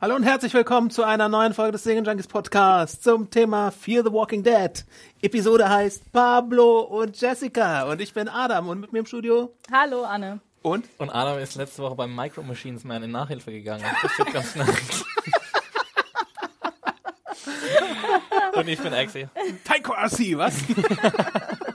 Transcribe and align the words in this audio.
Hallo 0.00 0.14
und 0.14 0.22
herzlich 0.22 0.54
willkommen 0.54 0.90
zu 0.90 1.02
einer 1.02 1.28
neuen 1.28 1.54
Folge 1.54 1.72
des 1.72 1.82
Singen 1.82 2.04
Junkies 2.04 2.28
Podcasts 2.28 3.00
zum 3.00 3.30
Thema 3.30 3.72
Fear 3.72 4.04
the 4.04 4.12
Walking 4.12 4.44
Dead. 4.44 4.84
Episode 5.22 5.68
heißt 5.68 6.12
Pablo 6.12 6.82
und 6.82 7.20
Jessica 7.20 7.82
und 7.90 8.00
ich 8.00 8.14
bin 8.14 8.28
Adam 8.28 8.68
und 8.68 8.78
mit 8.80 8.92
mir 8.92 9.00
im 9.00 9.06
Studio 9.06 9.52
Hallo 9.72 10.04
Anne. 10.04 10.40
und 10.62 10.86
Und 10.98 11.10
Adam 11.10 11.38
ist 11.40 11.56
letzte 11.56 11.82
Woche 11.82 11.96
beim 11.96 12.14
Micro 12.14 12.42
Machines 12.44 12.84
Man 12.84 13.02
in 13.02 13.10
Nachhilfe 13.10 13.50
gegangen. 13.50 13.84
Das 14.00 14.12
steht 14.12 14.32
ganz 14.32 14.52
schnell. 14.52 14.66
Und 18.54 18.68
ich 18.68 18.78
bin 18.80 18.94
Axi. 18.94 19.28
Taiko 19.64 19.92
RC, 19.94 20.36
was? 20.38 20.54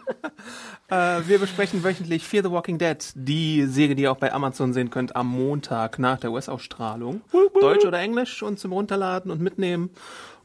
äh, 0.90 1.22
wir 1.28 1.40
besprechen 1.40 1.84
wöchentlich 1.84 2.28
Fear 2.28 2.44
the 2.44 2.52
Walking 2.52 2.78
Dead, 2.78 2.98
die 3.16 3.66
Serie, 3.66 3.96
die 3.96 4.04
ihr 4.04 4.12
auch 4.12 4.18
bei 4.18 4.34
Amazon 4.34 4.73
sehen 4.73 4.90
könnt, 4.90 5.16
am 5.16 5.28
Montag 5.28 6.00
nach 6.00 6.20
der 6.20 6.32
US-Ausstrahlung. 6.32 7.22
Deutsch 7.59 7.86
oder 7.86 8.00
Englisch 8.00 8.44
und 8.44 8.59
zum 8.59 8.73
Runterladen 8.73 9.31
und 9.31 9.42
mitnehmen 9.42 9.89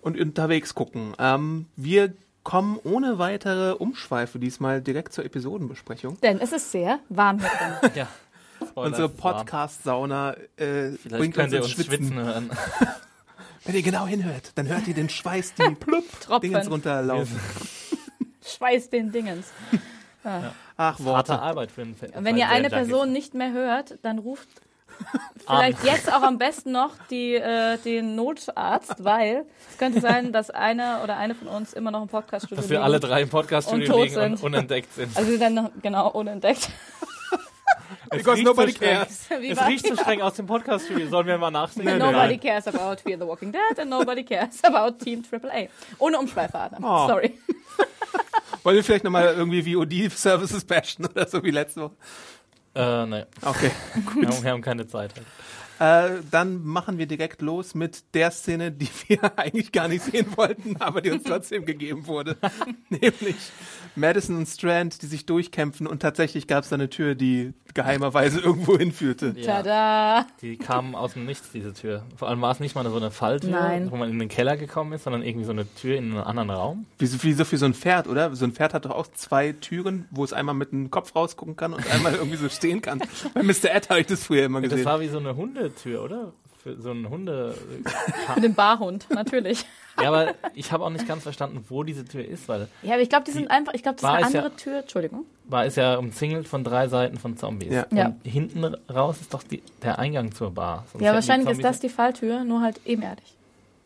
und 0.01 0.19
unterwegs 0.19 0.75
gucken. 0.75 1.15
Ähm, 1.19 1.67
wir 1.77 2.15
kommen 2.45 2.79
ohne 2.83 3.19
weitere 3.19 3.73
Umschweife 3.73 4.39
diesmal 4.39 4.81
direkt 4.81 5.13
zur 5.13 5.25
Episodenbesprechung. 5.25 6.19
Denn 6.21 6.41
es 6.41 6.53
ist 6.53 6.73
sehr 6.73 7.01
warm 7.09 7.41
hier 7.41 7.51
drin. 7.81 7.91
Ja. 7.97 8.09
Spoiler, 8.67 8.87
Unsere. 8.89 9.09
Podcast-Sauna 9.09 10.33
äh, 10.57 10.93
Vielleicht 10.93 11.09
bringt 11.11 11.39
uns 11.39 11.53
uns 11.53 11.71
Schwitzen. 11.71 11.85
schwitzen 11.85 12.15
hören. 12.17 12.51
Wenn 13.65 13.75
ihr 13.75 13.83
genau 13.83 14.07
hinhört, 14.07 14.53
dann 14.55 14.67
hört 14.67 14.89
ihr 14.89 14.95
den 14.95 15.09
Schweiß, 15.09 15.55
die 15.55 15.75
plupp. 15.75 16.41
Dingens 16.41 16.71
runterlaufen. 16.71 17.39
Schweiß 18.43 18.89
den 18.91 19.13
Dingens. 19.13 19.53
Ach, 20.25 20.53
Harte 20.77 21.05
Worte. 21.05 21.39
Arbeit 21.41 21.71
für 21.71 21.83
einen 21.83 21.95
Fan. 21.97 22.11
Und 22.11 22.25
wenn 22.25 22.37
ihr 22.37 22.49
eine 22.49 22.69
Person 22.71 23.13
nicht 23.13 23.35
mehr 23.35 23.53
hört, 23.53 23.99
dann 24.03 24.19
ruft 24.19 24.49
vielleicht 25.47 25.85
jetzt 25.85 26.13
auch 26.13 26.23
am 26.23 26.39
besten 26.39 26.73
noch 26.73 26.91
die, 27.11 27.35
äh, 27.35 27.79
den 27.79 28.17
Notarzt, 28.17 29.05
weil 29.05 29.45
es 29.71 29.79
könnte 29.79 30.01
sein, 30.01 30.33
dass 30.33 30.51
einer 30.51 31.03
oder 31.05 31.17
eine 31.17 31.35
von 31.37 31.47
uns 31.49 31.73
immer 31.73 31.91
noch 31.93 32.03
im 32.03 32.09
Podcaststudio 32.09 32.57
Dass 32.57 32.69
wir 32.71 32.83
alle 32.83 32.99
drei 32.99 33.21
im 33.21 33.25
Und 33.27 33.31
Podcast-Studio 33.31 34.03
liegen 34.03 34.17
und 34.17 34.23
sind. 34.39 34.43
unentdeckt 34.43 34.93
sind. 34.95 35.17
Also 35.17 35.31
wir 35.31 35.39
sind 35.39 35.57
dann 35.57 35.71
genau 35.83 36.11
unentdeckt. 36.11 36.69
Es 38.11 38.19
Because 38.19 38.43
nobody 38.43 38.73
so 38.73 38.77
streng. 38.79 38.95
cares. 38.97 39.29
Wie 39.41 39.51
Es 39.51 39.67
riecht 39.67 39.87
so 39.87 39.95
streng 39.97 40.23
aus 40.23 40.35
dem 40.35 40.47
Podcast-Studio. 40.47 41.09
Sollen 41.09 41.27
wir 41.27 41.37
mal 41.39 41.51
nachsingen? 41.51 41.99
Nobody 41.99 42.39
cares 42.39 42.67
about 42.67 43.01
Fear 43.03 43.19
the 43.19 43.27
Walking 43.27 43.53
Dead 43.53 43.79
and 43.79 43.91
nobody 43.91 44.25
cares 44.25 44.63
about 44.65 44.99
Team 45.03 45.23
AAA. 45.23 45.69
Ohne 45.99 46.19
Umschweife, 46.19 46.55
Adam. 46.59 46.85
Oh. 46.85 47.07
Sorry. 47.07 47.39
Wollen 48.63 48.77
wir 48.77 48.85
vielleicht 48.85 49.05
nochmal 49.05 49.35
irgendwie 49.35 49.75
VOD-Services 49.75 50.65
bashen 50.65 51.07
oder 51.07 51.27
so 51.29 51.43
wie 51.43 51.51
letzte 51.51 51.83
Woche? 51.83 51.95
Äh, 52.75 53.07
nee. 53.07 53.25
Okay. 53.43 53.71
Wir 54.15 54.29
haben, 54.29 54.43
wir 54.43 54.51
haben 54.51 54.63
keine 54.63 54.87
Zeit. 54.87 55.13
Äh, 55.79 56.11
dann 56.31 56.65
machen 56.65 56.99
wir 56.99 57.07
direkt 57.07 57.41
los 57.43 57.75
mit 57.75 58.03
der 58.15 58.31
Szene, 58.31 58.73
die 58.73 58.89
wir 59.09 59.39
eigentlich 59.39 59.73
gar 59.73 59.89
nicht 59.89 60.03
sehen 60.05 60.27
wollten, 60.37 60.77
aber 60.81 61.01
die 61.01 61.11
uns 61.11 61.23
trotzdem 61.25 61.65
gegeben 61.65 62.07
wurde. 62.07 62.37
Nämlich 62.89 63.37
Madison 63.97 64.37
und 64.37 64.47
Strand, 64.47 65.03
die 65.03 65.07
sich 65.07 65.27
durchkämpfen 65.27 65.87
und 65.87 66.01
tatsächlich 66.01 66.47
gab 66.47 66.65
es 66.65 66.71
da 66.71 66.75
eine 66.75 66.89
Tür, 66.91 67.15
die 67.15 67.53
geheimerweise 67.75 68.41
irgendwo 68.41 68.77
hinführte. 68.79 69.35
Ja. 69.37 69.63
Tada. 69.63 70.27
Die 70.43 70.57
kamen 70.57 70.95
aus 70.95 71.15
dem 71.15 71.27
Nichts, 71.27 71.51
diese 71.53 71.73
Tür. 71.75 72.05
Vor 72.17 72.29
allem 72.29 72.41
war 72.41 72.51
es 72.53 72.61
nicht 72.61 72.75
mal 72.75 72.85
so 72.89 72.97
eine 72.97 73.11
Falltür, 73.11 73.51
Nein. 73.51 73.91
wo 73.91 73.97
man 73.97 74.11
in 74.11 74.19
den 74.19 74.29
Keller 74.29 74.57
gekommen 74.57 74.93
ist, 74.93 75.05
sondern 75.05 75.23
irgendwie 75.23 75.45
so 75.45 75.53
eine 75.53 75.73
Tür 75.75 75.97
in 75.97 76.13
einen 76.13 76.21
anderen 76.21 76.51
Raum. 76.51 76.87
Wie 76.99 77.07
so, 77.07 77.23
wie 77.23 77.33
so 77.33 77.45
für 77.45 77.57
so 77.59 77.67
ein 77.67 77.75
Pferd, 77.75 78.09
oder? 78.09 78.35
So 78.35 78.45
ein 78.45 78.53
Pferd 78.53 78.75
hat 78.75 78.85
doch 78.85 78.91
auch 78.91 79.07
zwei 79.09 79.53
Türen, 79.53 80.07
wo 80.11 80.25
es 80.25 80.33
einmal 80.33 80.55
mit 80.55 80.73
dem 80.73 80.91
Kopf 80.91 81.15
rausgucken 81.15 81.57
kann 81.57 81.73
und 81.75 81.89
einmal 81.93 82.15
irgendwie 82.15 82.37
so 82.37 82.49
stehen 82.49 82.83
kann. 82.83 83.01
Bei 83.35 83.43
Mr. 83.43 83.71
Ed 83.73 83.91
habe 83.91 84.01
ich 84.01 84.07
das 84.07 84.25
früher 84.25 84.45
immer 84.47 84.61
Das 84.61 84.71
gesehen. 84.71 84.85
war 84.85 85.01
wie 85.01 85.09
so 85.09 85.19
eine 85.19 85.37
Hundetür, 85.69 86.03
oder? 86.03 86.33
Für 86.63 86.75
so 86.81 86.91
ein 86.91 87.09
Hunde. 87.09 87.55
Mit 88.35 88.45
dem 88.45 88.55
Barhund, 88.55 89.07
natürlich. 89.11 89.65
Ja, 90.01 90.09
aber 90.09 90.35
ich 90.55 90.71
habe 90.73 90.85
auch 90.85 90.91
nicht 90.91 91.07
ganz 91.07 91.23
verstanden, 91.23 91.65
wo 91.69 91.83
diese 91.85 92.05
Tür 92.05 92.25
ist, 92.25 92.49
weil 92.49 92.69
Ja, 92.83 92.95
aber 92.95 93.03
ich 93.03 93.09
glaube, 93.09 93.25
die 93.25 93.31
sind 93.33 93.51
einfach, 93.51 93.75
ich 93.75 93.83
glaube, 93.83 93.99
das 94.01 94.09
ist 94.11 94.17
eine 94.17 94.27
es 94.27 94.33
ja- 94.33 94.41
andere 94.41 94.57
Tür. 94.57 94.79
Entschuldigung. 94.81 95.25
war 95.45 95.65
es 95.65 95.77
ja 95.77 95.97
umzingelt 95.97 96.47
von 96.47 96.63
drei 96.65 96.89
Seiten 96.89 97.17
von 97.17 97.37
Zombies. 97.37 97.73
Ja. 97.73 97.87
Und 97.91 97.97
Ja. 97.97 98.13
hinten 98.25 98.65
raus 98.93 99.21
ist 99.21 99.33
doch 99.35 99.43
die, 99.43 99.63
der 99.83 99.99
Eingang 99.99 100.33
zur 100.33 100.51
Bar. 100.53 100.85
Sonst 100.93 101.03
Ja, 101.05 101.11
die 101.13 101.15
wahrscheinlich 101.17 101.49
ist 101.51 101.65
das 101.65 101.81
die 101.81 101.89
Falltür, 101.89 102.45
nur 102.45 102.61
halt 102.61 102.81
ebenerdig. 102.85 103.25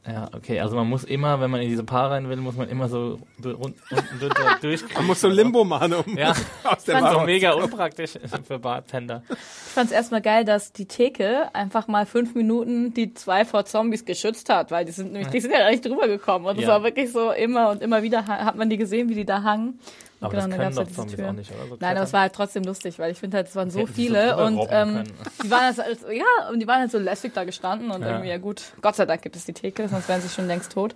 Ja, 0.05 0.29
okay, 0.35 0.59
also 0.59 0.75
man 0.75 0.89
muss 0.89 1.05
immer, 1.05 1.41
wenn 1.41 1.49
man 1.51 1.61
in 1.61 1.69
diese 1.69 1.85
Bar 1.85 2.11
rein 2.11 2.29
will, 2.29 2.37
muss 2.39 2.57
man 2.57 2.69
immer 2.69 2.89
so 2.89 3.21
rund- 3.45 3.77
unten 3.91 4.19
drunter 4.19 4.57
durchkriegen. 4.61 4.97
Man 4.97 5.07
muss 5.07 5.21
so 5.21 5.29
Limbo 5.29 5.63
machen, 5.63 5.93
um 5.95 6.19
Ja, 6.19 6.35
aus 6.65 6.83
der 6.83 6.99
Bar 7.01 7.13
so 7.13 7.21
mega 7.21 7.53
unpraktisch 7.53 8.19
für 8.45 8.59
Bartender. 8.59 9.23
Ich 9.31 9.37
fand 9.73 9.87
es 9.91 9.93
erstmal 9.93 10.21
geil, 10.21 10.45
dass 10.45 10.73
die 10.73 10.87
Theke 10.87 11.55
einfach 11.55 11.87
mal 11.87 12.05
fünf 12.05 12.35
Minuten 12.35 12.93
die 12.95 13.15
zwei 13.15 13.45
vor 13.45 13.65
Zombies 13.65 14.05
geschützt 14.05 14.49
hat, 14.49 14.73
weil 14.73 14.85
die 14.85 14.91
sind 14.93 15.13
nämlich, 15.13 15.29
die 15.31 15.41
sind 15.41 15.53
ja 15.53 15.71
nicht 15.71 15.85
drüber 15.87 16.09
gekommen. 16.09 16.47
Und 16.47 16.57
es 16.59 16.63
Ja. 16.65 16.71
war 16.71 16.83
wirklich 16.83 17.13
so 17.13 17.31
immer 17.31 17.71
und 17.71 17.81
immer 17.81 18.03
wieder 18.03 18.27
ha- 18.27 18.45
hat 18.45 18.57
man 18.57 18.69
die 18.71 18.79
gesehen, 18.79 19.09
wie 19.09 19.15
die 19.15 19.25
da 19.25 19.45
hangen. 19.45 19.79
Aber 20.23 20.31
genau, 20.31 20.47
das 20.47 20.57
können 20.57 20.63
ja 20.63 20.81
doch 20.83 20.85
diese 20.87 20.97
Zombies 20.97 21.17
Tür. 21.17 21.29
auch 21.29 21.33
nicht, 21.33 21.51
oder? 21.51 21.67
So 21.67 21.77
Nein, 21.81 21.97
aber 21.97 22.05
es 22.05 22.13
war 22.13 22.21
halt 22.21 22.33
trotzdem 22.33 22.63
lustig, 22.65 22.99
weil 22.99 23.13
ich 23.13 23.19
finde 23.19 23.37
halt, 23.39 23.49
es 23.49 23.57
waren 23.57 23.71
so 23.71 23.81
so 23.81 23.87
viele 23.87 24.29
drüber 24.31 24.47
und 24.47 24.61
ähm, 24.71 25.05
die 25.43 25.51
waren 25.51 25.77
halt, 25.77 25.99
ja, 26.13 26.49
und 26.51 26.61
die 26.61 26.67
waren 26.67 26.81
halt 26.81 26.91
so 26.91 26.99
lässig 26.99 27.33
da 27.35 27.45
gestanden 27.45 27.91
und 27.91 28.03
Ja. 28.03 28.09
irgendwie, 28.09 28.29
ja 28.29 28.39
gut, 28.39 28.73
Gott 28.81 28.97
sei 28.97 29.05
Dank 29.07 29.23
gibt 29.23 29.37
es 29.37 29.45
die 29.45 29.53
Theke, 29.53 29.89
sonst 29.89 30.09
wären 30.09 30.21
sie 30.21 30.29
schon 30.29 30.47
längst 30.47 30.73
tot. 30.73 30.95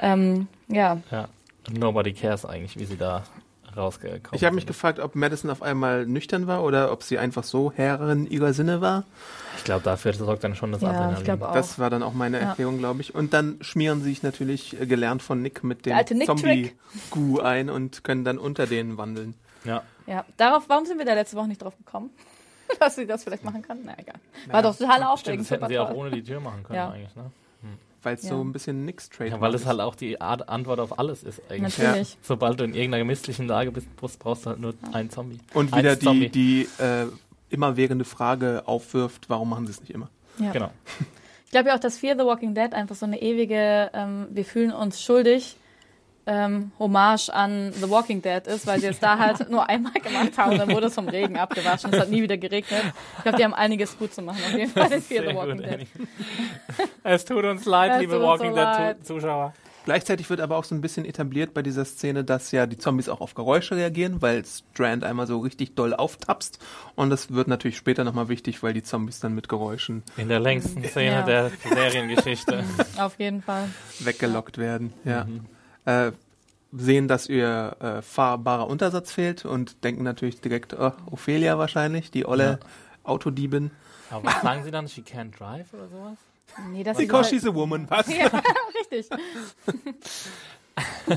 Ähm, 0.00 0.46
ja, 0.68 0.98
Ja, 1.10 1.28
nobody 1.70 2.12
cares 2.12 2.44
eigentlich, 2.46 2.78
wie 2.78 2.84
sie 2.86 2.96
da 2.96 3.24
rausgekommen 3.76 4.20
Ich 4.32 4.44
habe 4.44 4.54
mich 4.54 4.66
gefragt, 4.66 4.98
ob 5.00 5.14
Madison 5.14 5.50
auf 5.50 5.62
einmal 5.62 6.06
nüchtern 6.06 6.46
war 6.46 6.62
oder 6.64 6.92
ob 6.92 7.02
sie 7.02 7.18
einfach 7.18 7.44
so 7.44 7.72
Herrin 7.72 8.26
ihrer 8.26 8.52
Sinne 8.52 8.80
war. 8.80 9.04
Ich 9.58 9.64
glaube, 9.64 9.82
dafür 9.84 10.12
sorgt 10.12 10.44
dann 10.44 10.54
schon 10.54 10.72
das 10.72 10.80
Ja, 10.82 10.90
ich 10.90 10.96
Adrenalin. 10.96 11.24
glaube 11.24 11.48
auch. 11.48 11.54
Das 11.54 11.78
war 11.78 11.90
dann 11.90 12.02
auch 12.02 12.12
meine 12.14 12.40
Ja. 12.40 12.48
Erklärung, 12.50 12.78
glaube 12.78 13.00
ich. 13.00 13.14
Und 13.14 13.32
dann 13.32 13.58
schmieren 13.60 14.02
sie 14.02 14.10
sich 14.10 14.22
natürlich, 14.22 14.80
äh, 14.80 14.86
gelernt 14.86 15.22
von 15.22 15.42
Nick, 15.42 15.62
mit 15.64 15.86
dem. 15.86 15.96
Zombie-Gu 16.26 17.40
ein 17.40 17.70
und 17.70 18.04
können 18.04 18.24
dann 18.24 18.38
unter 18.38 18.66
denen 18.66 18.96
wandeln. 18.98 19.34
Ja. 19.64 19.82
ja. 20.06 20.24
Darauf, 20.36 20.64
warum 20.68 20.86
sind 20.86 20.98
wir 20.98 21.04
da 21.06 21.14
letzte 21.14 21.36
Woche 21.36 21.48
nicht 21.48 21.62
drauf 21.62 21.76
gekommen? 21.76 22.10
Dass 22.80 22.94
sie 22.96 23.06
das 23.06 23.24
vielleicht 23.24 23.44
machen 23.44 23.62
kann? 23.62 23.78
Na 23.84 23.94
egal. 23.98 24.14
War 24.48 24.62
doch 24.62 24.76
total 24.76 24.94
Stimmt, 24.96 25.10
aufregend. 25.10 25.40
das 25.42 25.50
hätten 25.50 25.68
sie 25.68 25.78
auch 25.78 25.88
toll. 25.88 25.96
ohne 25.96 26.10
die 26.12 26.22
Tür 26.22 26.40
machen 26.40 26.62
können 26.62 26.76
Ja. 26.76 26.90
eigentlich, 26.90 27.14
ne? 27.16 27.30
Weil 28.02 28.14
es 28.14 28.22
Ja. 28.22 28.30
so 28.30 28.42
ein 28.42 28.52
bisschen 28.52 28.84
Nicks 28.86 29.10
Trade 29.10 29.30
Ja, 29.30 29.40
weil 29.40 29.54
es 29.54 29.66
halt 29.66 29.80
auch 29.80 29.94
die 29.94 30.20
Art 30.20 30.48
Antwort 30.48 30.80
auf 30.80 30.98
alles 30.98 31.22
ist 31.22 31.42
eigentlich. 31.50 31.76
Natürlich. 31.78 32.16
Sobald 32.22 32.58
du 32.60 32.64
in 32.64 32.74
irgendeiner 32.74 33.04
misslichen 33.04 33.46
Lage 33.46 33.70
bist, 33.72 33.88
brauchst 33.96 34.46
du 34.46 34.50
halt 34.50 34.58
nur 34.60 34.74
einen 34.92 35.10
Zombie. 35.10 35.38
Und 35.54 35.72
Ein 35.74 35.78
wieder 35.80 35.96
die, 35.96 36.04
Zombie. 36.06 36.28
die 36.30 36.68
äh, 36.78 37.06
immerwährende 37.50 38.04
Frage 38.04 38.62
aufwirft, 38.66 39.28
warum 39.28 39.50
machen 39.50 39.66
sie 39.66 39.72
es 39.72 39.80
nicht 39.80 39.90
immer? 39.90 40.08
Ja. 40.38 40.52
Genau. 40.52 40.70
Ich 41.44 41.50
glaube 41.50 41.68
ja 41.70 41.74
auch, 41.74 41.80
dass 41.80 41.98
Fear 41.98 42.16
the 42.16 42.24
Walking 42.24 42.54
Dead 42.54 42.72
einfach 42.72 42.94
so 42.94 43.04
eine 43.04 43.20
ewige, 43.20 43.90
ähm, 43.92 44.28
wir 44.30 44.44
fühlen 44.44 44.72
uns 44.72 45.02
schuldig, 45.02 45.56
ähm, 46.26 46.72
Hommage 46.78 47.28
an 47.30 47.72
The 47.72 47.88
Walking 47.90 48.22
Dead 48.22 48.46
ist, 48.46 48.66
weil 48.66 48.80
sie 48.80 48.86
es 48.86 49.00
da 49.00 49.18
halt 49.18 49.50
nur 49.50 49.68
einmal 49.68 49.92
gemacht 49.94 50.36
haben, 50.38 50.58
dann 50.58 50.70
wurde 50.70 50.86
es 50.86 50.94
vom 50.94 51.08
Regen 51.08 51.36
abgewaschen, 51.38 51.92
es 51.92 51.98
hat 52.00 52.10
nie 52.10 52.22
wieder 52.22 52.36
geregnet. 52.36 52.82
Ich 53.18 53.22
glaube, 53.22 53.38
die 53.38 53.44
haben 53.44 53.54
einiges 53.54 53.98
gut 53.98 54.12
zu 54.14 54.22
machen, 54.22 54.38
auf 54.44 54.52
jeden 54.56 54.70
Fall 54.70 54.92
in 54.92 55.00
the 55.02 55.34
Walking 55.34 55.56
gut, 55.56 55.66
Dead. 55.66 55.86
Es 57.02 57.24
tut 57.24 57.44
uns 57.44 57.64
leid, 57.64 57.92
Es 57.94 58.00
liebe 58.00 58.20
Walking 58.20 58.50
so 58.50 58.56
Dead 58.56 58.64
leid. 58.64 59.06
Zu- 59.06 59.14
Zuschauer. 59.14 59.54
Gleichzeitig 59.86 60.28
wird 60.28 60.42
aber 60.42 60.56
auch 60.58 60.64
so 60.64 60.74
ein 60.74 60.82
bisschen 60.82 61.06
etabliert 61.06 61.54
bei 61.54 61.62
dieser 61.62 61.86
Szene, 61.86 62.22
dass 62.22 62.52
ja 62.52 62.66
die 62.66 62.76
Zombies 62.76 63.08
auch 63.08 63.22
auf 63.22 63.34
Geräusche 63.34 63.76
reagieren, 63.76 64.20
weil 64.20 64.44
Strand 64.44 65.04
einmal 65.04 65.26
so 65.26 65.38
richtig 65.38 65.74
doll 65.74 65.94
auftapst. 65.94 66.58
Und 66.96 67.08
das 67.08 67.32
wird 67.32 67.48
natürlich 67.48 67.78
später 67.78 68.04
nochmal 68.04 68.28
wichtig, 68.28 68.62
weil 68.62 68.74
die 68.74 68.82
Zombies 68.82 69.20
dann 69.20 69.34
mit 69.34 69.48
Geräuschen 69.48 70.02
In 70.18 70.28
der 70.28 70.38
längsten 70.38 70.84
Szene 70.84 71.10
Ja. 71.12 71.22
der 71.22 71.50
Seriengeschichte. 71.66 72.62
Auf 72.98 73.18
jeden 73.18 73.40
Fall. 73.42 73.70
weggelockt 74.00 74.58
werden. 74.58 74.92
Ja. 75.04 75.24
Mhm. 75.24 75.46
Äh, 76.08 76.12
sehen, 76.72 77.08
dass 77.08 77.28
ihr 77.28 77.76
äh, 77.80 78.00
fahrbarer 78.02 78.68
Untersatz 78.68 79.10
fehlt 79.10 79.44
und 79.44 79.82
denken 79.82 80.04
natürlich 80.04 80.40
direkt, 80.40 80.72
oh, 80.78 80.92
Ophelia 81.10 81.58
wahrscheinlich, 81.58 82.12
die 82.12 82.26
olle 82.26 82.60
Autodiebin. 83.02 83.72
Aber 84.08 84.24
was 84.24 84.40
sagen 84.42 84.62
sie 84.62 84.70
dann? 84.70 84.86
She 84.88 85.00
can't 85.02 85.36
drive 85.36 85.72
oder 85.74 85.88
sowas? 85.88 86.16
Nee, 86.70 86.84
das 86.84 86.96
Because 86.96 87.34
ist 87.34 87.42
she's 87.42 87.46
a 87.50 87.52
woman. 87.54 87.86
Was? 87.90 88.06
ja, 88.16 88.30
richtig. 88.80 89.08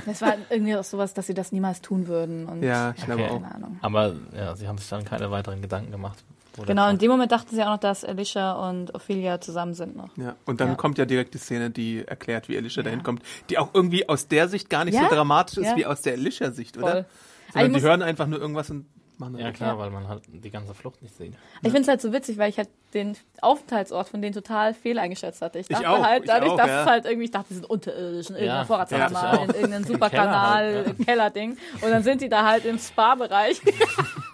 Das 0.05 0.21
war 0.21 0.35
irgendwie 0.49 0.75
auch 0.75 0.83
sowas, 0.83 1.13
dass 1.13 1.27
sie 1.27 1.33
das 1.33 1.51
niemals 1.51 1.81
tun 1.81 2.07
würden. 2.07 2.47
Und 2.47 2.63
Ja, 2.63 2.93
ich 2.97 3.05
glaube 3.05 3.23
Okay. 3.23 3.31
auch. 3.31 3.41
Keine 3.41 3.55
Ahnung. 3.55 3.79
Aber 3.81 4.15
ja, 4.35 4.55
sie 4.55 4.67
haben 4.67 4.77
sich 4.77 4.89
dann 4.89 5.05
keine 5.05 5.29
weiteren 5.31 5.61
Gedanken 5.61 5.91
gemacht. 5.91 6.23
Wo 6.55 6.63
Genau, 6.63 6.89
in 6.89 6.97
dem 6.97 7.09
Moment 7.11 7.31
dachten 7.31 7.55
sie 7.55 7.61
auch 7.63 7.69
noch, 7.71 7.77
dass 7.79 8.03
Alicia 8.05 8.53
und 8.69 8.94
Ophelia 8.95 9.41
zusammen 9.41 9.73
sind 9.73 9.95
noch. 9.95 10.09
Ja, 10.17 10.35
und 10.45 10.61
dann 10.61 10.69
Ja. 10.69 10.75
kommt 10.75 10.97
ja 10.97 11.05
direkt 11.05 11.33
die 11.33 11.38
Szene, 11.39 11.69
die 11.69 12.03
erklärt, 12.05 12.50
wie 12.50 12.57
Alicia 12.57 12.81
Ja. 12.81 12.85
dahin 12.85 13.03
kommt, 13.03 13.23
die 13.50 13.57
auch 13.57 13.69
irgendwie 13.73 14.07
aus 14.07 14.27
der 14.27 14.47
Sicht 14.47 14.69
gar 14.69 14.85
nicht 14.85 14.95
Ja, 14.95 15.09
so 15.09 15.15
dramatisch 15.15 15.57
ist 15.57 15.67
ja. 15.67 15.75
wie 15.77 15.85
aus 15.85 16.01
der 16.01 16.13
Alicia-Sicht, 16.13 16.77
oder? 16.77 16.85
Also 16.88 17.00
ich 17.47 17.53
Sondern 17.53 17.69
die 17.71 17.73
muss- 17.77 17.83
hören 17.83 18.01
einfach 18.01 18.27
nur 18.27 18.39
irgendwas 18.39 18.69
und 18.69 18.85
machen 19.19 19.38
Ja 19.38 19.51
klar, 19.51 19.73
Ja. 19.73 19.77
weil 19.79 19.91
man 19.91 20.07
halt 20.07 20.23
die 20.27 20.50
ganze 20.50 20.73
Flucht 20.73 21.01
nicht 21.03 21.15
sieht. 21.15 21.33
Ich 21.61 21.69
finde 21.69 21.81
es 21.81 21.88
halt 21.88 22.01
so 22.01 22.11
witzig, 22.11 22.38
weil 22.39 22.50
ich 22.50 22.57
halt 22.57 22.69
den 22.95 23.15
Aufenthaltsort 23.41 24.09
von 24.09 24.21
denen 24.21 24.33
total 24.33 24.73
fehl 24.73 24.97
eingeschätzt 24.99 25.41
hatte. 25.41 25.59
Ich 25.59 25.67
dachte 25.67 25.88
auch, 25.89 26.03
halt, 26.03 26.23
ich 26.23 26.29
dadurch, 26.29 26.51
auch, 26.51 26.57
dass 26.57 26.67
ja. 26.67 26.81
es 26.81 26.88
halt 26.89 27.06
irgendwie, 27.06 27.25
ich 27.25 27.31
dachte, 27.31 27.47
die 27.49 27.53
sind 27.56 27.69
unterirdisch 27.69 28.29
in 28.29 28.35
irgendeiner 28.35 28.59
Ja, 28.61 28.65
Vorratskammer, 28.65 29.33
ich 29.35 29.49
in 29.49 29.56
irgendeinem 29.56 29.83
Superkanal, 29.85 30.65
Keller 30.73 30.85
halt, 30.85 31.06
Kellerding. 31.06 31.57
Und 31.81 31.89
dann 31.91 32.03
sind 32.03 32.21
die 32.21 32.29
da 32.29 32.44
halt 32.45 32.65
im 32.65 32.77
Spa-Bereich. 32.79 33.61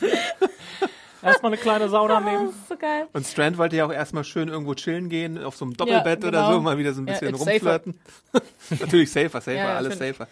Erstmal 1.22 1.52
eine 1.52 1.60
kleine 1.60 1.88
Sauna 1.88 2.20
das 2.20 2.24
nehmen. 2.24 2.50
ist 2.50 2.68
so 2.68 2.76
geil. 2.76 3.06
Und 3.12 3.26
Strand 3.26 3.58
wollte 3.58 3.74
ja 3.76 3.86
auch 3.86 3.92
erstmal 3.92 4.22
schön 4.22 4.48
irgendwo 4.48 4.74
chillen 4.74 5.08
gehen, 5.08 5.42
auf 5.42 5.56
so 5.56 5.64
einem 5.64 5.76
Doppelbett 5.76 6.22
Ja, 6.22 6.28
oder 6.28 6.40
genau. 6.42 6.52
so, 6.52 6.60
mal 6.60 6.78
wieder 6.78 6.92
so 6.94 7.00
ein 7.02 7.06
Ja, 7.08 7.14
bisschen 7.14 7.34
it's 7.34 7.40
rumflirten. 7.40 7.98
Natürlich 8.80 9.10
safer, 9.10 9.40
safer, 9.40 9.52
Ja, 9.54 9.76
alles 9.76 9.94
natürlich. 9.98 10.16
safer. 10.18 10.30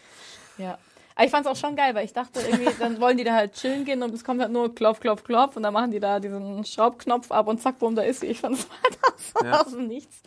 Ja. 0.58 0.78
Aber 1.16 1.25
ich 1.26 1.31
fand 1.31 1.46
es 1.46 1.52
auch 1.52 1.56
schon 1.56 1.75
geil, 1.76 1.94
weil 1.94 2.05
ich 2.05 2.12
dachte 2.12 2.40
irgendwie, 2.40 2.69
dann 2.78 3.00
wollen 3.00 3.16
die 3.16 3.25
da 3.25 3.34
halt 3.34 3.55
chillen 3.55 3.84
gehen 3.84 4.02
und 4.02 4.12
es 4.14 4.22
kommt 4.25 4.40
halt 4.40 4.52
nur 4.52 4.75
klopf, 4.75 5.00
klopf, 5.00 5.25
klopf 5.25 5.56
und 5.56 5.62
dann 5.64 5.72
machen 5.72 5.90
die 5.90 6.00
da 6.00 6.19
diesen 6.20 6.64
Schraubknopf 6.64 7.31
ab 7.31 7.46
und 7.49 7.60
zack, 7.62 7.78
bumm, 7.78 7.94
da 7.96 8.02
ist 8.02 8.20
sie. 8.20 8.26
Ich 8.26 8.40
fand 8.40 8.58
es 8.58 8.67
halt 8.82 8.99
aus, 9.02 9.44
Ja. 9.44 9.60
aus 9.62 9.70
dem 9.72 9.87
Nichts. 9.88 10.22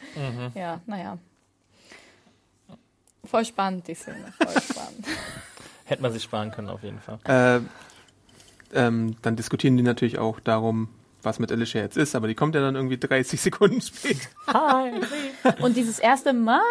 Ja, 0.56 0.80
naja. 0.86 1.18
Voll 3.26 3.46
spannend, 3.46 3.88
die 3.88 3.96
Szene. 3.96 4.34
Voll 4.38 4.62
spannend. 4.62 5.06
Hätte 5.86 6.02
man 6.02 6.12
sich 6.14 6.24
sparen 6.24 6.52
können, 6.52 6.70
auf 6.70 6.82
jeden 6.84 7.00
Fall. 7.02 7.20
Äh, 7.26 7.62
ähm, 8.74 9.16
dann 9.22 9.36
diskutieren 9.36 9.78
die 9.78 9.84
natürlich 9.84 10.18
auch 10.20 10.40
darum, 10.40 10.90
was 11.24 11.40
mit 11.40 11.52
Alicia 11.52 11.82
jetzt 11.82 11.98
ist, 11.98 12.16
aber 12.16 12.28
die 12.28 12.36
kommt 12.36 12.56
ja 12.56 12.62
dann 12.62 12.76
irgendwie 12.76 12.98
30 12.98 13.40
Sekunden 13.42 13.82
später. 13.82 14.28
Hi! 14.48 14.92
Und 15.62 15.76
dieses 15.76 16.00
erste 16.00 16.34
Mom, 16.34 16.62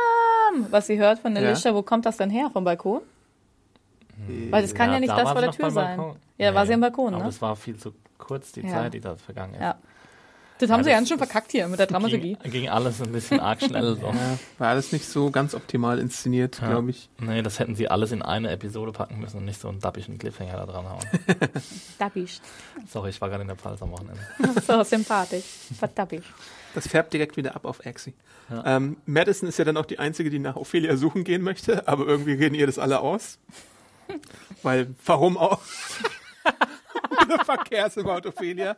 was 0.70 0.86
sie 0.86 0.98
hört 0.98 1.18
von 1.18 1.34
Ja. 1.36 1.42
Alicia, 1.42 1.74
wo 1.74 1.82
kommt 1.82 2.06
das 2.06 2.16
dann 2.16 2.30
her? 2.30 2.50
Vom 2.52 2.64
Balkon? 2.64 3.00
Weil 4.50 4.62
das 4.62 4.74
kann 4.74 4.92
ja, 4.92 4.98
nicht 5.00 5.10
da 5.10 5.16
das 5.16 5.24
war 5.26 5.32
vor 5.32 5.42
der 5.42 5.50
Tür 5.52 5.70
sein. 5.70 5.96
Balkon. 5.98 6.16
Ja, 6.38 6.54
war 6.54 6.62
Nee, 6.62 6.68
sie 6.68 6.74
am 6.74 6.80
Balkon, 6.80 7.14
Aber 7.14 7.24
ne? 7.24 7.28
es 7.28 7.42
war 7.42 7.54
viel 7.56 7.76
zu 7.76 7.92
kurz, 8.18 8.52
die 8.52 8.62
Ja. 8.62 8.68
Zeit, 8.68 8.94
die 8.94 9.00
da 9.00 9.16
vergangen 9.16 9.54
ist. 9.54 9.60
Ja. 9.60 9.76
Das 10.58 10.70
haben 10.70 10.80
Ja, 10.80 10.84
sie 10.84 10.90
ganz 10.90 11.08
schön 11.08 11.18
verkackt 11.18 11.52
hier 11.52 11.68
mit 11.68 11.78
der 11.78 11.86
Dramaturgie. 11.86 12.36
Ging, 12.42 12.50
ging 12.52 12.68
alles 12.70 13.02
ein 13.02 13.12
bisschen 13.12 13.40
arg 13.40 13.60
schnell. 13.62 13.96
So. 13.96 14.06
Ja, 14.12 14.38
war 14.58 14.68
alles 14.68 14.90
nicht 14.92 15.06
so 15.06 15.30
ganz 15.30 15.54
optimal 15.54 15.98
inszeniert, 15.98 16.60
Ja. 16.62 16.68
glaube 16.70 16.90
ich. 16.90 17.10
Nee, 17.18 17.42
das 17.42 17.58
hätten 17.58 17.74
sie 17.76 17.88
alles 17.88 18.10
in 18.12 18.22
eine 18.22 18.50
Episode 18.50 18.92
packen 18.92 19.20
müssen 19.20 19.36
und 19.38 19.44
nicht 19.44 19.60
so 19.60 19.68
einen 19.68 19.80
dappischen 19.80 20.18
Cliffhanger 20.18 20.56
da 20.56 20.66
dran 20.66 20.88
hauen. 20.88 21.00
Dappisch. 21.98 22.40
Sorry, 22.88 23.10
ich 23.10 23.20
war 23.20 23.28
gerade 23.28 23.42
in 23.42 23.48
der 23.48 23.56
Pfalz 23.56 23.82
am 23.82 23.90
Wochenende. 23.90 24.20
So 24.66 24.82
sympathisch. 24.82 25.44
Verdappisch. 25.78 26.24
Das 26.74 26.88
färbt 26.88 27.12
direkt 27.12 27.36
wieder 27.36 27.54
ab 27.54 27.64
auf 27.66 27.84
Axie. 27.86 28.14
Ja. 28.50 28.76
Ähm, 28.76 28.96
Madison 29.06 29.48
ist 29.48 29.58
ja 29.58 29.64
dann 29.64 29.76
auch 29.76 29.86
die 29.86 29.98
Einzige, 29.98 30.30
die 30.30 30.38
nach 30.38 30.56
Ophelia 30.56 30.96
suchen 30.96 31.24
gehen 31.24 31.42
möchte, 31.42 31.86
aber 31.88 32.06
irgendwie 32.06 32.32
reden 32.32 32.54
ihr 32.54 32.66
das 32.66 32.78
alle 32.78 33.00
aus. 33.00 33.38
Weil, 34.62 34.94
warum 35.04 35.36
auch? 35.36 35.60
Der 37.28 37.44
Verkehr 37.44 37.86
ist 37.86 37.96
überhaupt 37.96 38.26
Ophelia. 38.26 38.64
Ja, 38.66 38.76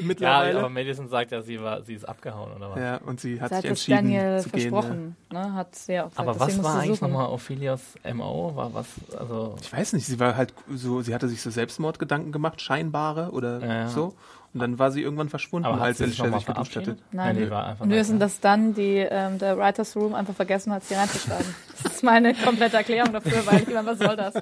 Mittlerweile. 0.00 0.58
aber 0.58 0.68
Madison 0.68 1.08
sagt 1.08 1.32
ja, 1.32 1.42
sie, 1.42 1.60
war, 1.60 1.82
sie 1.82 1.94
ist 1.94 2.04
abgehauen, 2.08 2.52
oder 2.52 2.70
was? 2.70 2.78
Ja, 2.78 2.96
und 3.06 3.20
sie 3.20 3.40
hat 3.40 3.50
Sie 3.50 3.54
hat 3.56 3.62
sich 3.62 3.70
entschieden 3.70 3.96
Daniel 4.12 4.40
zu 4.40 4.50
gehen. 4.50 4.60
Ja. 4.62 4.70
versprochen. 4.80 5.16
Ne? 5.32 5.52
Hat 5.54 5.74
sie 5.74 5.92
ja 5.94 6.04
auch 6.04 6.10
gesagt, 6.10 6.28
Aber 6.28 6.40
was 6.40 6.62
war 6.62 6.80
eigentlich 6.80 7.00
nochmal 7.00 7.26
Ophelias 7.28 7.80
MO? 8.14 8.52
War 8.54 8.74
was, 8.74 8.86
also, 9.18 9.56
Ich 9.62 9.72
weiß 9.72 9.92
nicht, 9.94 10.06
sie 10.06 10.18
war 10.20 10.36
halt 10.36 10.52
so, 10.72 11.00
sie 11.02 11.14
hatte 11.14 11.28
sich 11.28 11.40
so 11.42 11.50
Selbstmordgedanken 11.50 12.32
gemacht, 12.32 12.60
scheinbare 12.60 13.30
oder 13.30 13.60
Ja, 13.60 13.66
ja. 13.74 13.88
so. 13.88 14.14
Und 14.52 14.58
dann 14.58 14.80
war 14.80 14.90
sie 14.90 15.00
irgendwann 15.00 15.28
verschwunden, 15.28 15.66
aber 15.68 15.80
als 15.80 15.98
sie 15.98 16.06
sich 16.06 16.20
Alicia 16.20 16.38
sich 16.38 16.46
geduscht 16.46 16.74
hatte. 16.74 16.84
verabschiedet? 16.86 17.12
Nein. 17.12 17.36
Nee, 17.36 17.44
die 17.44 17.50
war 17.52 17.66
einfach 17.66 17.84
Und 17.84 17.90
wir 17.90 17.94
weg, 17.96 18.00
wissen, 18.00 18.14
ja. 18.14 18.18
dass 18.18 18.40
dann 18.40 18.74
die, 18.74 18.96
ähm, 18.96 19.38
der 19.38 19.56
Writers 19.56 19.94
Room 19.94 20.12
einfach 20.12 20.34
vergessen 20.34 20.72
hat, 20.72 20.82
sie 20.82 20.94
reinzuschreiben. 20.94 21.54
Das 21.84 21.92
ist 21.94 22.02
meine 22.02 22.34
komplette 22.34 22.76
Erklärung 22.78 23.12
dafür, 23.12 23.46
weil 23.46 23.62
ich 23.62 23.68
meine, 23.68 23.86
was 23.86 23.98
soll 24.00 24.16
das? 24.16 24.34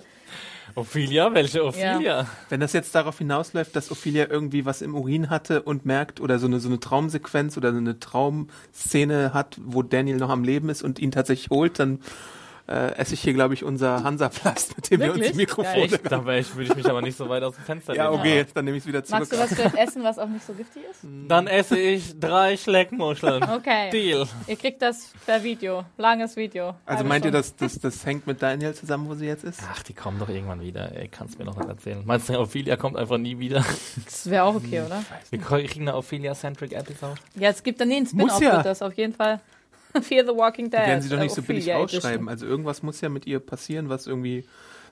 Ophelia? 0.74 1.32
Welche 1.34 1.64
Ophelia? 1.64 2.26
Wenn 2.48 2.60
das 2.60 2.72
jetzt 2.72 2.94
darauf 2.94 3.18
hinausläuft, 3.18 3.74
dass 3.74 3.90
Ophelia 3.90 4.26
irgendwie 4.28 4.64
was 4.64 4.82
im 4.82 4.94
Urin 4.94 5.30
hatte 5.30 5.62
und 5.62 5.86
merkt 5.86 6.20
oder 6.20 6.38
so 6.38 6.46
eine, 6.46 6.60
so 6.60 6.68
eine 6.68 6.80
Traumsequenz 6.80 7.56
oder 7.56 7.72
so 7.72 7.78
eine 7.78 7.98
Traumszene 7.98 9.32
hat, 9.34 9.58
wo 9.62 9.82
Daniel 9.82 10.16
noch 10.16 10.30
am 10.30 10.44
Leben 10.44 10.68
ist 10.68 10.82
und 10.82 10.98
ihn 10.98 11.10
tatsächlich 11.10 11.50
holt, 11.50 11.78
dann 11.78 12.00
äh, 12.68 12.94
esse 12.96 13.14
ich 13.14 13.20
hier, 13.22 13.32
glaube 13.32 13.54
ich, 13.54 13.64
unser 13.64 14.04
Hansaplast, 14.04 14.76
mit 14.76 14.90
dem 14.90 15.00
wir 15.00 15.06
uns 15.08 15.16
Wirklich? 15.16 15.32
die 15.32 15.38
Mikrofone... 15.38 15.88
Geil. 15.88 16.00
Da 16.08 16.36
ich, 16.36 16.54
würde 16.54 16.70
ich 16.70 16.76
mich 16.76 16.86
aber 16.86 17.00
nicht 17.00 17.16
so 17.16 17.28
weit 17.28 17.42
aus 17.42 17.54
dem 17.54 17.64
Fenster 17.64 17.94
Ja, 17.94 18.10
okay, 18.10 18.44
dann 18.52 18.64
nehme 18.64 18.76
ich 18.76 18.82
es 18.82 18.86
wieder 18.86 19.02
zurück. 19.02 19.20
Magst 19.20 19.32
du 19.32 19.38
was 19.38 19.54
vielleicht 19.54 19.74
essen, 19.76 20.04
was 20.04 20.18
auch 20.18 20.28
nicht 20.28 20.44
so 20.44 20.52
giftig 20.52 20.82
ist? 20.90 21.00
Dann 21.28 21.46
esse 21.46 21.78
ich 21.78 22.18
drei 22.20 22.56
Schleckmuscheln. 22.56 23.42
Okay. 23.42 23.90
Deal. 23.90 24.26
Ihr 24.46 24.56
kriegt 24.56 24.82
das 24.82 25.12
per 25.24 25.42
Video. 25.42 25.84
Langes 25.96 26.36
Video. 26.36 26.74
Also 26.84 27.04
meint 27.04 27.24
ihr, 27.24 27.30
Stunde. 27.30 27.38
dass 27.38 27.56
das, 27.56 27.78
das 27.78 28.04
hängt 28.04 28.26
mit 28.26 28.42
Daniel 28.42 28.74
zusammen, 28.74 29.08
wo 29.08 29.14
sie 29.14 29.26
jetzt 29.26 29.44
ist? 29.44 29.60
Ach, 29.72 29.82
die 29.82 29.94
kommen 29.94 30.18
doch 30.18 30.28
irgendwann 30.28 30.60
wieder. 30.60 30.94
Ey, 30.94 31.08
kannst 31.08 31.38
mir 31.38 31.46
doch 31.46 31.56
nicht 31.56 31.68
erzählen. 31.68 32.02
Meinst 32.04 32.28
du, 32.28 32.38
Ophelia 32.38 32.76
kommt 32.76 32.96
einfach 32.96 33.18
nie 33.18 33.38
wieder? 33.38 33.64
Das 34.04 34.28
wäre 34.28 34.44
auch 34.44 34.54
okay, 34.54 34.82
oder? 34.82 35.02
Wir 35.30 35.38
kriegen 35.38 35.88
eine 35.88 35.96
Ophelia-centric 35.96 36.72
Episode. 36.72 37.14
Ja, 37.34 37.50
es 37.50 37.62
gibt 37.62 37.80
dann 37.80 37.88
nee, 37.88 37.96
einen 37.96 38.04
Muss 38.12 38.36
Spin-off 38.36 38.40
ja. 38.42 38.56
wird 38.56 38.66
das 38.66 38.82
auf 38.82 38.94
jeden 38.94 39.14
Fall. 39.14 39.40
Fear 40.02 40.24
the 40.26 40.32
Walking 40.36 40.70
Dead. 40.70 40.80
Die 40.82 40.86
werden 40.88 41.02
sie 41.02 41.08
doch 41.08 41.18
nicht 41.18 41.34
so 41.34 41.42
billig 41.42 41.64
Ophelia 41.64 41.76
ausschreiben. 41.84 42.28
Also 42.28 42.46
irgendwas 42.46 42.82
muss 42.82 43.00
ja 43.00 43.08
mit 43.08 43.26
ihr 43.26 43.40
passieren, 43.40 43.88
was 43.88 44.06
irgendwie 44.06 44.44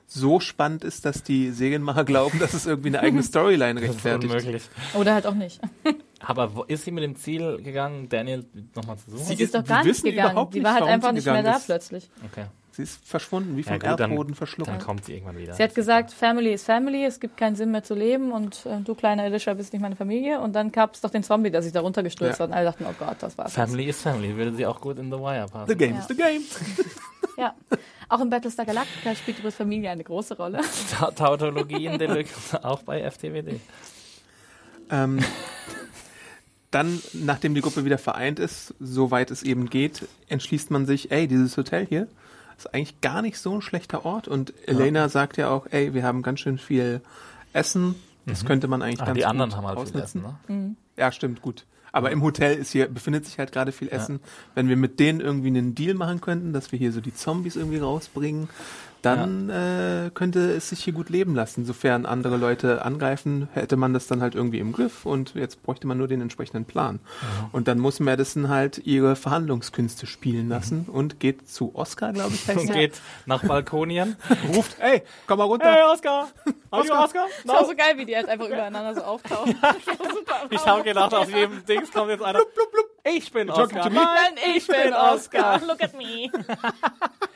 so 0.09 0.39
spannend 0.39 0.83
ist, 0.85 1.03
dass 1.05 1.21
die 1.23 1.51
Serienmacher 1.51 2.03
glauben, 2.05 2.39
dass 2.39 2.53
es 2.53 2.65
irgendwie 2.65 2.89
eine 2.89 3.01
eigene 3.01 3.23
Storyline 3.23 3.79
Das 3.81 3.89
ist 3.89 3.95
rechtfertigt. 4.05 4.31
unmöglich. 4.33 4.63
Oder 4.93 5.13
halt 5.13 5.27
auch 5.27 5.33
nicht. 5.33 5.59
Aber 6.19 6.55
wo 6.55 6.63
ist 6.63 6.85
sie 6.85 6.91
mit 6.91 7.03
dem 7.03 7.15
Ziel 7.15 7.61
gegangen, 7.61 8.07
Daniel 8.09 8.45
nochmal 8.75 8.97
zu 8.97 9.11
suchen? 9.11 9.25
Sie 9.25 9.33
ist- 9.33 9.41
ist 9.41 9.55
doch 9.55 9.63
gar 9.65 9.83
nicht 9.83 10.03
gegangen. 10.03 10.47
nicht, 10.51 10.63
war 10.63 10.73
halt 10.73 10.83
einfach 10.85 11.09
sie 11.09 11.15
nicht 11.15 11.25
mehr 11.25 11.43
da 11.43 11.57
ist. 11.57 11.65
plötzlich. 11.65 12.09
Okay. 12.31 12.45
Sie 12.77 12.83
ist 12.83 13.03
verschwunden, 13.07 13.57
wie 13.57 13.63
vom 13.63 13.73
Ja, 13.81 13.89
gut, 13.89 13.99
dann- 13.99 14.11
Erdboden 14.11 14.35
verschluckt. 14.35 14.69
Dann 14.69 14.77
kommt 14.77 15.03
sie 15.05 15.13
irgendwann 15.15 15.35
wieder. 15.39 15.53
Sie 15.55 15.63
hat 15.63 15.73
gesagt, 15.73 16.11
Family 16.11 16.53
is 16.53 16.63
Family, 16.63 17.05
es 17.05 17.19
gibt 17.19 17.35
keinen 17.35 17.55
Sinn 17.55 17.71
mehr 17.71 17.81
zu 17.83 17.95
leben 17.95 18.31
und 18.31 18.67
äh, 18.67 18.79
du 18.81 18.93
kleine 18.93 19.23
Alicia 19.23 19.55
bist 19.55 19.73
nicht 19.73 19.81
meine 19.81 19.95
Familie. 19.95 20.39
Und 20.39 20.53
dann 20.53 20.71
gab 20.71 20.93
es 20.93 21.01
doch 21.01 21.09
den 21.09 21.23
Zombie, 21.23 21.49
der 21.49 21.63
sich 21.63 21.71
da 21.73 21.81
runtergestürzt 21.81 22.37
Ja. 22.37 22.43
hat 22.43 22.49
und 22.51 22.55
alle 22.55 22.65
dachten, 22.65 22.85
oh 22.87 22.93
Gott, 22.99 23.15
das 23.19 23.35
war's. 23.35 23.51
Family 23.53 23.85
is 23.85 23.99
Family. 23.99 24.35
Würde 24.37 24.53
sie 24.55 24.67
auch 24.67 24.79
gut 24.79 24.99
in 24.99 25.11
The 25.11 25.17
Wire 25.17 25.47
passen. 25.51 25.69
The 25.69 25.75
game 25.75 25.95
Ja. 25.95 25.99
is 26.01 26.07
the 26.07 26.15
game. 26.15 26.41
Ja. 27.39 27.53
Auch 28.09 28.19
in 28.21 28.29
Battlestar 28.31 28.65
Galactica 28.65 29.13
spielt 29.15 29.37
übrigens 29.39 29.55
Familie 29.57 29.89
eine 29.91 30.03
große 30.03 30.37
Rolle. 30.37 30.59
Ta 30.91 31.11
Tautologie 31.11 31.85
in 31.85 31.97
Deluxe, 31.99 32.63
auch 32.63 32.81
bei 32.83 33.01
FTWD. 33.09 33.59
Ähm, 34.89 35.19
dann, 36.71 37.01
nachdem 37.13 37.55
die 37.55 37.61
Gruppe 37.61 37.85
wieder 37.85 37.97
vereint 37.97 38.39
ist, 38.39 38.73
soweit 38.79 39.31
es 39.31 39.43
eben 39.43 39.69
geht, 39.69 40.07
entschließt 40.29 40.69
man 40.71 40.85
sich, 40.85 41.11
ey, 41.11 41.27
dieses 41.27 41.55
Hotel 41.57 41.85
hier 41.85 42.07
ist 42.57 42.73
eigentlich 42.73 43.01
gar 43.01 43.21
nicht 43.21 43.37
so 43.37 43.53
ein 43.55 43.61
schlechter 43.61 44.05
Ort. 44.05 44.27
Und 44.27 44.53
Elena 44.67 45.09
sagt 45.09 45.37
ja 45.37 45.49
auch, 45.49 45.67
ey, 45.69 45.93
wir 45.93 46.03
haben 46.03 46.21
ganz 46.23 46.39
schön 46.39 46.57
viel 46.57 47.01
Essen. 47.53 47.95
Das 48.25 48.45
könnte 48.45 48.67
man 48.67 48.81
eigentlich 48.81 49.01
Ah, 49.01 49.05
ganz 49.05 49.15
die 49.15 49.21
gut 49.21 49.29
anderen 49.29 49.55
haben 49.55 49.65
halt 49.67 49.79
viel 49.79 49.87
ausnutzen. 50.01 50.25
Essen, 50.25 50.65
ne? 50.67 50.75
Ja, 50.97 51.11
stimmt, 51.11 51.41
gut. 51.41 51.65
Aber 51.93 52.11
im 52.11 52.21
Hotel 52.21 52.57
ist 52.57 52.71
hier, 52.71 52.87
befindet 52.87 53.25
sich 53.25 53.39
halt 53.39 53.51
gerade 53.51 53.71
viel 53.71 53.89
Essen. 53.89 54.19
Wenn 54.53 54.67
wir 54.67 54.75
mit 54.75 54.99
denen 54.99 55.21
irgendwie 55.21 55.47
einen 55.47 55.73
Deal 55.73 55.93
machen 55.95 56.19
könnten, 56.19 56.51
dass 56.51 56.71
wir 56.71 56.77
hier 56.77 56.91
so 56.91 56.99
die 56.99 57.13
Zombies 57.13 57.55
irgendwie 57.55 57.77
rausbringen, 57.77 58.49
dann 59.01 59.49
äh, 59.49 60.11
könnte 60.13 60.51
es 60.53 60.69
sich 60.69 60.83
hier 60.83 60.93
gut 60.93 61.09
leben 61.09 61.35
lassen. 61.35 61.65
Sofern 61.65 62.05
andere 62.05 62.37
Leute 62.37 62.83
angreifen, 62.83 63.47
hätte 63.53 63.77
man 63.77 63.93
das 63.93 64.07
dann 64.07 64.21
halt 64.21 64.35
irgendwie 64.35 64.59
im 64.59 64.71
Griff 64.71 65.05
und 65.05 65.35
jetzt 65.35 65.63
bräuchte 65.63 65.87
man 65.87 65.97
nur 65.97 66.07
den 66.07 66.21
entsprechenden 66.21 66.65
Plan. 66.65 66.99
Und 67.51 67.67
dann 67.67 67.79
muss 67.79 67.99
Madison 67.99 68.49
halt 68.49 68.79
ihre 68.85 69.15
Verhandlungskünste 69.15 70.05
spielen 70.07 70.49
lassen 70.49 70.85
und 70.91 71.19
geht 71.19 71.49
zu 71.49 71.75
Oscar, 71.75 72.13
glaube 72.13 72.33
ich, 72.33 72.47
heißt 72.47 72.59
Und 72.59 72.73
geht 72.73 73.01
nach 73.25 73.43
Balkonien. 73.43 74.15
Ruft, 74.55 74.79
ey, 74.79 75.03
komm 75.27 75.39
mal 75.39 75.45
runter. 75.45 75.71
Hey, 75.71 75.83
Oscar! 75.83 76.27
You 76.45 76.51
Oscar? 76.71 77.03
Oscar? 77.05 77.25
Das 77.27 77.45
ist 77.45 77.61
auch 77.61 77.67
so 77.67 77.75
geil, 77.75 77.97
wie 77.97 78.05
die 78.05 78.15
halt 78.15 78.27
einfach 78.27 78.47
übereinander 78.47 78.95
so 78.95 79.01
auftauchen. 79.01 79.55
Super. 80.13 80.35
Ich 80.49 80.65
habe 80.65 80.83
gedacht, 80.83 81.13
auf 81.13 81.29
jedem 81.29 81.65
Dings 81.65 81.91
kommt 81.91 82.09
jetzt 82.09 82.23
einer. 82.23 82.39
Ich 83.03 83.31
bin 83.31 83.47
Talking 83.47 83.77
Oscar. 83.77 83.83
to 83.83 83.89
me? 83.89 83.95
Nein, 83.95 84.55
ich 84.55 84.67
bin 84.67 84.93
Oscar. 84.93 85.61
Look 85.65 85.81
at 85.81 85.93
me. 85.95 86.29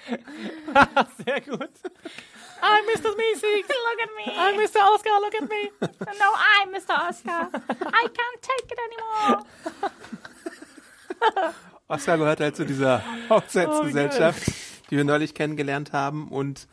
Sehr 1.26 1.42
gut. 1.42 1.51
I'm 1.60 2.84
Mr. 2.86 3.10
Meeseeks. 3.16 3.68
Look 3.88 4.00
at 4.04 4.12
me. 4.18 4.26
I'm 4.38 4.56
Mr. 4.60 4.80
Oscar. 4.94 5.10
Look 5.20 5.36
at 5.36 5.50
me. 5.50 5.72
No, 6.20 6.30
I'm 6.36 6.70
Mr. 6.74 6.94
Oscar. 7.10 7.50
I 7.54 8.08
can't 8.08 8.42
take 8.42 8.72
it 8.72 8.80
anymore. 8.88 9.46
Oscar 11.88 12.18
gehört 12.18 12.40
halt 12.40 12.56
zu 12.56 12.66
dieser 12.66 13.04
Hochzeitsgesellschaft, 13.30 14.44
die 14.90 14.98
wir 14.98 15.04
neulich 15.04 15.34
kennengelernt 15.34 15.92
haben 15.94 16.30
und 16.30 16.68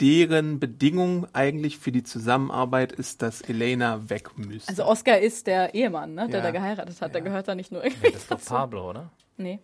deren 0.00 0.58
Bedingung 0.60 1.26
eigentlich 1.34 1.78
für 1.78 1.90
die 1.92 2.02
Zusammenarbeit 2.04 2.92
ist, 2.92 3.20
dass 3.20 3.40
Elena 3.42 4.08
weg 4.08 4.30
müsste. 4.38 4.68
Also 4.70 4.84
Oscar 4.84 5.18
ist 5.18 5.46
der 5.48 5.74
Ehemann, 5.74 6.14
ne, 6.14 6.28
der 6.28 6.38
Ja. 6.38 6.44
da 6.46 6.50
geheiratet 6.52 7.00
hat. 7.02 7.14
Der 7.14 7.20
gehört 7.20 7.48
da 7.48 7.54
nicht 7.56 7.72
nur 7.72 7.82
Das 7.82 7.92
ist 8.14 8.30
doch 8.30 8.42
Pablo, 8.44 8.88
oder? 8.90 9.10
Nee. 9.36 9.58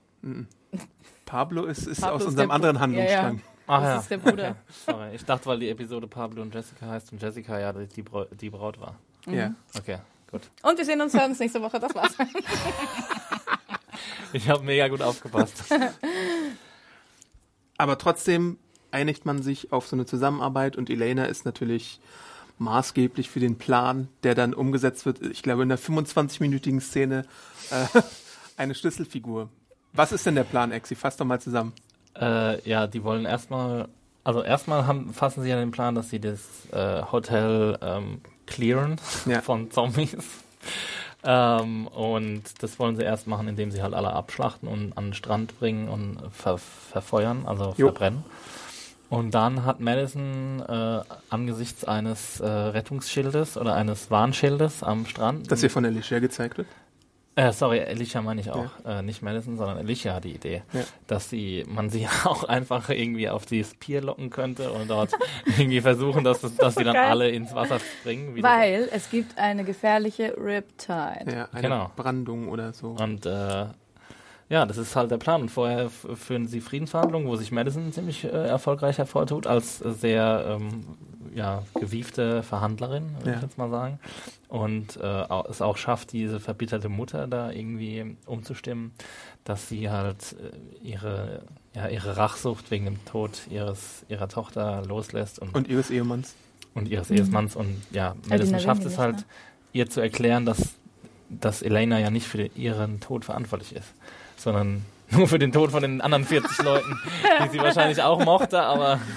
Pablo 1.25 1.65
ist, 1.67 1.87
ist 1.87 2.01
Pablo 2.01 2.17
aus 2.17 2.23
ist 2.23 2.29
unserem 2.29 2.49
der 2.49 2.55
anderen 2.57 2.77
Bru- 2.77 2.97
ja, 2.99 3.05
ja. 3.05 3.23
Handlungsstrang. 3.23 3.54
Ach 3.67 3.81
Das 3.81 3.89
ja. 3.89 3.99
ist 4.01 4.11
der 4.11 4.19
Bruder. 4.19 4.51
Okay. 4.51 4.59
Sorry. 4.87 5.15
Ich 5.15 5.25
dachte, 5.25 5.47
weil 5.47 5.59
die 5.59 5.71
Episode 5.71 6.07
Pablo 6.07 6.43
und 6.43 6.55
Jessica 6.55 6.87
heißt 6.87 7.13
und 7.13 7.23
Jessica 7.23 7.59
ja 7.59 7.73
die, 7.73 7.87
die, 7.87 8.03
Brau- 8.03 8.27
die 8.27 8.51
Braut 8.51 8.79
war. 8.81 8.97
Ja. 9.27 9.55
Okay, 9.77 9.99
gut. 10.31 10.43
Und 10.63 10.77
wir 10.77 10.85
sehen 10.85 11.01
uns, 11.01 11.15
hören 11.15 11.31
uns 11.31 11.39
nächste 11.39 11.63
Woche. 11.63 11.81
Das 11.81 11.95
war's. 11.95 12.13
Ich 14.33 14.49
habe 14.49 14.65
mega 14.65 14.89
gut 14.89 15.01
aufgepasst. 15.01 15.63
Aber 17.79 17.99
trotzdem 17.99 18.59
einigt 18.91 19.25
man 19.27 19.43
sich 19.43 19.73
auf 19.73 19.87
so 19.87 19.95
eine 19.97 20.07
Zusammenarbeit 20.07 20.77
und 20.77 20.91
Elena 20.91 21.27
ist 21.27 21.45
natürlich 21.45 22.01
maßgeblich 22.59 23.31
für 23.31 23.41
den 23.41 23.59
Plan, 23.59 24.09
der 24.25 24.35
dann 24.35 24.53
umgesetzt 24.55 25.07
wird. 25.07 25.21
Ich 25.23 25.43
glaube, 25.43 25.63
in 25.63 25.69
der 25.69 25.79
25-minütigen 25.79 26.81
Szene 26.81 27.25
äh, 27.71 28.01
eine 28.57 28.75
Schlüsselfigur. 28.75 29.49
Was 29.93 30.11
ist 30.13 30.27
denn 30.27 30.35
der 30.35 30.45
Plan, 30.45 30.73
Exi? 30.73 30.95
Fass 30.97 31.17
doch 31.17 31.25
mal 31.25 31.41
zusammen. 31.41 31.73
Äh, 32.21 32.69
ja, 32.69 32.87
die 32.87 33.03
wollen 33.05 33.25
erstmal, 33.25 33.89
also 34.23 34.43
erstmal 34.43 34.87
haben, 34.87 35.13
fassen 35.13 35.43
sie 35.43 35.51
ja 35.51 35.57
den 35.57 35.71
Plan, 35.71 35.95
dass 35.95 36.11
sie 36.11 36.21
das 36.21 36.41
äh, 36.73 37.03
Hotel 37.11 37.79
ähm, 37.83 38.21
clearen 38.47 38.97
Ja. 39.27 39.41
von 39.41 39.71
Zombies. 39.71 40.17
Ähm, 41.27 41.87
und 41.87 42.43
das 42.63 42.79
wollen 42.79 42.97
sie 42.97 43.03
erst 43.03 43.27
machen, 43.27 43.49
indem 43.49 43.71
sie 43.71 43.83
halt 43.83 43.95
alle 43.95 44.13
abschlachten 44.13 44.69
und 44.69 44.93
an 44.99 45.07
den 45.07 45.15
Strand 45.15 45.59
bringen 45.59 45.89
und 45.89 46.19
ver 46.33 46.59
verfeuern, 46.59 47.45
also 47.47 47.73
Jo. 47.79 47.87
verbrennen. 47.87 48.25
Und 49.09 49.33
dann 49.35 49.65
hat 49.65 49.81
Madison 49.81 50.61
äh, 50.61 51.01
angesichts 51.31 51.85
eines 51.85 52.41
äh, 52.41 52.47
Rettungsschildes 52.47 53.57
oder 53.57 53.75
eines 53.75 54.11
Warnschildes 54.11 54.83
am 54.83 55.07
Strand 55.07 55.51
Das 55.51 55.61
hier 55.61 55.71
von 55.71 55.87
Alicia 55.87 56.19
gezeigt 56.19 56.59
wird. 56.59 56.69
Äh, 57.37 57.53
sorry, 57.53 57.81
Alicia 57.81 58.23
meine 58.23 58.41
ich 58.41 58.51
auch. 58.51 58.71
Äh, 58.87 59.03
nicht 59.03 59.23
Madison, 59.23 59.57
sondern 59.57 59.79
Alicia 59.79 60.15
hat 60.15 60.25
die 60.25 60.35
Idee, 60.35 60.63
Ja. 60.73 60.81
dass 61.07 61.29
sie, 61.31 61.65
man 61.69 61.91
sie 61.91 62.07
auch 62.25 62.45
einfach 62.45 62.91
irgendwie 62.91 63.29
auf 63.29 63.45
dieses 63.47 63.75
Pier 63.75 64.01
locken 64.03 64.31
könnte 64.31 64.71
und 64.73 64.89
dort 64.89 65.13
irgendwie 65.59 65.81
versuchen, 65.81 66.23
dass, 66.25 66.41
dass 66.57 66.75
sie 66.77 66.85
dann 66.85 66.95
Geil. 66.95 67.11
alle 67.11 67.29
ins 67.31 67.55
Wasser 67.55 67.79
springen. 67.81 68.35
wie 68.35 68.43
das- 68.43 68.51
Weil 68.51 68.89
es 68.93 69.11
gibt 69.11 69.37
eine 69.39 69.65
gefährliche 69.65 70.35
Riptide. 70.37 71.25
Ja, 71.33 71.49
eine 71.53 71.63
Genau. 71.63 71.91
Brandung 71.97 72.49
oder 72.49 72.73
so. 72.73 72.91
Und 72.99 73.27
äh, 73.27 73.67
ja, 74.49 74.67
das 74.67 74.77
ist 74.77 74.95
halt 74.97 75.11
der 75.11 75.19
Plan. 75.19 75.43
Und 75.43 75.49
vorher 75.51 75.89
führen 75.91 76.47
sie 76.47 76.61
Friedensverhandlungen, 76.61 77.29
wo 77.29 77.37
sich 77.37 77.51
Madison 77.53 77.93
ziemlich 77.93 78.25
äh, 78.25 78.29
erfolgreich 78.29 78.99
hervortut, 78.99 79.47
als 79.47 79.79
sehr 79.79 80.45
ähm, 80.61 80.85
ja, 81.35 81.63
gewiefte 81.75 82.43
Verhandlerin, 82.43 83.11
würde 83.19 83.31
Ja. 83.31 83.37
ich 83.37 83.43
jetzt 83.43 83.59
mal 83.59 83.71
sagen. 83.71 83.99
Und 84.49 84.97
äh, 84.99 85.25
es 85.49 85.61
auch 85.63 85.77
schafft, 85.77 86.13
diese 86.13 86.39
verbitterte 86.39 86.89
Mutter 86.89 87.27
da 87.27 87.51
irgendwie 87.51 88.17
umzustimmen, 88.27 88.93
dass 89.43 89.69
sie 89.69 89.91
halt 89.91 90.37
äh, 90.83 90.87
ihre, 90.87 91.43
ja, 91.75 91.89
ihre 91.89 92.17
Rachsucht 92.17 92.71
wegen 92.71 92.85
dem 92.85 93.05
Tod 93.05 93.31
ihres, 93.51 94.05
ihrer 94.09 94.29
Tochter 94.29 94.83
loslässt 94.87 95.39
und, 95.41 95.55
Und 95.55 95.67
ihres 95.69 95.91
Ehemanns. 95.91 96.35
und 96.75 96.89
ihres 96.89 97.11
Ehemanns. 97.11 97.57
Und 97.57 97.83
ja, 97.91 98.15
die 98.25 98.29
Madison 98.29 98.61
schafft 98.61 98.85
es 98.85 98.99
halt, 98.99 99.17
ne? 99.17 99.25
ihr 99.73 99.91
zu 99.91 100.01
erklären, 100.01 100.47
dass, 100.47 100.75
dass 101.31 101.63
Elena 101.63 101.99
ja 101.99 102.11
nicht 102.11 102.27
für 102.29 102.45
ihren 102.55 103.01
Tod 103.01 103.25
verantwortlich 103.25 103.75
ist, 103.75 103.93
sondern 104.45 104.85
nur 105.11 105.27
für 105.27 105.39
den 105.39 105.53
Tod 105.53 105.71
von 105.71 105.83
den 105.83 106.01
anderen 106.01 106.25
40 106.25 106.63
Leuten, 106.63 107.01
die 107.45 107.49
sie 107.49 107.59
wahrscheinlich 107.59 108.03
auch 108.03 108.25
mochte, 108.25 108.63
aber. 108.63 109.01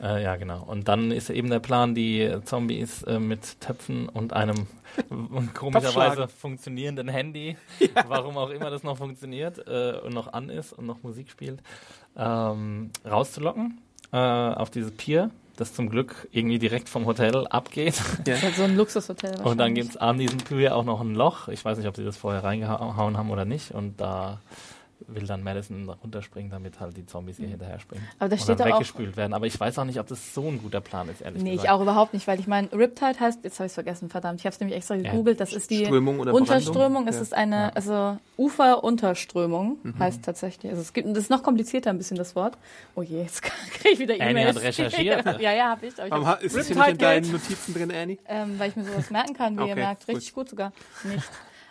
Äh, 0.00 0.22
ja, 0.22 0.36
genau. 0.36 0.62
Und 0.62 0.86
dann 0.86 1.10
ist 1.10 1.28
eben 1.28 1.50
der 1.50 1.58
Plan, 1.58 1.92
die 1.92 2.32
Zombies 2.44 3.02
äh, 3.02 3.18
mit 3.18 3.60
Töpfen 3.60 4.08
und 4.08 4.32
einem 4.32 4.68
komischerweise 5.54 6.28
funktionierenden 6.28 7.08
Handy, 7.08 7.56
warum 8.06 8.36
auch 8.36 8.50
immer 8.50 8.70
das 8.70 8.84
noch 8.84 8.96
funktioniert 8.96 9.58
äh, 9.66 9.98
und 9.98 10.14
noch 10.14 10.32
an 10.32 10.50
ist 10.50 10.72
und 10.72 10.86
noch 10.86 11.02
Musik 11.02 11.32
spielt, 11.32 11.64
ähm, 12.16 12.90
rauszulocken 13.04 13.80
äh, 14.12 14.16
auf 14.16 14.70
dieses 14.70 14.92
Pier, 14.92 15.32
das 15.60 15.74
zum 15.74 15.90
Glück 15.90 16.28
irgendwie 16.30 16.58
direkt 16.58 16.88
vom 16.88 17.06
Hotel 17.06 17.46
abgeht. 17.48 18.00
Das 18.24 18.38
ist 18.38 18.44
halt 18.44 18.54
so 18.54 18.62
ein 18.62 18.76
Luxushotel. 18.76 19.40
Und 19.42 19.58
dann 19.58 19.74
gibt 19.74 19.90
es 19.90 19.96
an 19.96 20.18
diesem 20.18 20.38
Pier 20.38 20.76
auch 20.76 20.84
noch 20.84 21.00
ein 21.00 21.14
Loch. 21.14 21.48
Ich 21.48 21.64
weiß 21.64 21.78
nicht, 21.78 21.88
ob 21.88 21.96
sie 21.96 22.04
das 22.04 22.16
vorher 22.16 22.44
reingehauen 22.44 23.16
haben 23.16 23.30
oder 23.30 23.44
nicht. 23.44 23.72
Und 23.72 24.00
da 24.00 24.40
will 25.06 25.26
dann 25.26 25.42
Madison 25.42 25.88
runterspringen, 25.88 26.50
damit 26.50 26.80
halt 26.80 26.96
die 26.96 27.06
Zombies 27.06 27.38
ihr 27.38 27.48
hinterher 27.48 27.78
springen. 27.78 28.06
Aber 28.18 28.28
da 28.28 28.34
und 28.34 28.42
steht 28.42 28.58
dann 28.60 28.68
da 28.68 28.74
auch- 28.74 28.78
weggespült 28.80 29.16
werden. 29.16 29.32
Aber 29.32 29.46
ich 29.46 29.58
weiß 29.58 29.78
auch 29.78 29.84
nicht, 29.84 30.00
ob 30.00 30.06
das 30.08 30.34
so 30.34 30.42
ein 30.48 30.60
guter 30.60 30.80
Plan 30.80 31.08
ist, 31.08 31.20
ehrlich 31.22 31.42
Nee, 31.42 31.50
gesagt. 31.52 31.64
ich 31.66 31.70
auch 31.70 31.80
überhaupt 31.80 32.14
nicht, 32.14 32.26
weil 32.26 32.40
ich 32.40 32.46
meine, 32.46 32.70
Riptide 32.72 33.18
heißt, 33.20 33.44
jetzt 33.44 33.58
habe 33.58 33.66
ich 33.66 33.70
es 33.70 33.74
vergessen, 33.74 34.08
verdammt, 34.10 34.40
ich 34.40 34.46
habe 34.46 34.54
es 34.54 34.60
nämlich 34.60 34.76
extra 34.76 34.96
gegoogelt, 34.96 35.40
das 35.40 35.52
ist 35.52 35.70
die 35.70 35.84
Strömung 35.84 36.18
oder 36.20 36.34
Unterströmung, 36.34 37.04
Brandung? 37.04 37.08
es 37.08 37.16
Ja. 37.16 37.22
ist 37.22 37.34
eine, 37.34 37.74
also 37.76 38.18
Uferunterströmung 38.36 39.78
heißt 39.98 40.24
tatsächlich, 40.24 40.70
also 40.70 40.82
es 40.82 40.92
gibt, 40.92 41.08
das 41.08 41.18
ist 41.24 41.30
noch 41.30 41.42
komplizierter 41.42 41.90
ein 41.90 41.98
bisschen 41.98 42.16
das 42.16 42.34
Wort. 42.36 42.56
Oh 42.94 43.02
je, 43.02 43.22
jetzt 43.22 43.42
kriege 43.42 43.90
ich 43.94 43.98
wieder 43.98 44.14
Annie 44.14 44.30
E-Mails. 44.30 44.56
hat 44.56 44.62
recherchiert. 44.64 45.24
ja, 45.40 45.52
ja, 45.52 45.68
habe 45.70 45.86
ich. 45.86 45.94
Aber 45.94 46.06
ich 46.06 46.10
Warum 46.10 46.26
hab 46.26 46.38
ha- 46.38 46.42
ist 46.42 46.56
es 46.56 46.66
hier 46.68 46.76
nicht 46.76 46.88
in 46.88 46.98
deinen 46.98 47.32
Notizen 47.32 47.74
drin, 47.74 47.92
Annie? 47.92 48.18
ähm, 48.28 48.58
weil 48.58 48.70
ich 48.70 48.76
mir 48.76 48.84
sowas 48.84 49.10
merken 49.10 49.34
kann, 49.34 49.56
wie 49.56 49.60
ihr 49.62 49.72
Okay, 49.72 49.74
merkt, 49.76 50.06
gut. 50.06 50.16
richtig 50.16 50.34
gut 50.34 50.48
sogar. 50.48 50.72
Nicht. 51.04 51.28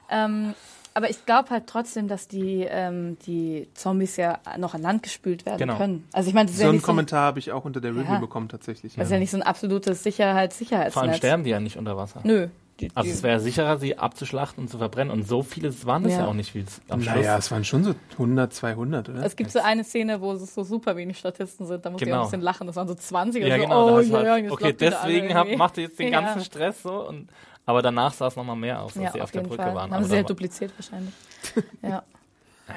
ähm, 0.10 0.54
aber 0.98 1.10
ich 1.12 1.26
glaube 1.28 1.52
halt 1.52 1.68
trotzdem, 1.68 2.08
dass 2.08 2.28
die, 2.28 2.66
ähm, 2.68 3.18
die 3.28 3.68
Zombies 3.76 4.18
ja 4.18 4.40
noch 4.58 4.74
an 4.74 4.82
Land 4.82 5.04
gespült 5.04 5.46
werden 5.46 5.60
Genau. 5.60 5.78
können. 5.78 6.08
Also 6.12 6.28
ich 6.30 6.34
meine, 6.34 6.50
So 6.50 6.64
ja 6.64 6.70
einen 6.70 6.80
so 6.80 6.86
Kommentar 6.86 7.22
habe 7.22 7.40
ich 7.40 7.52
auch 7.52 7.66
unter 7.66 7.80
der 7.80 7.92
Review 7.92 8.14
Ja. 8.14 8.20
bekommen, 8.20 8.50
tatsächlich. 8.50 8.96
das 8.96 9.06
ist 9.06 9.12
ja 9.12 9.20
nicht 9.20 9.32
so 9.32 9.38
ein 9.38 9.44
absolutes 9.44 10.02
Sicherheits-Sicherheitsnetz. 10.04 10.94
Vor 10.94 11.04
allem 11.04 11.14
sterben 11.14 11.44
die 11.44 11.52
ja 11.52 11.60
nicht 11.60 11.78
unter 11.78 11.96
Wasser. 11.98 12.22
Nö. 12.24 12.48
Die, 12.80 12.90
Also 12.94 13.08
die, 13.10 13.14
es 13.16 13.24
wäre 13.24 13.40
sicherer, 13.40 13.78
sie 13.78 13.98
abzuschlachten 13.98 14.64
und 14.64 14.68
zu 14.70 14.78
verbrennen. 14.78 15.12
Und 15.12 15.28
so 15.28 15.42
viele 15.42 15.74
waren 15.86 16.06
es 16.06 16.14
ja. 16.14 16.20
Ja. 16.20 16.28
auch 16.28 16.34
nicht, 16.34 16.54
wie 16.54 16.60
es 16.60 16.80
am 16.90 17.02
Schluss. 17.02 17.16
Naja, 17.16 17.38
es 17.38 17.50
waren 17.52 17.64
schon 17.64 17.84
so 17.84 17.96
100, 18.14 18.54
200, 18.54 19.10
oder? 19.10 19.24
Es 19.26 19.36
gibt 19.36 19.52
so 19.52 19.60
eine 19.60 19.84
Szene, 19.84 20.22
wo 20.22 20.34
es 20.34 20.54
so 20.54 20.64
super 20.64 20.96
wenig 20.96 21.18
Statisten 21.18 21.66
sind. 21.66 21.84
Da 21.86 21.90
muss 21.90 22.02
ich 22.02 22.06
Genau. 22.06 22.20
auch 22.20 22.22
ein 22.26 22.30
bisschen 22.30 22.42
lachen. 22.42 22.68
Das 22.68 22.76
waren 22.76 22.88
so 22.88 22.94
20 22.94 23.44
ja, 23.44 23.56
und 23.56 23.62
so, 23.62 23.68
genau. 23.68 23.96
oh, 23.96 24.00
ja, 24.00 24.14
halt, 24.32 24.46
ja, 24.46 24.52
okay, 24.52 24.74
deswegen 24.74 25.34
hab, 25.34 25.48
macht 25.58 25.78
ihr 25.78 25.86
jetzt 25.86 25.98
den 25.98 26.14
Ja. 26.14 26.22
ganzen 26.22 26.44
Stress 26.46 26.84
so. 26.84 27.08
Und, 27.08 27.30
aber 27.68 27.84
danach 27.84 28.14
sah 28.14 28.26
es 28.28 28.36
nochmal 28.36 28.56
mehr 28.56 28.82
aus, 28.82 28.96
als 28.98 29.04
Ja, 29.06 29.12
sie 29.12 29.18
auf, 29.20 29.26
auf 29.26 29.32
der 29.32 29.42
Brücke 29.42 29.62
Fall. 29.64 29.76
waren. 29.76 29.92
Haben 29.92 29.98
Aber 30.00 30.04
sie 30.06 30.16
halt 30.16 30.30
dupliziert 30.30 30.74
wahrscheinlich. 30.76 31.14
ja. 31.84 32.02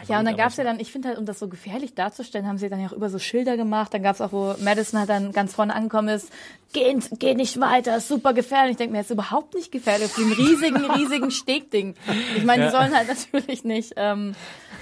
Ja, 0.06 0.20
und 0.20 0.24
dann 0.24 0.36
gab 0.36 0.50
es 0.50 0.56
ja 0.56 0.62
dann, 0.62 0.78
ich 0.78 0.92
finde 0.92 1.08
halt, 1.08 1.18
um 1.18 1.26
das 1.26 1.40
so 1.40 1.48
gefährlich 1.48 1.94
darzustellen, 1.94 2.46
haben 2.46 2.58
sie 2.58 2.68
dann 2.68 2.80
ja 2.80 2.86
auch 2.88 2.92
über 2.92 3.10
so 3.10 3.18
Schilder 3.18 3.56
gemacht. 3.56 3.92
Dann 3.92 4.04
gab 4.04 4.14
es 4.14 4.20
auch, 4.20 4.30
wo 4.30 4.54
Madison 4.60 5.00
halt 5.00 5.08
dann 5.10 5.32
ganz 5.32 5.52
vorne 5.54 5.74
angekommen 5.74 6.08
ist, 6.08 6.30
geh, 6.72 6.96
geh 7.18 7.34
nicht 7.34 7.58
weiter, 7.60 7.96
ist 7.96 8.06
super 8.06 8.32
gefährlich. 8.32 8.72
Ich 8.72 8.76
denke 8.76 8.92
mir, 8.92 8.98
jetzt 8.98 9.10
überhaupt 9.10 9.54
nicht 9.54 9.72
gefährlich, 9.72 10.06
auf 10.06 10.14
dem 10.14 10.30
riesigen, 10.32 10.84
riesigen 10.92 11.30
Stegding. 11.32 11.96
Ich 12.36 12.44
meine, 12.44 12.66
die 12.66 12.72
Ja. 12.72 12.78
sollen 12.78 12.94
halt 12.94 13.08
natürlich 13.36 13.64
nicht, 13.64 13.94
ähm, 13.96 14.36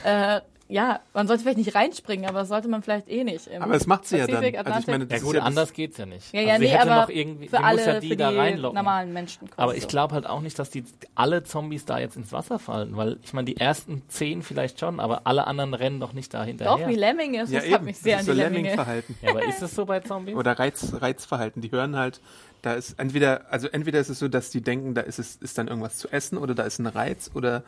äh, 0.04 0.40
ja, 0.70 1.00
man 1.14 1.26
sollte 1.26 1.42
vielleicht 1.44 1.58
nicht 1.58 1.75
reinspringen, 1.75 2.26
aber 2.28 2.40
das 2.40 2.48
sollte 2.48 2.68
man 2.68 2.82
vielleicht 2.82 3.08
eh 3.08 3.25
nicht. 3.25 3.46
Im 3.46 3.62
Aber 3.62 3.72
das 3.72 3.87
macht 3.87 4.06
sie 4.06 4.18
ja 4.18 4.26
dann. 4.26 4.37
Pazifik, 4.37 4.58
Also 4.58 4.80
ich 4.80 4.87
meine, 4.87 5.04
Ja 5.04 5.08
das 5.08 5.22
gut, 5.22 5.34
ja 5.37 5.42
anders 5.42 5.72
geht's 5.72 5.96
ja 5.96 6.04
nicht. 6.06 6.32
ja, 6.32 6.40
also 6.40 6.48
ja, 6.50 6.56
sie 6.58 6.64
nee, 6.64 6.68
hätte 6.70 6.82
aber 6.92 7.00
noch 7.02 7.08
irgendwie, 7.08 7.48
für 7.48 7.64
alle, 7.64 7.76
muss 7.78 7.87
ja 7.87 8.00
die 8.00 8.08
für 8.10 8.16
da 8.16 8.30
die 8.30 8.37
reinlocken. 8.37 8.75
normalen 8.76 9.12
Menschen 9.14 9.48
quasi 9.48 9.60
Aber 9.62 9.76
ich 9.76 9.88
glaube 9.88 10.14
halt 10.14 10.26
auch 10.26 10.40
nicht, 10.42 10.58
dass 10.58 10.68
die 10.70 10.84
alle 11.14 11.42
Zombies 11.42 11.87
da 11.87 11.98
jetzt 11.98 12.16
ins 12.16 12.32
Wasser 12.32 12.58
fallen, 12.58 12.96
weil 12.96 13.18
ich 13.22 13.32
meine, 13.32 13.46
die 13.46 13.56
ersten 13.56 14.02
zehn 14.08 14.42
vielleicht 14.42 14.78
schon, 14.78 15.00
aber 15.00 15.26
alle 15.26 15.46
anderen 15.46 15.72
rennen 15.75 16.00
doch 16.00 16.12
nicht 16.12 16.34
da 16.34 16.44
hinterher. 16.44 16.76
Doch, 16.76 16.87
wie 16.87 16.96
Lemminge, 16.96 17.38
das 17.40 17.50
ja, 17.50 17.60
hat 17.60 17.66
eben. 17.66 17.84
mich 17.87 17.98
sehr 17.98 18.18
das 18.18 18.28
an 18.28 18.32
ist 18.37 18.37
die 18.37 18.42
so. 18.42 18.48
Lemming-Verhalten. 18.54 19.18
ja, 19.22 19.30
aber 19.30 19.44
ist 19.46 19.62
es 19.62 19.75
so 19.75 19.87
bei 19.87 20.00
Zombies? 20.00 20.34
Oder 20.37 20.58
Reiz, 20.58 20.92
Reizverhalten. 21.00 21.62
Die 21.62 21.70
hören 21.72 21.96
halt, 21.96 22.20
da 22.60 22.75
ist 22.75 22.98
entweder, 22.98 23.46
also 23.50 23.68
entweder 23.68 24.00
ist 24.00 24.10
es 24.10 24.18
so, 24.18 24.28
dass 24.28 24.50
die 24.50 24.60
denken, 24.60 24.94
da 24.94 25.00
ist 25.00 25.18
es, 25.18 25.37
ist 25.37 25.56
dann 25.56 25.68
irgendwas 25.68 25.96
zu 25.96 26.08
essen 26.12 26.37
oder 26.37 26.54
da 26.54 26.64
ist 26.64 26.78
ein 26.78 26.87
Reiz 26.87 27.30
oder 27.34 27.62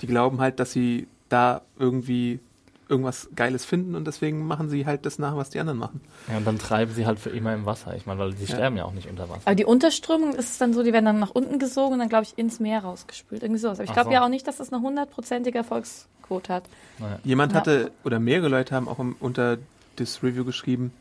die 0.00 0.06
glauben 0.06 0.40
halt, 0.40 0.58
dass 0.58 0.72
sie 0.72 1.06
da 1.28 1.62
irgendwie 1.78 2.40
irgendwas 2.88 3.28
Geiles 3.34 3.64
finden 3.64 3.96
und 3.96 4.06
deswegen 4.06 4.46
machen 4.46 4.68
sie 4.68 4.86
halt 4.86 5.06
das 5.06 5.18
nach, 5.18 5.36
was 5.36 5.50
die 5.50 5.58
anderen 5.58 5.78
machen. 5.80 6.00
Ja, 6.30 6.36
und 6.36 6.46
dann 6.46 6.56
treiben 6.56 6.94
sie 6.94 7.04
halt 7.04 7.18
für 7.18 7.30
immer 7.30 7.52
im 7.52 7.66
Wasser. 7.66 7.96
Ich 7.96 8.06
meine, 8.06 8.20
weil 8.20 8.32
sie 8.36 8.44
Ja. 8.44 8.54
sterben 8.54 8.76
ja 8.76 8.84
auch 8.84 8.92
nicht 8.92 9.08
unter 9.10 9.28
Wasser. 9.28 9.40
Aber 9.44 9.56
die 9.56 9.64
Unterströmung 9.64 10.34
ist 10.34 10.50
es 10.52 10.58
dann 10.58 10.72
so, 10.72 10.84
die 10.84 10.92
werden 10.92 11.04
dann 11.06 11.18
nach 11.18 11.30
unten 11.32 11.58
gesogen 11.58 11.94
und 11.94 11.98
dann, 11.98 12.08
glaube 12.08 12.22
ich, 12.24 12.38
ins 12.38 12.60
Meer 12.60 12.84
rausgespült. 12.84 13.42
Irgendwie 13.42 13.58
sowas. 13.58 13.78
Aber 13.78 13.84
ich 13.84 13.92
glaube 13.92 14.10
so. 14.10 14.12
ja 14.12 14.24
auch 14.24 14.28
nicht, 14.28 14.46
dass 14.46 14.58
das 14.58 14.72
eine 14.72 14.82
hundertprozentige 14.82 15.58
Erfolgsquote 15.58 16.52
hat. 16.54 16.62
Naja. 17.00 17.18
Jemand 17.24 17.52
Ja. 17.52 17.58
hatte, 17.58 17.90
oder 18.04 18.20
mehrere 18.20 18.48
Leute 18.48 18.72
haben 18.76 18.86
auch 18.86 19.00
im, 19.00 19.16
unter 19.18 19.58
das 19.96 20.22
Review 20.22 20.44
geschrieben, 20.44 20.92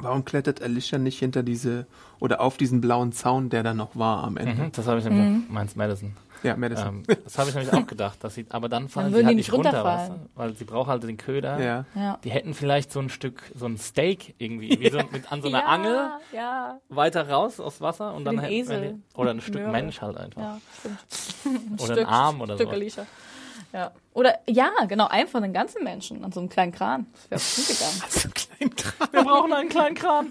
warum 0.00 0.24
klettert 0.24 0.60
Alicia 0.62 0.98
nicht 0.98 1.20
hinter 1.20 1.44
diese, 1.44 1.86
oder 2.18 2.40
auf 2.40 2.56
diesen 2.56 2.80
blauen 2.80 3.12
Zaun, 3.12 3.50
der 3.50 3.62
da 3.62 3.72
noch 3.72 3.94
war 3.94 4.24
am 4.24 4.36
Ende? 4.36 4.64
Mhm, 4.64 4.72
das 4.72 4.88
habe 4.88 4.98
ich 4.98 5.04
nämlich 5.04 5.44
auch, 5.48 5.52
meins 5.52 5.76
Madison. 5.76 6.16
Ja, 6.42 6.56
Madison. 6.56 7.04
Ähm, 7.08 7.16
das 7.24 7.38
habe 7.38 7.50
ich 7.50 7.54
nämlich 7.54 7.72
auch 7.74 7.86
gedacht. 7.86 8.22
Dass 8.24 8.34
sie, 8.34 8.46
aber 8.48 8.68
dann 8.68 8.88
fallen 8.88 9.12
Dann 9.12 9.20
sie 9.20 9.26
halt 9.26 9.32
die 9.32 9.36
nicht 9.36 9.52
runter, 9.52 9.70
runterfallen. 9.70 10.10
weißt 10.10 10.20
du? 10.34 10.38
Weil 10.38 10.54
sie 10.56 10.64
braucht 10.64 10.88
halt 10.88 11.02
den 11.02 11.16
Köder. 11.16 11.60
ja. 11.60 11.84
Ja. 11.94 12.18
Die 12.24 12.30
hätten 12.30 12.54
vielleicht 12.54 12.92
so 12.92 13.00
ein 13.00 13.08
Stück, 13.10 13.42
so 13.54 13.66
ein 13.66 13.76
Steak 13.78 14.34
irgendwie, 14.38 14.80
wie 14.80 14.90
so 14.90 14.98
mit, 15.12 15.30
an 15.30 15.42
so 15.42 15.48
einer 15.48 15.58
ja, 15.60 15.66
Angel 15.66 16.10
Ja, 16.32 16.80
weiter 16.88 17.28
raus 17.28 17.60
aus 17.60 17.80
Wasser 17.80 18.14
und 18.14 18.24
dann 18.24 18.36
den 18.36 18.40
hätten 18.42 18.52
Esel. 18.54 18.80
die- 18.94 19.18
oder 19.18 19.30
ein 19.30 19.40
Stück 19.40 19.56
Möhre. 19.62 19.70
Mensch 19.72 20.00
halt 20.00 20.16
einfach. 20.16 20.40
ja, 20.40 20.60
stimmt. 20.78 21.80
Oder 21.80 21.96
ein 21.98 22.06
Arm 22.06 22.40
oder 22.40 22.54
Stück 22.54 22.68
so. 22.68 22.74
Alicia. 22.74 23.06
Ja. 23.72 23.90
Oder, 24.14 24.38
ja, 24.48 24.70
genau, 24.88 25.06
einfach 25.06 25.40
einen 25.42 25.52
ganzen 25.52 25.84
Menschen 25.84 26.24
an 26.24 26.32
so 26.32 26.40
einem 26.40 26.48
kleinen 26.48 26.72
Kran. 26.72 27.06
Das 27.30 27.56
wäre 27.56 27.66
gut 27.66 27.78
gegangen. 27.78 28.02
So 28.10 28.28
ein 28.28 28.34
kleinen 28.34 28.76
Kran. 28.76 29.08
Wir 29.12 29.24
brauchen 29.24 29.52
einen 29.52 29.68
kleinen 29.68 29.94
Kran. 29.94 30.30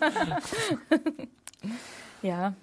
Ja. 2.22 2.54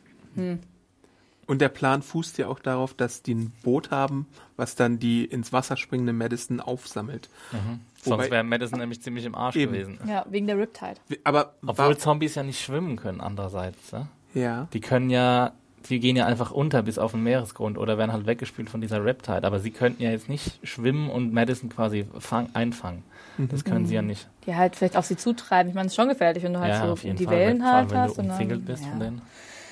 Und 1.46 1.60
der 1.60 1.68
Plan 1.68 2.02
fußt 2.02 2.38
ja 2.38 2.48
auch 2.48 2.58
darauf, 2.58 2.92
dass 2.94 3.22
die 3.22 3.34
ein 3.34 3.52
Boot 3.62 3.90
haben, 3.92 4.26
was 4.56 4.74
dann 4.74 4.98
die 4.98 5.24
ins 5.24 5.52
Wasser 5.52 5.76
springende 5.76 6.12
Madison 6.12 6.60
aufsammelt. 6.60 7.28
Wobei- 7.52 7.78
Sonst 8.02 8.30
wäre 8.32 8.42
Madison 8.44 8.80
nämlich 8.80 9.00
ziemlich 9.00 9.24
im 9.24 9.34
Arsch 9.36 9.54
Eben. 9.56 9.72
gewesen. 9.72 9.98
Ja, 10.08 10.26
wegen 10.28 10.46
der 10.48 10.58
Riptide. 10.58 10.96
Aber 11.24 11.54
Obwohl 11.64 11.96
Zombies 11.96 12.34
ja 12.34 12.42
nicht 12.42 12.60
schwimmen 12.60 12.96
können, 12.96 13.20
andererseits. 13.20 13.92
Ja? 13.92 14.08
ja. 14.34 14.68
Die 14.72 14.80
können 14.80 15.08
ja, 15.10 15.52
die 15.88 16.00
gehen 16.00 16.16
ja 16.16 16.26
einfach 16.26 16.50
unter 16.50 16.82
bis 16.82 16.98
auf 16.98 17.12
den 17.12 17.22
Meeresgrund 17.22 17.78
oder 17.78 17.96
werden 17.96 18.12
halt 18.12 18.26
weggespült 18.26 18.68
von 18.68 18.80
dieser 18.80 19.04
Riptide. 19.04 19.44
Aber 19.44 19.60
sie 19.60 19.70
könnten 19.70 20.02
ja 20.02 20.10
jetzt 20.10 20.28
nicht 20.28 20.58
schwimmen 20.66 21.08
und 21.10 21.32
Madison 21.32 21.68
quasi 21.68 22.06
fang, 22.18 22.48
einfangen. 22.54 23.04
Das 23.38 23.64
können 23.64 23.86
sie 23.86 23.94
ja 23.94 24.02
nicht. 24.02 24.28
Die 24.46 24.56
halt 24.56 24.74
vielleicht 24.74 24.96
auf 24.96 25.04
sie 25.06 25.16
zutreiben. 25.16 25.68
Ich 25.68 25.74
meine, 25.76 25.86
es 25.86 25.92
ist 25.92 25.96
schon 25.96 26.08
gefährlich, 26.08 26.42
wenn 26.42 26.54
du 26.54 26.58
halt 26.60 26.72
ja, 26.74 26.86
so 26.86 26.92
auf 26.92 27.04
jeden 27.04 27.16
die 27.18 27.24
Fall. 27.26 27.36
Wellen 27.36 27.64
halt 27.70 27.90
wenn 27.90 27.98
hast. 27.98 28.16
du 28.16 28.22
und 28.22 28.28
dann- 28.28 28.34
umzingelt 28.36 28.64
bist 28.66 28.82
ja. 28.82 28.90
von 28.90 28.98
denen. 29.00 29.22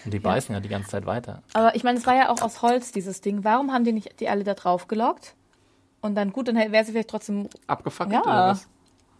Und 0.04 0.12
die 0.12 0.18
beißen 0.18 0.54
ja 0.54 0.60
die 0.60 0.68
ganze 0.68 0.90
Zeit 0.90 1.06
weiter. 1.06 1.42
Aber 1.54 1.74
ich 1.74 1.84
meine, 1.84 1.98
es 1.98 2.06
war 2.06 2.14
ja 2.14 2.30
auch 2.30 2.42
aus 2.42 2.62
Holz, 2.62 2.92
dieses 2.92 3.20
Ding. 3.20 3.44
Warum 3.44 3.72
haben 3.72 3.84
die 3.84 3.92
nicht 3.92 4.20
die 4.20 4.28
alle 4.28 4.44
da 4.44 4.54
drauf 4.54 4.86
gelockt? 4.88 5.34
Und 6.00 6.14
dann, 6.16 6.32
gut, 6.32 6.48
dann 6.48 6.56
wäre 6.56 6.84
sie 6.84 6.92
vielleicht 6.92 7.08
trotzdem, 7.08 7.48
Abgefackelt 7.66 8.14
Ja. 8.14 8.20
oder 8.22 8.46
was? 8.48 8.68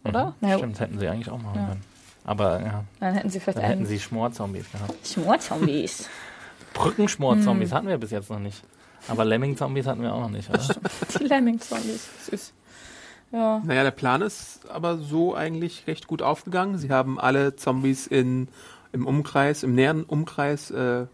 oder? 0.03 0.25
Mhm. 0.27 0.33
Naja, 0.41 0.57
Stimmt, 0.59 0.79
hätten 0.79 0.99
sie 0.99 1.07
eigentlich 1.07 1.29
auch 1.31 1.41
machen 1.41 1.59
Ja. 1.59 1.65
können. 1.69 1.81
Aber 2.25 2.61
ja, 2.61 2.83
dann 2.99 3.13
hätten 3.15 3.29
sie 3.29 3.39
vielleicht 3.39 3.57
dann 3.57 3.65
hätten 3.65 3.85
sie 3.85 3.99
Schmorzombies 3.99 4.71
gehabt. 4.71 5.07
Schmorzombies. 5.07 6.09
Brückenschmorzombies 6.73 7.69
Hm. 7.71 7.77
hatten 7.77 7.87
wir 7.87 7.97
bis 7.97 8.11
jetzt 8.11 8.29
noch 8.29 8.39
nicht. 8.39 8.61
Aber 9.07 9.23
Lemming-Zombies 9.25 9.85
hatten 9.85 10.01
wir 10.01 10.13
auch 10.13 10.21
noch 10.21 10.29
nicht, 10.29 10.49
oder? 10.49 10.59
die 11.19 11.23
Lemming-Zombies. 11.23 12.09
Süß. 12.29 12.53
Ja. 13.31 13.61
Naja, 13.63 13.83
der 13.83 13.91
Plan 13.91 14.21
ist 14.21 14.61
aber 14.69 14.97
so 14.97 15.35
eigentlich 15.35 15.85
recht 15.87 16.07
gut 16.07 16.21
aufgegangen. 16.21 16.77
Sie 16.77 16.89
haben 16.89 17.19
alle 17.19 17.55
Zombies 17.55 18.07
in, 18.07 18.47
im 18.95 19.05
Umkreis, 19.05 19.61
im 19.63 19.75
näheren 19.75 20.03
Umkreis, 20.03 20.71
äh, 20.71 21.05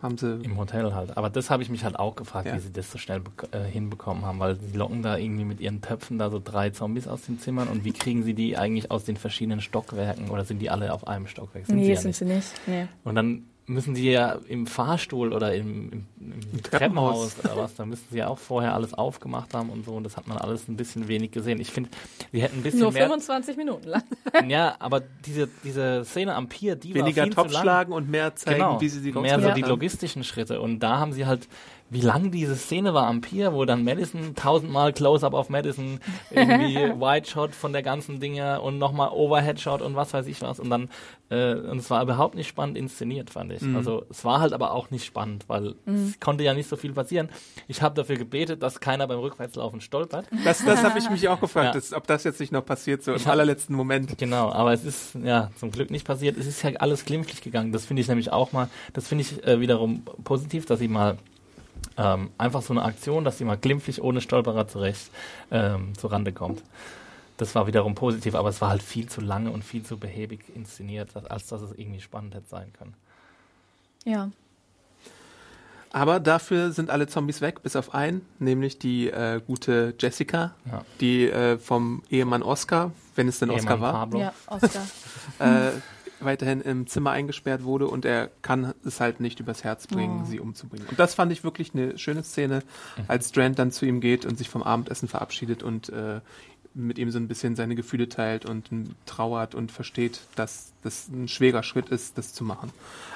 haben 0.00 0.16
sie. 0.16 0.40
Im 0.44 0.56
Hotel 0.56 0.94
halt. 0.94 1.16
Aber 1.16 1.28
das 1.28 1.50
habe 1.50 1.62
ich 1.64 1.68
mich 1.70 1.82
halt 1.82 1.98
auch 1.98 2.14
gefragt, 2.14 2.46
Ja. 2.46 2.54
wie 2.54 2.60
sie 2.60 2.72
das 2.72 2.90
so 2.90 2.98
schnell 2.98 3.20
äh, 3.50 3.64
hinbekommen 3.64 4.24
haben, 4.24 4.38
weil 4.38 4.54
sie 4.54 4.76
locken 4.76 5.02
da 5.02 5.16
irgendwie 5.18 5.44
mit 5.44 5.60
ihren 5.60 5.82
Töpfen 5.82 6.18
da 6.18 6.30
so 6.30 6.40
drei 6.42 6.70
Zombies 6.70 7.08
aus 7.08 7.22
den 7.22 7.40
Zimmern 7.40 7.66
und 7.66 7.84
wie 7.84 7.92
kriegen 7.92 8.22
sie 8.22 8.32
die 8.34 8.56
eigentlich 8.56 8.90
aus 8.92 9.04
den 9.04 9.16
verschiedenen 9.16 9.60
Stockwerken 9.60 10.30
oder 10.30 10.44
sind 10.44 10.60
die 10.60 10.70
alle 10.70 10.92
auf 10.92 11.08
einem 11.08 11.26
Stockwerk? 11.26 11.66
Sind 11.66 11.76
Nee, 11.76 11.84
sie 11.86 11.90
ja 11.90 11.96
sind 11.96 12.06
nicht. 12.10 12.18
sie 12.18 12.24
nicht. 12.26 12.52
Nee. 12.68 12.86
Und 13.02 13.16
dann 13.16 13.42
müssen 13.68 13.94
die 13.94 14.10
ja 14.10 14.38
im 14.48 14.66
Fahrstuhl 14.66 15.32
oder 15.32 15.54
im, 15.54 15.92
im, 15.92 16.06
im 16.20 16.62
Treppenhaus. 16.62 17.34
Treppenhaus 17.34 17.38
oder 17.44 17.56
was, 17.56 17.74
da 17.74 17.84
müssen 17.84 18.06
sie 18.10 18.18
ja 18.18 18.28
auch 18.28 18.38
vorher 18.38 18.74
alles 18.74 18.94
aufgemacht 18.94 19.54
haben 19.54 19.70
und 19.70 19.84
so 19.84 19.92
und 19.92 20.04
das 20.04 20.16
hat 20.16 20.26
man 20.26 20.38
alles 20.38 20.68
ein 20.68 20.76
bisschen 20.76 21.08
wenig 21.08 21.30
gesehen. 21.30 21.60
Ich 21.60 21.70
finde, 21.70 21.90
sie 22.32 22.42
hätten 22.42 22.58
ein 22.58 22.62
bisschen 22.62 22.80
Nur 22.80 22.92
mehr... 22.92 23.04
25 23.04 23.56
Minuten 23.56 23.88
lang. 23.88 24.02
Ja, 24.48 24.76
aber 24.78 25.02
diese, 25.26 25.48
diese 25.64 26.04
Szene 26.04 26.34
am 26.34 26.48
Pier, 26.48 26.76
die 26.76 26.94
Weniger 26.94 27.22
war 27.22 27.26
viel 27.26 27.34
Topf 27.34 27.46
zu 27.48 27.52
lang. 27.54 27.62
schlagen 27.62 27.92
und 27.92 28.08
mehr 28.08 28.34
zeigen, 28.34 28.58
genau, 28.58 28.80
wie 28.80 28.88
sie 28.88 29.02
die 29.02 29.12
mehr 29.12 29.40
so 29.40 29.50
die 29.50 29.62
logistischen 29.62 30.24
Schritte. 30.24 30.60
Und 30.60 30.80
da 30.80 30.98
haben 30.98 31.12
sie 31.12 31.26
halt, 31.26 31.48
wie 31.90 32.00
lang 32.00 32.30
diese 32.30 32.54
Szene 32.56 32.92
war 32.94 33.06
am 33.06 33.20
Pier, 33.20 33.52
wo 33.54 33.64
dann 33.64 33.82
Madison 33.84 34.34
tausendmal 34.34 34.92
Close-up 34.92 35.32
auf 35.34 35.48
Madison, 35.48 36.00
irgendwie 36.30 36.74
Wide 37.00 37.26
Shot 37.26 37.54
von 37.54 37.72
der 37.72 37.82
ganzen 37.82 38.20
Dinge 38.20 38.60
und 38.60 38.78
nochmal 38.78 39.10
Overhead 39.12 39.60
Shot 39.60 39.80
und 39.82 39.96
was 39.96 40.12
weiß 40.12 40.26
ich 40.26 40.42
was. 40.42 40.60
Und 40.60 40.68
dann, 40.70 40.90
äh, 41.30 41.54
und 41.54 41.78
es 41.78 41.88
war 41.90 42.02
überhaupt 42.02 42.34
nicht 42.34 42.48
spannend 42.48 42.76
inszeniert, 42.76 43.30
fand 43.30 43.52
ich. 43.52 43.62
Also 43.74 44.04
es 44.10 44.24
war 44.24 44.40
halt 44.40 44.52
aber 44.52 44.72
auch 44.72 44.90
nicht 44.90 45.04
spannend, 45.04 45.44
weil 45.48 45.74
es 45.86 46.20
konnte 46.20 46.44
ja 46.44 46.52
nicht 46.54 46.68
so 46.68 46.76
viel 46.76 46.92
passieren. 46.92 47.28
Ich 47.68 47.80
habe 47.82 47.94
dafür 47.94 48.16
gebetet, 48.16 48.62
dass 48.62 48.80
keiner 48.80 49.06
beim 49.06 49.18
Rückwärtslaufen 49.20 49.80
stolpert. 49.80 50.26
Das, 50.44 50.64
das 50.64 50.82
habe 50.84 50.98
ich 50.98 51.08
mich 51.10 51.28
auch 51.28 51.40
gefragt, 51.40 51.66
Ja. 51.68 51.72
dass, 51.72 51.92
ob 51.92 52.06
das 52.06 52.24
jetzt 52.24 52.40
nicht 52.40 52.52
noch 52.52 52.64
passiert, 52.66 53.02
so 53.02 53.12
im 53.12 53.16
Ich 53.16 53.24
hab- 53.26 53.32
allerletzten 53.32 53.74
Moment. 53.74 54.18
Genau, 54.18 54.52
aber 54.52 54.72
es 54.72 54.84
ist 54.84 55.14
ja 55.24 55.50
zum 55.56 55.70
Glück 55.70 55.90
nicht 55.90 56.06
passiert. 56.06 56.36
Es 56.36 56.46
ist 56.46 56.62
ja 56.62 56.70
alles 56.78 57.04
glimpflich 57.04 57.40
gegangen. 57.40 57.72
Das 57.72 57.86
finde 57.86 58.02
ich 58.02 58.08
nämlich 58.08 58.30
auch 58.32 58.52
mal, 58.52 58.68
das 58.92 59.08
finde 59.08 59.22
ich 59.22 59.42
äh, 59.46 59.60
wiederum 59.60 60.02
positiv, 60.24 60.66
dass 60.66 60.78
sie 60.80 60.88
mal 60.88 61.16
ähm, 61.98 62.30
einfach 62.38 62.62
so 62.62 62.72
eine 62.72 62.82
Aktion, 62.82 63.24
dass 63.24 63.36
sie 63.38 63.44
mal 63.44 63.58
glimpflich 63.58 64.00
ohne 64.02 64.20
Stolperer 64.22 64.66
zurecht 64.68 65.10
ähm, 65.50 65.92
zu 65.98 66.06
Rande 66.06 66.32
kommt. 66.32 66.62
Das 67.36 67.54
war 67.54 67.66
wiederum 67.66 67.94
positiv, 67.94 68.34
aber 68.34 68.48
es 68.48 68.60
war 68.60 68.70
halt 68.70 68.82
viel 68.82 69.08
zu 69.08 69.20
lange 69.20 69.50
und 69.50 69.62
viel 69.64 69.82
zu 69.84 69.96
behäbig 69.98 70.40
inszeniert, 70.54 71.10
als- 71.30 71.46
dass 71.48 71.60
es 71.62 71.72
irgendwie 71.76 72.00
spannend 72.00 72.34
hätte 72.34 72.48
sein 72.48 72.72
können. 72.72 72.94
Ja. 74.04 74.30
Aber 75.90 76.20
dafür 76.20 76.72
sind 76.72 76.90
alle 76.90 77.06
Zombies 77.06 77.40
weg, 77.40 77.62
bis 77.62 77.74
auf 77.74 77.94
einen, 77.94 78.20
nämlich 78.38 78.78
die 78.78 79.08
äh, 79.08 79.40
gute 79.46 79.94
Jessica, 79.98 80.54
Ja. 80.70 80.84
die 81.00 81.30
äh, 81.30 81.58
vom 81.58 82.02
Ehemann 82.10 82.42
Oscar, 82.42 82.92
wenn 83.14 83.26
es 83.26 83.38
denn 83.38 83.48
Oscar 83.50 83.76
Ehemann 83.76 83.80
war, 83.80 83.92
Pablo. 83.92 84.20
Ja, 84.20 84.32
Oscar. 84.48 84.86
äh, 85.38 85.70
weiterhin 86.20 86.60
im 86.60 86.86
Zimmer 86.86 87.10
eingesperrt 87.10 87.64
wurde 87.64 87.86
und 87.88 88.04
er 88.04 88.30
kann 88.42 88.74
es 88.84 89.00
halt 89.00 89.20
nicht 89.20 89.40
übers 89.40 89.64
Herz 89.64 89.86
bringen, 89.86 90.24
sie 90.24 90.40
umzubringen. 90.40 90.86
Und 90.88 90.98
das 90.98 91.14
fand 91.14 91.32
ich 91.32 91.44
wirklich 91.44 91.74
eine 91.74 91.98
schöne 91.98 92.22
Szene, 92.22 92.62
als 93.06 93.28
Strand 93.30 93.58
dann 93.58 93.70
zu 93.70 93.86
ihm 93.86 94.00
geht 94.00 94.24
und 94.26 94.36
sich 94.38 94.48
vom 94.48 94.62
Abendessen 94.62 95.08
verabschiedet 95.08 95.62
und 95.62 95.88
äh, 95.90 96.20
mit 96.74 96.98
ihm 96.98 97.10
so 97.10 97.18
ein 97.18 97.26
bisschen 97.28 97.56
seine 97.56 97.74
Gefühle 97.74 98.08
teilt 98.08 98.46
und 98.46 98.68
trauert 99.06 99.54
und 99.54 99.72
versteht, 99.72 100.20
dass 100.36 100.72
das 100.82 101.08
ein 101.08 101.26
schwerer 101.26 101.62
Schritt 101.62 101.88
ist, 101.88 102.18
das 102.18 102.32
zu 102.34 102.44
machen. 102.44 102.70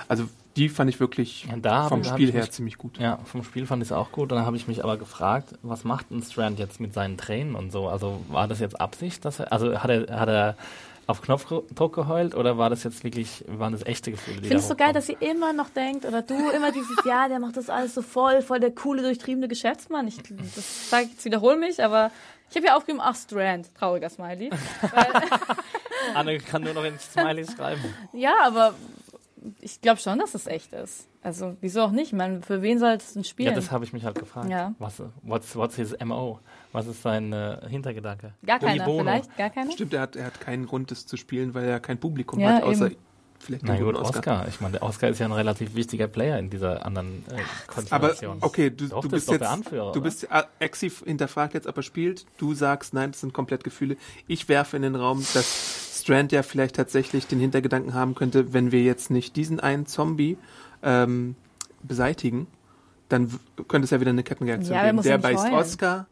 Also 0.09 0.25
die 0.57 0.69
fand 0.69 0.91
ich 0.91 1.01
wirklich 1.01 1.47
Ja, 1.62 1.88
vom 1.88 2.01
hab 2.05 2.07
Spiel 2.15 2.29
ich 2.31 2.35
her 2.35 2.43
mich- 2.43 2.51
ziemlich 2.51 2.77
gut. 2.79 2.99
Ja, 2.99 3.19
vom 3.25 3.45
Spiel 3.45 3.67
fand 3.67 3.83
ich 3.83 3.88
es 3.88 3.93
auch 3.93 4.11
gut. 4.11 4.33
Und 4.33 4.37
dann 4.38 4.47
habe 4.47 4.57
ich 4.57 4.69
mich 4.69 4.83
aber 4.83 4.97
gefragt, 4.97 5.55
was 5.62 5.85
macht 5.85 6.11
ein 6.11 6.23
Strand 6.23 6.59
jetzt 6.59 6.81
mit 6.81 6.93
seinen 6.93 7.17
Tränen 7.17 7.55
und 7.55 7.71
so? 7.73 7.88
Also 7.88 8.21
war 8.29 8.49
das 8.49 8.59
jetzt 8.61 8.81
Absicht, 8.81 9.25
dass 9.25 9.38
er, 9.38 9.53
also 9.53 9.79
hat 9.79 9.91
er, 9.91 10.19
hat 10.21 10.29
er 10.29 10.57
auf 11.07 11.21
Knopfdruck 11.21 11.95
geheult 11.95 12.35
oder 12.35 12.59
war 12.59 12.71
das 12.71 12.85
jetzt 12.85 13.03
wirklich, 13.05 13.45
waren 13.49 13.73
das 13.73 13.85
echte 13.85 14.12
Gefühle? 14.12 14.37
Ich 14.37 14.49
finde 14.49 14.59
es 14.59 14.69
so 14.69 14.77
geil, 14.77 14.93
dass 14.93 15.07
sie 15.07 15.17
immer 15.19 15.53
noch 15.53 15.69
denkt, 15.71 16.05
oder 16.05 16.23
du 16.23 16.35
immer 16.51 16.73
dieses, 16.73 16.97
ja, 17.05 17.29
der 17.29 17.41
macht 17.41 17.57
das 17.57 17.69
alles 17.71 17.95
so 17.95 18.03
voll, 18.03 18.43
voll 18.43 18.61
der 18.61 18.71
coole, 18.71 19.03
durchtriebene 19.03 19.49
Geschäftsmann. 19.49 20.07
Ich, 20.07 20.19
das 20.23 20.91
sag, 20.91 21.05
ich 21.05 21.11
jetzt 21.11 21.25
wiederhole 21.25 21.57
mich, 21.57 21.83
aber 21.83 22.11
ich 22.51 22.57
habe 22.57 22.67
ja 22.67 22.77
aufgeschrieben, 22.77 23.03
ach, 23.05 23.17
Strand, 23.17 23.75
trauriger 23.75 24.11
Smiley. 24.11 24.51
Anne 26.15 26.38
kann 26.38 26.62
nur 26.62 26.75
noch 26.75 26.85
in 26.85 26.99
Smileys 26.99 27.53
schreiben. 27.55 27.83
Ja, 28.12 28.35
aber 28.45 28.75
ich 29.61 29.81
glaube 29.81 30.01
schon, 30.01 30.19
dass 30.19 30.35
es 30.35 30.47
echt 30.47 30.73
ist. 30.73 31.07
Also, 31.23 31.57
wieso 31.61 31.83
auch 31.83 31.93
nicht? 31.93 32.09
Ich 32.09 32.12
meine, 32.12 32.43
für 32.43 32.62
wen 32.62 32.79
soll 32.79 32.93
es 32.93 33.15
denn 33.15 33.25
spielen? 33.25 33.51
Ja, 33.51 33.55
das 33.55 33.71
habe 33.71 33.85
ich 33.85 33.93
mich 33.93 34.05
halt 34.05 34.19
gefragt. 34.19 34.51
Ja. 34.51 34.75
Was, 34.79 35.03
what's, 35.23 35.55
what's 35.57 35.77
his 35.77 35.97
MO? 36.05 36.41
Was 36.73 36.87
ist 36.87 37.03
sein 37.03 37.33
äh, 37.33 37.59
Hintergedanke? 37.69 38.33
Gar 38.47 38.63
Uni 38.63 38.73
keiner, 38.73 38.85
Bono. 38.87 39.03
vielleicht? 39.05 39.37
Gar 39.37 39.51
keiner? 39.51 39.71
Stimmt, 39.73 39.93
er 39.95 40.01
hat, 40.01 40.17
er 40.17 40.25
hat 40.27 40.41
keinen 40.41 40.67
Grund, 40.67 40.91
das 40.91 41.07
zu 41.07 41.17
spielen, 41.17 41.53
weil 41.55 41.65
er 41.69 41.81
kein 41.81 41.99
Publikum 41.99 42.41
Ja, 42.41 42.55
hat, 42.55 42.63
außer 42.63 42.87
eben. 42.87 42.97
vielleicht 43.39 43.65
Na 43.65 43.77
gut, 43.77 43.95
guten 43.95 43.97
Oscar. 43.99 44.49
Ich 44.49 44.61
meine, 44.63 44.73
der 44.73 44.83
Oscar 44.83 45.09
ist 45.11 45.19
ja 45.19 45.27
ein 45.27 45.33
relativ 45.33 45.75
wichtiger 45.75 46.07
Player 46.09 46.39
in 46.39 46.49
dieser 46.49 46.87
anderen 46.87 47.25
äh, 47.29 47.33
Aber 47.91 48.09
Konstellation. 48.09 48.39
okay, 48.41 48.71
du, 48.71 48.89
Doch, 48.89 49.03
du 49.03 49.11
bist 49.11 49.29
jetzt, 49.31 49.41
der 49.43 49.51
Anführer, 49.51 49.93
du 49.93 50.01
bist 50.01 50.27
ah, 50.33 50.47
Exi 50.61 50.89
hinterfragt 50.91 51.53
jetzt, 51.55 51.67
ob 51.67 51.77
er 51.77 51.83
spielt. 51.83 52.25
Du 52.39 52.55
sagst, 52.55 52.95
nein, 52.95 53.11
das 53.13 53.21
sind 53.21 53.35
komplett 53.35 53.65
Gefühle. 53.65 53.97
Ich 54.27 54.49
werfe 54.49 54.77
in 54.77 54.83
den 54.83 54.95
Raum, 54.95 55.19
dass 55.35 56.01
Strand 56.03 56.33
ja 56.33 56.43
vielleicht 56.43 56.77
tatsächlich 56.77 57.27
den 57.27 57.39
Hintergedanken 57.39 57.93
haben 57.93 58.15
könnte, 58.15 58.55
wenn 58.55 58.73
wir 58.73 58.83
jetzt 58.83 59.11
nicht 59.11 59.37
diesen 59.37 59.61
einen 59.61 59.85
Zombie 59.87 60.39
ähm, 60.83 61.37
beseitigen, 61.83 62.47
dann 63.09 63.31
w- 63.33 63.37
könnte 63.69 63.85
es 63.85 63.91
ja 63.91 64.01
wieder 64.01 64.11
eine 64.11 64.23
Kettenreaktion 64.23 64.75
Ja, 64.75 64.83
aber 64.85 64.91
geben. 64.93 65.03
Der 65.03 65.19
beißt 65.19 65.45
heulen. 65.45 65.55
Oscar 65.55 66.07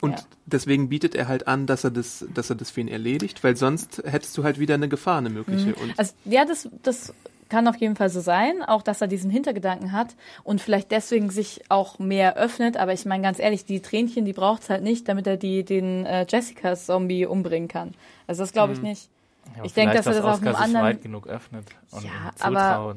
und 0.00 0.12
Ja. 0.12 0.18
deswegen 0.46 0.88
bietet 0.88 1.14
er 1.14 1.28
halt 1.28 1.48
an, 1.48 1.66
dass 1.66 1.84
er 1.84 1.90
das, 1.90 2.24
dass 2.34 2.50
er 2.50 2.56
das 2.56 2.70
für 2.70 2.80
ihn 2.80 2.88
erledigt, 2.88 3.42
weil 3.44 3.56
sonst 3.56 4.02
hättest 4.06 4.36
du 4.38 4.44
halt 4.44 4.58
wieder 4.58 4.74
eine 4.74 4.88
Gefahr, 4.88 5.18
eine 5.18 5.30
mögliche. 5.30 5.74
Und 5.74 5.98
Also, 5.98 6.12
ja, 6.24 6.44
das, 6.44 6.68
das 6.82 7.12
kann 7.48 7.66
auf 7.66 7.76
jeden 7.76 7.96
Fall 7.96 8.10
so 8.10 8.20
sein, 8.20 8.62
auch 8.62 8.82
dass 8.82 9.00
er 9.00 9.08
diesen 9.08 9.30
Hintergedanken 9.30 9.92
hat 9.92 10.14
und 10.44 10.60
vielleicht 10.60 10.90
deswegen 10.90 11.30
sich 11.30 11.62
auch 11.70 11.98
mehr 11.98 12.36
öffnet. 12.36 12.76
Aber 12.76 12.92
ich 12.92 13.06
meine 13.06 13.22
ganz 13.22 13.38
ehrlich, 13.38 13.64
die 13.64 13.80
Tränchen, 13.80 14.24
die 14.26 14.34
braucht 14.34 14.62
es 14.64 14.70
halt 14.70 14.82
nicht, 14.82 15.08
damit 15.08 15.26
er 15.26 15.36
die, 15.38 15.64
den 15.64 16.04
äh, 16.04 16.26
Jessica-Zombie 16.28 17.24
umbringen 17.26 17.68
kann. 17.68 17.94
Also 18.26 18.42
das 18.42 18.52
glaube 18.52 18.74
ich 18.74 18.82
nicht. 18.82 19.08
Ja, 19.56 19.64
ich 19.64 19.72
denke, 19.72 19.96
dass 19.96 20.04
er 20.06 20.12
das 20.12 20.24
auf 20.24 20.42
einem 20.42 20.52
sich 20.52 20.56
anderen- 20.62 20.86
weit 20.86 21.02
genug 21.02 21.26
öffnet 21.26 21.66
und 21.90 22.04
Ja, 22.04 22.10
aber. 22.38 22.96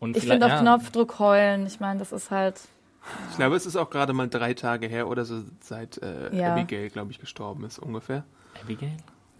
Und 0.00 0.16
Ich 0.16 0.24
finde 0.26 0.46
auf 0.46 0.52
ja, 0.52 0.60
Knopfdruck 0.60 1.18
heulen, 1.18 1.66
ich 1.66 1.80
meine, 1.80 1.98
das 1.98 2.12
ist 2.12 2.30
halt. 2.30 2.60
Ich 3.30 3.36
glaube, 3.36 3.56
es 3.56 3.66
ist 3.66 3.76
auch 3.76 3.90
gerade 3.90 4.12
mal 4.12 4.28
drei 4.28 4.54
Tage 4.54 4.86
her 4.86 5.08
oder 5.08 5.24
so, 5.24 5.42
seit 5.60 5.98
äh, 5.98 6.34
Ja. 6.36 6.52
Abigail, 6.54 6.88
glaube 6.90 7.10
ich, 7.12 7.18
gestorben 7.20 7.64
ist 7.64 7.78
ungefähr. 7.78 8.24
Abigail? 8.62 8.96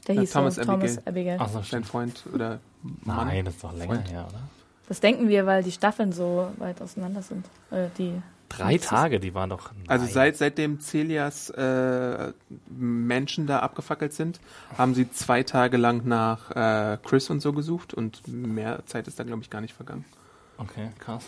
Der 0.07 0.17
Ja, 0.17 0.21
hieß 0.23 0.33
Thomas 0.33 0.57
so, 0.57 0.63
Thomas 0.65 0.99
Abigail. 0.99 1.09
Abigail. 1.09 1.37
Ach 1.41 1.49
so, 1.49 1.55
Sein 1.55 1.65
stimmt. 1.65 1.87
Freund 1.87 2.23
oder 2.33 2.61
Mann. 3.05 3.27
Nein, 3.29 3.45
das 3.47 3.55
ist 3.55 3.65
doch 3.65 3.73
länger 3.73 3.95
Freund. 3.95 4.11
her, 4.11 4.27
oder? 4.29 4.41
Das 4.89 5.01
denken 5.01 5.29
wir, 5.29 5.47
weil 5.47 5.63
die 5.63 5.73
Staffeln 5.73 6.13
so 6.13 6.51
weit 6.59 6.83
auseinander 6.83 7.23
sind. 7.23 7.47
Äh, 7.71 7.89
die 7.97 8.21
Drei 8.51 8.77
Tage, 8.79 9.19
die 9.19 9.35
waren 9.35 9.49
doch. 9.51 9.71
Also 9.89 10.05
Nein. 10.05 10.15
seit 10.15 10.37
seitdem 10.37 10.79
Celias 10.79 11.49
äh, 11.51 12.33
Menschen 12.69 13.47
da 13.47 13.61
abgefackelt 13.61 14.13
sind, 14.13 14.39
haben 14.77 14.95
sie 14.95 15.11
zwei 15.11 15.43
Tage 15.43 15.77
lang 15.79 16.07
nach 16.07 16.51
äh, 16.51 16.99
Chris 17.03 17.31
und 17.31 17.41
so 17.41 17.53
gesucht 17.55 17.95
und 17.95 18.29
mehr 18.29 18.85
Zeit 18.87 19.09
ist 19.09 19.19
da 19.19 19.25
glaube 19.25 19.43
ich 19.43 19.51
gar 19.51 19.61
nicht 19.63 19.75
vergangen. 19.75 20.05
Okay, 20.59 20.91
krass. 21.01 21.25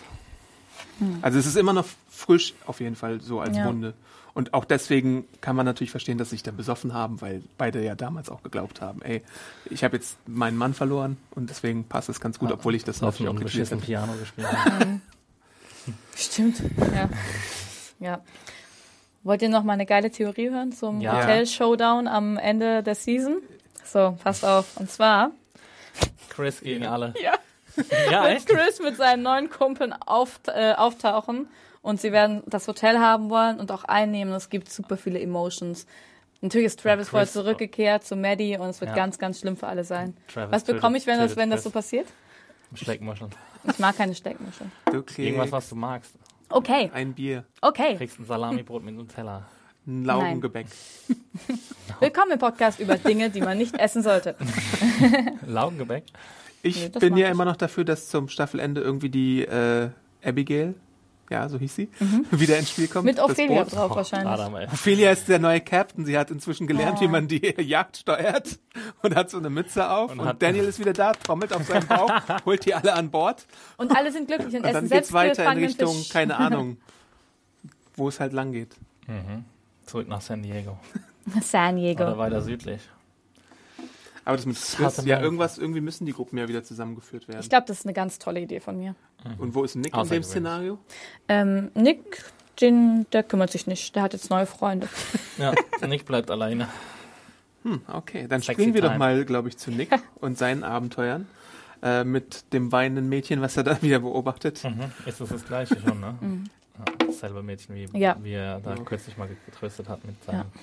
Also 1.23 1.39
es 1.39 1.47
ist 1.47 1.57
immer 1.57 1.73
noch 1.73 1.87
frisch 2.17 2.55
auf 2.67 2.81
jeden 2.81 2.97
Fall 2.97 3.21
so 3.21 3.41
als 3.41 3.57
Ja. 3.57 3.67
Wunde. 3.67 3.95
Und 4.35 4.53
auch 4.53 4.65
deswegen 4.67 5.27
kann 5.41 5.57
man 5.57 5.65
natürlich 5.65 5.91
verstehen, 5.91 6.19
dass 6.19 6.29
sie 6.29 6.37
sich 6.37 6.43
da 6.43 6.51
besoffen 6.51 6.93
haben, 6.93 7.21
weil 7.23 7.43
beide 7.57 7.83
ja 7.83 7.95
damals 7.95 8.29
auch 8.29 8.43
geglaubt 8.43 8.83
haben, 8.83 9.01
ey, 9.01 9.23
ich 9.71 9.83
habe 9.83 9.97
jetzt 9.97 10.19
meinen 10.29 10.59
Mann 10.59 10.75
verloren 10.75 11.17
und 11.31 11.49
deswegen 11.49 11.85
passt 11.85 12.11
es 12.11 12.21
ganz 12.21 12.39
gut, 12.39 12.53
obwohl 12.53 12.75
ich 12.75 12.85
das 12.85 13.03
auf 13.03 13.19
natürlich 13.19 13.29
auch 13.39 13.43
beschissenen 13.43 13.81
habe. 13.81 13.87
Piano 13.87 14.13
gespielt. 14.19 14.47
haben. 14.65 15.03
Stimmt. 16.15 16.63
Ja. 16.95 17.09
ja. 17.99 18.21
Wollt 19.23 19.41
ihr 19.43 19.49
noch 19.49 19.63
mal 19.65 19.73
eine 19.73 19.87
geile 19.87 20.11
Theorie 20.11 20.51
hören 20.51 20.73
zum 20.73 21.01
Ja. 21.01 21.17
Hotel-Showdown 21.17 22.07
am 22.07 22.37
Ende 22.37 22.83
der 22.83 22.95
Season? 22.95 23.39
So, 23.85 24.19
passt 24.23 24.45
auf. 24.45 24.77
Und 24.77 24.91
zwar 24.91 25.31
Chris 26.29 26.61
gegen 26.61 26.87
alle. 26.87 27.15
Ja. 27.23 27.33
Ja, 28.11 28.29
echt? 28.29 28.49
Chris 28.49 28.81
mit 28.81 28.97
seinen 28.97 29.23
neuen 29.23 29.51
Kumpeln 29.51 29.93
auf, 29.93 30.41
äh, 30.47 30.73
auftauchen 30.73 31.49
und 31.87 32.01
sie 32.01 32.11
werden 32.11 32.43
das 32.47 32.67
Hotel 32.67 32.99
haben 32.99 33.31
wollen 33.31 33.61
und 33.61 33.71
auch 33.71 33.85
einnehmen. 33.85 34.35
Es 34.35 34.51
gibt 34.51 34.69
super 34.71 34.97
viele 34.97 35.21
Emotions. 35.21 35.87
Natürlich 36.41 36.67
ist 36.67 36.81
Travis 36.81 37.09
vorher 37.11 37.29
zurückgekehrt 37.29 38.05
zu 38.05 38.17
Maddie 38.17 38.59
und 38.59 38.69
es 38.69 38.81
wird 38.81 38.91
Ja. 38.91 38.97
ganz, 38.97 39.19
ganz 39.19 39.39
schlimm 39.41 39.57
für 39.57 39.69
alle 39.69 39.85
sein. 39.85 40.17
Travis 40.33 40.53
Was 40.53 40.65
bekomme 40.65 40.99
ich, 40.99 41.07
wenn 41.07 41.19
das, 41.19 41.37
wenn 41.37 41.49
das 41.49 41.63
so 41.63 41.71
passiert? 41.71 42.07
Schleckmuscheln. 42.75 43.31
Ich 43.71 43.79
mag 43.79 43.97
keine 43.97 44.15
Steckmuscheln. 44.15 44.71
Okay. 44.95 45.27
Irgendwas, 45.29 45.53
was 45.53 45.69
du 45.69 45.77
magst. 45.77 46.13
Okay, 46.49 46.91
Ein 46.93 47.13
Bier, 47.15 47.45
okay. 47.61 47.97
Kriegst 47.97 48.19
ein 48.21 48.25
Salamibrot 48.27 48.83
mit 48.85 48.95
Nutella. 48.97 49.47
ein 49.87 50.05
Laugengebäck. 50.05 50.67
Willkommen 52.01 52.33
im 52.33 52.39
Podcast 52.39 52.81
über 52.81 52.97
Dinge, 52.99 53.31
die 53.31 53.41
man 53.41 53.59
nicht 53.59 53.79
essen 53.79 54.03
sollte. 54.03 54.35
Laugengebäck? 55.47 56.05
Ich 56.63 56.83
Nee, 56.83 56.99
bin 56.99 57.17
ja 57.17 57.27
ich. 57.27 57.33
immer 57.33 57.45
noch 57.45 57.57
dafür, 57.57 57.85
dass 57.85 58.09
zum 58.09 58.29
Staffelende 58.29 58.81
irgendwie 58.81 59.09
die 59.11 59.43
äh, 59.43 59.91
Abigail, 60.25 60.75
ja, 61.31 61.49
so 61.49 61.59
hieß 61.59 61.75
sie, 61.75 61.89
wieder 62.31 62.59
ins 62.59 62.71
Spiel 62.71 62.89
kommt. 62.89 63.05
Mhm. 63.05 63.11
Mit 63.11 63.21
Ophelia 63.21 63.65
drauf 63.65 63.95
wahrscheinlich. 63.95 64.29
Adam, 64.29 64.57
ey. 64.57 64.67
Ophelia 64.67 65.11
ist 65.11 65.29
der 65.29 65.39
neue 65.39 65.61
Captain. 65.61 66.05
Sie 66.05 66.17
hat 66.19 66.31
inzwischen 66.31 66.67
gelernt, 66.67 66.99
Oh. 66.99 67.03
wie 67.03 67.09
man 67.09 67.29
die 67.29 67.41
Jagd 67.63 67.97
steuert 67.99 68.59
und 69.03 69.15
hat 69.15 69.31
so 69.31 69.39
eine 69.39 69.51
Mütze 69.51 69.91
auf. 69.91 70.13
Und, 70.13 70.21
Und 70.21 70.43
Daniel 70.43 70.65
ist 70.65 70.79
wieder 70.79 70.93
da, 70.93 71.13
trommelt 71.13 71.53
auf 71.53 71.65
seinen 71.67 71.87
Bauch, 71.87 72.11
holt 72.47 72.65
die 72.65 72.75
alle 72.75 72.93
an 72.95 73.11
Bord. 73.11 73.47
Und 73.77 73.95
alle 73.97 74.13
sind 74.13 74.29
glücklich 74.29 74.55
und, 74.55 74.61
Und 74.61 74.65
essen 74.65 74.75
dann 74.75 74.87
selbst 74.89 75.09
geht's 75.09 75.13
weiter 75.13 75.53
in 75.53 75.59
Richtung, 75.59 75.95
Fisch. 75.95 76.09
keine 76.11 76.37
Ahnung, 76.37 76.77
wo 77.97 78.09
es 78.09 78.21
halt 78.21 78.33
lang 78.33 78.53
geht. 78.53 78.75
Zurück 79.87 80.09
nach 80.09 80.21
San 80.21 80.43
Diego. 80.43 80.79
San 81.43 81.75
Oder 81.77 81.83
Diego. 81.95 82.19
weiter 82.19 82.43
südlich. 82.43 82.81
Aber 84.27 84.37
das 84.37 84.45
mit 84.45 84.57
Das 84.57 84.77
Chris, 84.77 84.99
hatte 84.99 85.09
ja, 85.09 85.21
irgendwas, 85.21 85.57
irgendwie 85.57 85.81
müssen 85.81 86.05
die 86.05 86.13
Gruppen 86.13 86.37
ja 86.37 86.47
wieder 86.49 86.63
zusammengeführt 86.63 87.27
werden. 87.29 87.41
Ich 87.41 87.49
glaube, 87.49 87.65
das 87.67 87.79
ist 87.79 87.87
eine 87.87 87.95
ganz 87.95 88.19
tolle 88.19 88.41
Idee 88.41 88.61
von 88.61 88.77
mir. 88.77 88.95
Und 89.39 89.55
wo 89.55 89.65
ist 89.65 89.75
Nick 89.77 89.97
in 89.97 90.09
dem. 90.09 90.23
Szenario? 90.23 90.79
Ähm, 91.29 91.71
Nick, 91.75 92.25
den, 92.61 93.07
der 93.13 93.23
kümmert 93.23 93.51
sich 93.53 93.67
nicht. 93.67 93.95
Der 93.97 94.03
hat 94.03 94.13
jetzt 94.13 94.29
neue 94.29 94.47
Freunde. 94.47 94.89
Ja, 95.39 95.55
Nick 95.87 96.05
bleibt 96.07 96.31
alleine. 96.31 96.69
Hm, 97.63 97.81
okay, 97.93 98.27
dann 98.29 98.41
Sexy 98.43 98.53
springen 98.55 98.75
wir 98.75 98.81
doch 98.83 98.89
time. 98.89 98.99
mal, 98.99 99.25
glaube 99.25 99.49
ich, 99.49 99.57
zu 99.59 99.71
Nick 99.71 99.91
und 100.21 100.37
seinen 100.39 100.63
Abenteuern. 100.65 101.27
Äh, 101.83 102.05
mit 102.05 102.53
dem 102.53 102.73
weinenden 102.73 103.09
Mädchen, 103.09 103.41
was 103.43 103.57
er 103.57 103.63
da 103.65 103.81
wieder 103.83 103.99
beobachtet. 104.01 104.65
Mhm. 104.65 104.91
Ist 105.05 105.21
das 105.21 105.29
das 105.29 105.45
gleiche 105.45 105.79
schon, 105.79 106.01
ne? 106.01 106.15
Ja, 106.79 107.07
dasselbe 107.07 107.43
Mädchen, 107.43 107.75
wie, 107.77 107.87
Mhm. 107.87 107.97
Ja. 107.97 108.17
wie 108.23 108.33
er 108.33 108.61
da 108.61 108.75
Ja. 108.75 108.83
kürzlich 108.83 109.17
mal 109.19 109.29
getröstet 109.47 109.89
hat 109.89 110.05
mit 110.05 110.23
seinem 110.25 110.51
Ki- 110.53 110.59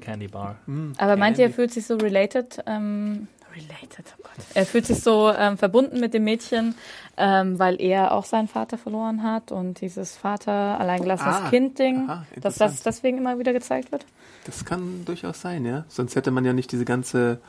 Candy 0.00 0.28
Bar. 0.28 0.56
Hm, 0.66 0.92
Aber 0.98 1.16
meint 1.16 1.38
ihr, 1.38 1.46
er 1.46 1.50
fühlt 1.52 1.72
sich 1.72 1.86
so 1.86 1.96
related? 1.96 2.62
Ähm, 2.66 3.28
related, 3.54 4.04
oh 4.18 4.22
Gott. 4.22 4.44
Er 4.54 4.66
fühlt 4.66 4.86
sich 4.86 5.00
so 5.02 5.32
ähm, 5.32 5.56
verbunden 5.58 5.98
mit 6.00 6.12
dem 6.14 6.24
Mädchen, 6.24 6.74
ähm, 7.16 7.58
weil 7.58 7.80
er 7.80 8.12
auch 8.12 8.24
seinen 8.24 8.48
Vater 8.48 8.76
verloren 8.78 9.22
hat 9.22 9.50
und 9.52 9.80
dieses 9.80 10.16
Vater 10.16 10.78
alleingelassenes 10.78 11.36
Ah, 11.36 11.48
Kind-Ding, 11.50 12.08
dass 12.40 12.56
das 12.56 12.82
deswegen 12.82 13.18
immer 13.18 13.38
wieder 13.38 13.52
gezeigt 13.54 13.92
wird? 13.92 14.04
Das 14.44 14.64
kann 14.64 15.04
durchaus 15.06 15.40
sein, 15.40 15.64
ja. 15.64 15.84
Sonst 15.88 16.16
hätte 16.16 16.30
man 16.30 16.44
ja 16.44 16.52
nicht 16.52 16.70
diese 16.70 16.84
ganze 16.84 17.40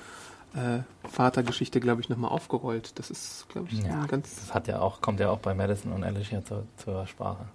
äh, 0.56 0.80
Vatergeschichte, 1.10 1.80
glaube 1.82 2.02
ich, 2.02 2.10
nochmal 2.10 2.32
aufgerollt. 2.32 2.98
Das 2.98 3.12
ist, 3.12 3.48
glaube 3.50 3.68
ich, 3.72 3.84
Ja. 3.84 4.02
ein 4.02 4.08
ganz. 4.08 4.36
Das 4.40 4.54
hat 4.54 4.68
ja 4.70 4.80
auch, 4.80 5.02
kommt 5.02 5.20
ja 5.20 5.30
auch 5.30 5.40
bei 5.40 5.54
Madison 5.54 5.92
und 5.92 6.04
Alicia 6.06 6.44
zur, 6.46 6.64
zur 6.78 7.06
Sprache. 7.06 7.46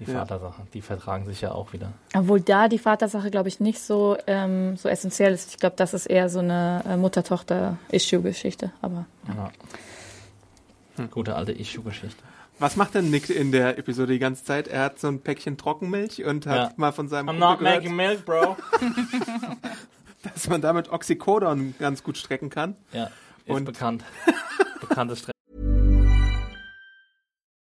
Die 0.00 0.10
Ja. 0.10 0.18
Vatersache. 0.18 0.62
Die 0.74 0.80
vertragen 0.82 1.24
sich 1.26 1.40
ja 1.40 1.52
auch 1.52 1.72
wieder. 1.72 1.92
Obwohl 2.14 2.40
da 2.40 2.68
die 2.68 2.78
Vatersache, 2.78 3.30
glaube 3.30 3.48
ich, 3.48 3.60
nicht 3.60 3.80
so, 3.80 4.16
ähm, 4.26 4.76
so 4.76 4.88
essentiell 4.88 5.32
ist. 5.32 5.50
Ich 5.50 5.58
glaube, 5.58 5.76
das 5.76 5.94
ist 5.94 6.06
eher 6.06 6.28
so 6.28 6.40
eine 6.40 6.82
äh, 6.86 6.96
Mutter-Tochter-Issue-Geschichte. 6.96 8.72
Aber 8.82 9.06
Ja. 9.28 9.50
Hm. 10.96 11.10
Gute 11.10 11.34
alte 11.36 11.52
Issue-Geschichte. 11.52 12.22
Was 12.60 12.76
macht 12.76 12.94
denn 12.94 13.10
Nick 13.10 13.30
in 13.30 13.50
der 13.50 13.78
Episode 13.78 14.12
die 14.12 14.18
ganze 14.20 14.44
Zeit? 14.44 14.68
Er 14.68 14.82
hat 14.84 15.00
so 15.00 15.08
ein 15.08 15.20
Päckchen 15.20 15.56
Trockenmilch 15.58 16.24
und 16.24 16.46
hat 16.46 16.56
Ja. 16.56 16.72
mal 16.76 16.92
von 16.92 17.08
seinem 17.08 17.28
I'm 17.28 17.32
Kumpel 17.38 17.48
not 17.50 17.58
gehört, 17.58 17.76
making 17.82 17.96
milk, 17.96 18.24
bro. 18.24 18.56
dass 20.34 20.48
man 20.48 20.60
damit 20.60 20.88
Oxycodon 20.90 21.74
ganz 21.78 22.02
gut 22.02 22.16
strecken 22.16 22.50
kann. 22.50 22.76
ja, 22.92 23.04
ist 23.44 23.54
Und- 23.54 23.64
bekannt. 23.64 24.04
Bekanntes 24.80 25.20
Stress. 25.20 25.33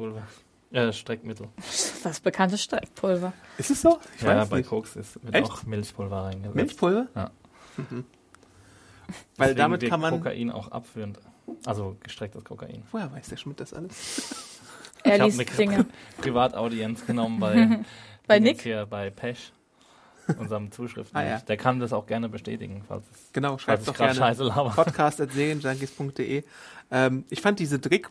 Pulver. 0.00 0.22
Äh, 0.72 0.92
Streckmittel. 0.94 1.48
das 2.02 2.20
bekannte 2.20 2.56
Streckpulver. 2.56 3.34
Ist 3.58 3.70
es 3.70 3.82
so? 3.82 3.98
Ich 4.16 4.22
ja, 4.22 4.38
weiß 4.38 4.48
bei 4.48 4.58
nicht. 4.58 4.70
Koks 4.70 4.96
ist, 4.96 5.22
wird 5.22 5.34
Echt? 5.34 5.50
auch 5.50 5.64
Milchpulver 5.64 6.24
reingesetzt. 6.24 6.56
Milchpulver? 6.56 7.06
Ja. 7.14 7.30
Mhm. 7.76 8.04
Weil 9.36 9.48
Deswegen 9.48 9.56
damit 9.58 9.88
kann 9.88 10.00
man. 10.00 10.14
Kokain 10.14 10.50
auch 10.50 10.70
abführend. 10.70 11.18
Also 11.66 11.96
gestrecktes 12.02 12.44
Kokain. 12.44 12.82
Woher 12.92 13.12
weiß 13.12 13.28
der 13.28 13.36
Schmidt 13.36 13.60
das 13.60 13.74
alles? 13.74 14.62
Er 15.02 15.16
ich 15.16 15.20
habe 15.20 15.30
liest 15.32 15.40
eine 15.40 15.56
Dinge. 15.56 15.86
Privataudienz 16.18 17.04
genommen 17.04 17.38
bei, 17.40 17.80
Bei 18.26 18.38
Nick? 18.38 18.62
Hier, 18.62 18.86
bei 18.86 19.10
Pesch, 19.10 19.52
unserem 20.38 20.70
Zuschriften. 20.72 21.16
Ah, 21.16 21.24
ja. 21.24 21.38
Der 21.40 21.56
kann 21.56 21.80
das 21.80 21.92
auch 21.92 22.06
gerne 22.06 22.28
bestätigen, 22.28 22.82
falls 22.86 23.04
es 23.12 23.32
Genau, 23.32 23.58
schreibt 23.58 23.86
doch 23.88 23.94
gerade 23.94 24.12
gerne. 24.14 24.26
Scheiße 24.34 24.44
laber. 24.44 24.70
Podcast.serienjunkies.de. 24.70 26.44
Ähm, 26.92 27.24
ich 27.30 27.40
fand 27.40 27.60
diese 27.60 27.78
Drick, 27.78 28.08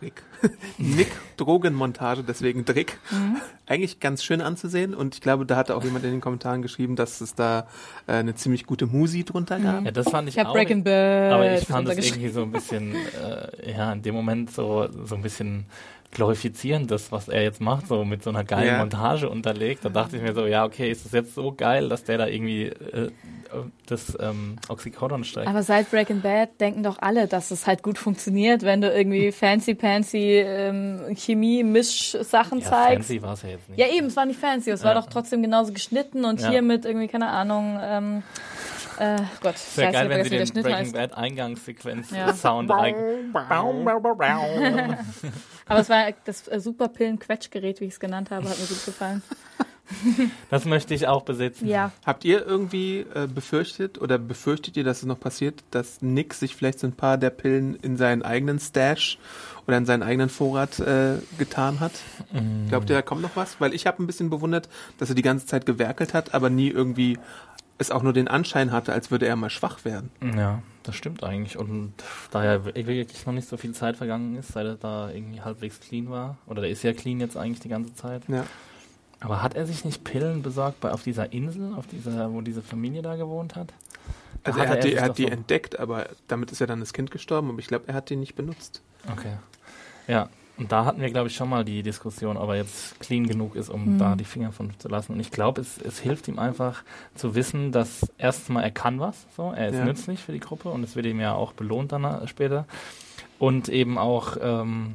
Drick, 0.00 0.22
Nick-Drogenmontage, 0.78 2.24
deswegen 2.24 2.64
Drick, 2.64 2.98
Mhm. 3.10 3.36
eigentlich 3.66 4.00
ganz 4.00 4.24
schön 4.24 4.40
anzusehen. 4.40 4.94
Und 4.94 5.14
ich 5.14 5.20
glaube, 5.20 5.46
da 5.46 5.56
hatte 5.56 5.76
auch 5.76 5.84
jemand 5.84 6.04
in 6.04 6.10
den 6.10 6.20
Kommentaren 6.20 6.60
geschrieben, 6.62 6.96
dass 6.96 7.20
es 7.20 7.34
da 7.36 7.68
äh, 8.08 8.14
eine 8.14 8.34
ziemlich 8.34 8.66
gute 8.66 8.86
Musi 8.86 9.24
drunter 9.24 9.60
gab. 9.60 9.84
Ja, 9.84 9.90
das 9.92 10.08
fand 10.08 10.28
ich, 10.28 10.36
Ich 10.38 10.44
auch 10.44 10.52
Breaking 10.52 10.78
nicht. 10.78 10.84
Bad. 10.86 11.32
Aber 11.32 11.44
ich 11.54 11.66
fand 11.66 11.88
es 11.88 11.90
runtergeschrieben. 11.94 12.20
irgendwie 12.20 12.34
so 12.34 12.42
ein 12.42 12.50
bisschen, 12.52 12.94
äh, 12.94 13.72
ja, 13.72 13.92
in 13.92 14.02
dem 14.02 14.14
Moment 14.14 14.50
so, 14.50 14.88
so 15.04 15.14
ein 15.14 15.22
bisschen 15.22 15.66
glorifizierend, 16.16 16.90
das, 16.90 17.12
was 17.12 17.28
er 17.28 17.42
jetzt 17.42 17.60
macht, 17.60 17.86
so 17.86 18.04
mit 18.04 18.22
so 18.24 18.30
einer 18.30 18.42
geilen 18.42 18.66
Ja. 18.68 18.78
Montage 18.78 19.28
unterlegt. 19.28 19.84
Da 19.84 19.90
dachte 19.90 20.16
ich 20.16 20.22
mir 20.22 20.34
so, 20.34 20.46
ja, 20.46 20.64
okay, 20.64 20.90
ist 20.90 21.04
das 21.04 21.12
jetzt 21.12 21.34
so 21.34 21.52
geil, 21.52 21.88
dass 21.88 22.04
der 22.04 22.18
da 22.18 22.26
irgendwie 22.26 22.64
äh, 22.64 23.10
das 23.86 24.16
ähm, 24.20 24.56
Oxycodon 24.68 25.22
streckt. 25.24 25.46
Aber 25.48 25.62
seit 25.62 25.90
Breaking 25.90 26.20
Bad 26.22 26.58
denken 26.60 26.82
doch 26.82 26.96
alle, 27.00 27.26
dass 27.28 27.50
es 27.50 27.66
halt 27.66 27.82
gut 27.82 27.98
funktioniert, 27.98 28.62
wenn 28.62 28.80
du 28.80 28.90
irgendwie 28.90 29.30
fancy, 29.42 29.76
fancy 29.76 30.38
ähm, 30.40 31.00
Chemie-Misch-Sachen 31.14 32.60
ja, 32.60 32.64
zeigst. 32.70 33.08
fancy 33.08 33.22
war 33.22 33.34
es 33.34 33.42
ja 33.42 33.50
jetzt 33.50 33.68
nicht. 33.68 33.78
Ja, 33.78 33.86
eben, 33.88 34.06
es 34.06 34.16
war 34.16 34.26
nicht 34.26 34.40
fancy, 34.40 34.70
es 34.70 34.82
war 34.82 34.94
Ja. 34.94 35.00
doch 35.00 35.08
trotzdem 35.08 35.42
genauso 35.42 35.72
geschnitten 35.72 36.24
und 36.24 36.40
Ja. 36.40 36.48
hier 36.50 36.62
mit 36.62 36.84
irgendwie, 36.84 37.08
keine 37.08 37.28
Ahnung, 37.28 37.78
ähm, 37.82 38.22
äh, 38.98 39.16
Gott, 39.40 39.54
Wäre 39.76 39.92
geil, 39.92 40.08
wenn 40.08 40.24
sie 40.24 40.30
den 40.30 40.62
Breaking. 40.62 40.92
Bad 40.92 41.12
Eingangssequenz 41.14 42.10
Ja. 42.10 42.32
Sound. 42.34 42.70
Aber 45.68 45.80
es 45.80 45.88
war 45.88 46.06
das 46.24 46.48
äh, 46.48 46.60
Superpillen-Quetschgerät, 46.60 47.80
wie 47.80 47.86
ich 47.86 47.94
es 47.94 48.00
genannt 48.00 48.30
habe, 48.30 48.48
hat 48.48 48.58
mir 48.58 48.66
gut 48.66 48.84
gefallen. 48.84 49.22
Das 50.50 50.64
möchte 50.64 50.94
ich 50.94 51.06
auch 51.06 51.22
besitzen. 51.22 51.68
Ja, 51.68 51.92
Habt 52.04 52.24
ihr 52.24 52.44
irgendwie 52.44 53.06
äh, 53.14 53.28
befürchtet 53.32 54.00
oder 54.00 54.18
befürchtet 54.18 54.76
ihr, 54.76 54.84
dass 54.84 54.98
es 54.98 55.04
noch 55.04 55.20
passiert, 55.20 55.62
dass 55.70 56.02
Nick 56.02 56.34
sich 56.34 56.56
vielleicht 56.56 56.80
so 56.80 56.86
ein 56.86 56.92
paar 56.92 57.18
der 57.18 57.30
Pillen 57.30 57.76
in 57.76 57.96
seinen 57.96 58.22
eigenen 58.22 58.58
Stash 58.58 59.18
oder 59.66 59.76
in 59.76 59.86
seinen 59.86 60.02
eigenen 60.02 60.28
Vorrat 60.28 60.80
äh, 60.80 61.18
getan 61.38 61.80
hat? 61.80 61.92
Mm. 62.32 62.68
Glaubt 62.68 62.90
ihr, 62.90 62.96
da 62.96 63.02
kommt 63.02 63.22
noch 63.22 63.36
was? 63.36 63.60
Weil 63.60 63.74
ich 63.74 63.86
habe 63.86 64.02
ein 64.02 64.06
bisschen 64.06 64.30
bewundert, 64.30 64.68
dass 64.98 65.08
er 65.08 65.14
die 65.14 65.22
ganze 65.22 65.46
Zeit 65.46 65.66
gewerkelt 65.66 66.14
hat, 66.14 66.34
aber 66.34 66.50
nie 66.50 66.68
irgendwie 66.68 67.18
es 67.78 67.90
auch 67.90 68.02
nur 68.02 68.12
den 68.12 68.28
Anschein 68.28 68.72
hatte, 68.72 68.92
als 68.92 69.10
würde 69.10 69.26
er 69.26 69.36
mal 69.36 69.50
schwach 69.50 69.84
werden. 69.84 70.10
Ja, 70.36 70.62
das 70.82 70.94
stimmt 70.96 71.22
eigentlich. 71.24 71.58
Und 71.58 71.92
da 72.30 72.44
ja 72.44 72.64
wirklich 72.64 73.26
noch 73.26 73.32
nicht 73.34 73.48
so 73.48 73.56
viel 73.56 73.72
Zeit 73.72 73.96
vergangen 73.96 74.36
ist, 74.36 74.52
seit 74.52 74.66
er 74.66 74.74
da 74.76 75.10
irgendwie 75.10 75.40
halbwegs 75.42 75.80
clean 75.80 76.08
war, 76.10 76.38
oder 76.46 76.62
der 76.62 76.70
ist 76.70 76.82
ja 76.82 76.92
clean 76.92 77.20
jetzt 77.20 77.36
eigentlich 77.36 77.60
die 77.60 77.68
ganze 77.68 77.94
Zeit. 77.94 78.22
Ja. 78.28 78.44
Aber 79.20 79.42
hat 79.42 79.54
er 79.54 79.66
sich 79.66 79.84
nicht 79.84 80.04
Pillen 80.04 80.42
besorgt 80.42 80.80
bei, 80.80 80.90
auf 80.90 81.02
dieser 81.02 81.32
Insel, 81.32 81.74
auf 81.74 81.86
dieser, 81.86 82.32
wo 82.32 82.40
diese 82.42 82.62
Familie 82.62 83.02
da 83.02 83.16
gewohnt 83.16 83.56
hat? 83.56 83.72
Da 84.42 84.50
Also 84.52 84.60
er 84.60 84.68
hatte 84.68 84.76
hat 84.78 84.84
die, 84.84 84.88
sich 84.90 84.96
er 84.98 85.02
hat 85.04 85.18
die 85.18 85.22
so- 85.24 85.28
entdeckt, 85.28 85.78
aber 85.78 86.06
damit 86.28 86.52
ist 86.52 86.58
ja 86.60 86.66
dann 86.66 86.80
das 86.80 86.92
Kind 86.92 87.10
gestorben, 87.10 87.50
aber 87.50 87.58
ich 87.58 87.66
glaube, 87.66 87.88
er 87.88 87.94
hat 87.94 88.10
die 88.10 88.16
nicht 88.16 88.34
benutzt. 88.36 88.82
Okay. 89.10 89.32
Ja, 90.06 90.28
und 90.58 90.72
da 90.72 90.84
hatten 90.84 91.00
wir, 91.00 91.10
glaube 91.10 91.28
ich, 91.28 91.34
schon 91.36 91.48
mal 91.50 91.64
die 91.64 91.82
Diskussion, 91.82 92.36
ob 92.36 92.48
er 92.50 92.56
jetzt 92.56 92.98
clean 93.00 93.26
genug 93.26 93.54
ist, 93.56 93.68
um 93.68 93.98
da 93.98 94.16
die 94.16 94.24
Finger 94.24 94.52
von 94.52 94.70
zu 94.78 94.88
lassen. 94.88 95.12
Und 95.12 95.20
ich 95.20 95.30
glaube, 95.30 95.60
es, 95.60 95.78
es 95.78 95.98
hilft 95.98 96.28
ihm 96.28 96.38
einfach 96.38 96.82
zu 97.14 97.34
wissen, 97.34 97.72
dass 97.72 98.10
erstens 98.18 98.48
mal 98.48 98.62
er 98.62 98.70
kann 98.70 98.98
was, 99.00 99.26
so, 99.36 99.52
er 99.52 99.68
ist 99.68 99.76
Ja. 99.76 99.84
nützlich 99.84 100.20
für 100.20 100.32
die 100.32 100.40
Gruppe 100.40 100.70
und 100.70 100.82
es 100.82 100.96
wird 100.96 101.06
ihm 101.06 101.20
ja 101.20 101.34
auch 101.34 101.52
belohnt 101.52 101.92
dann 101.92 102.26
später. 102.26 102.66
Und 103.38 103.68
eben 103.68 103.98
auch, 103.98 104.36
ähm, 104.40 104.94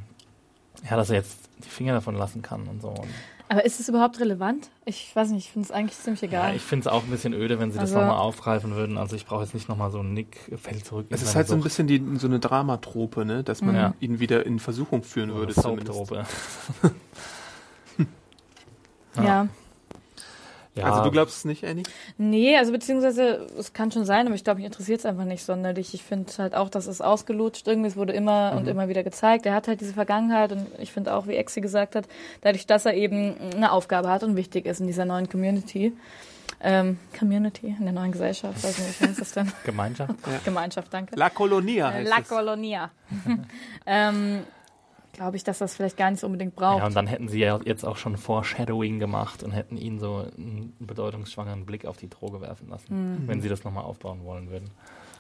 ja, 0.90 0.96
dass 0.96 1.10
er 1.12 1.18
jetzt 1.18 1.38
die 1.64 1.70
Finger 1.70 1.94
davon 1.94 2.16
lassen 2.16 2.42
kann 2.42 2.68
und 2.68 2.82
so. 2.82 2.88
Und, 2.90 3.08
Aber 3.52 3.66
ist 3.66 3.82
es 3.82 3.90
überhaupt 3.90 4.18
relevant? 4.22 4.70
Ich 4.86 5.14
weiß 5.14 5.30
nicht, 5.32 5.46
ich 5.48 5.52
finde 5.52 5.66
es 5.66 5.72
eigentlich 5.72 5.98
ziemlich 6.00 6.22
ja, 6.22 6.28
egal. 6.30 6.56
ich 6.56 6.62
finde 6.62 6.88
es 6.88 6.94
auch 6.94 7.04
ein 7.04 7.10
bisschen 7.10 7.34
öde, 7.34 7.60
wenn 7.60 7.70
sie 7.72 7.80
das 7.80 7.90
Also- 7.92 8.00
nochmal 8.00 8.20
aufgreifen 8.20 8.76
würden. 8.76 8.98
Also 8.98 9.18
ich 9.18 9.26
brauche 9.26 9.44
jetzt 9.44 9.54
nicht 9.54 9.68
nochmal 9.68 9.92
so 9.92 10.00
einen 10.00 10.14
Nick 10.14 10.38
fällt 10.56 10.86
zurück. 10.86 11.08
Es 11.10 11.22
ist 11.22 11.36
halt 11.36 11.50
so 11.50 11.56
ein 11.56 11.62
bisschen 11.62 11.86
die, 11.86 12.02
so 12.18 12.28
eine 12.28 12.40
Dramatrope, 12.40 13.26
ne? 13.26 13.44
dass 13.44 13.62
man 13.62 13.76
Ja. 13.76 13.94
ihn 14.00 14.22
wieder 14.22 14.46
in 14.46 14.60
Versuchung 14.60 15.04
führen 15.04 15.32
So 15.32 15.36
würde. 15.36 15.54
eine 15.54 15.62
zumindest. 15.64 15.94
Soaptrope. 15.94 16.26
ja. 19.18 19.24
Ja, 19.24 19.48
Also 20.82 21.04
du 21.04 21.12
glaubst 21.12 21.38
es 21.38 21.46
nicht, 21.46 21.66
Annie? 21.66 21.84
Nee, 22.18 22.56
also 22.58 22.72
beziehungsweise 22.72 23.46
es 23.58 23.74
kann 23.74 23.92
schon 23.92 24.06
sein, 24.06 24.26
aber 24.26 24.36
ich 24.36 24.44
glaube, 24.44 24.58
mich 24.60 24.66
interessiert 24.66 25.00
es 25.00 25.06
einfach 25.06 25.26
nicht 25.26 25.44
sonderlich. 25.44 25.94
Ich 25.94 26.04
finde 26.04 26.32
halt 26.38 26.56
auch, 26.56 26.70
dass 26.70 26.88
es 26.88 27.02
ausgelutscht 27.02 27.68
irgendwie, 27.68 27.90
es 27.90 27.98
wurde 27.98 28.14
immer 28.14 28.54
und 28.56 28.68
immer 28.70 28.88
wieder 28.88 29.04
gezeigt. 29.04 29.46
Er 29.46 29.54
hat 29.54 29.68
halt 29.68 29.82
diese 29.82 29.94
Vergangenheit 29.94 30.52
und 30.54 30.68
ich 30.80 30.92
finde 30.94 31.14
auch, 31.14 31.28
wie 31.28 31.36
Exi 31.36 31.60
gesagt 31.60 31.96
hat, 31.96 32.08
dadurch, 32.42 32.66
dass 32.68 32.86
er 32.86 32.94
eben 32.94 33.36
eine 33.54 33.72
Aufgabe 33.72 34.10
hat 34.10 34.24
und 34.24 34.36
wichtig 34.38 34.66
ist 34.66 34.80
in 34.80 34.88
dieser 34.88 35.04
neuen 35.06 35.28
Community. 35.30 35.94
Ähm, 36.64 37.00
Community, 37.18 37.76
in 37.80 37.86
der 37.86 37.94
neuen 37.94 38.12
Gesellschaft, 38.12 38.64
weiß 38.64 38.78
nicht, 38.80 39.02
wie 39.02 39.08
heißt 39.08 39.20
das 39.20 39.32
denn? 39.32 39.52
Gemeinschaft. 39.66 40.14
Gemeinschaft, 40.46 40.94
danke. 40.94 41.16
La 41.16 41.30
Colonia 41.32 41.90
Äh, 41.90 41.94
heißt 41.94 42.10
La 42.10 42.20
es. 42.22 42.28
Colonia. 42.30 42.92
ähm, 43.88 44.42
glaube 45.14 45.38
ich, 45.38 45.44
dass 45.44 45.60
das 45.60 45.76
vielleicht 45.76 45.98
gar 45.98 46.10
nicht 46.12 46.20
so 46.20 46.28
unbedingt 46.28 46.56
braucht. 46.56 46.80
Ja, 46.80 46.86
und 46.86 46.96
dann 46.96 47.08
hätten 47.08 47.28
sie 47.28 47.40
ja 47.40 47.60
jetzt 47.66 47.84
auch 47.84 47.98
schon 47.98 48.18
Foreshadowing 48.18 49.00
gemacht 49.00 49.44
und 49.44 49.52
hätten 49.52 49.78
ihn 49.78 50.00
so 50.00 50.26
einen 50.38 50.74
bedeutungsschwangeren 50.80 51.66
Blick 51.66 51.86
auf 51.86 51.98
die 51.98 52.10
Droge 52.10 52.42
werfen 52.42 52.70
lassen, 52.70 53.24
wenn 53.28 53.42
sie 53.42 53.50
das 53.50 53.64
nochmal 53.64 53.84
aufbauen 53.84 54.24
wollen 54.24 54.50
würden. 54.50 54.70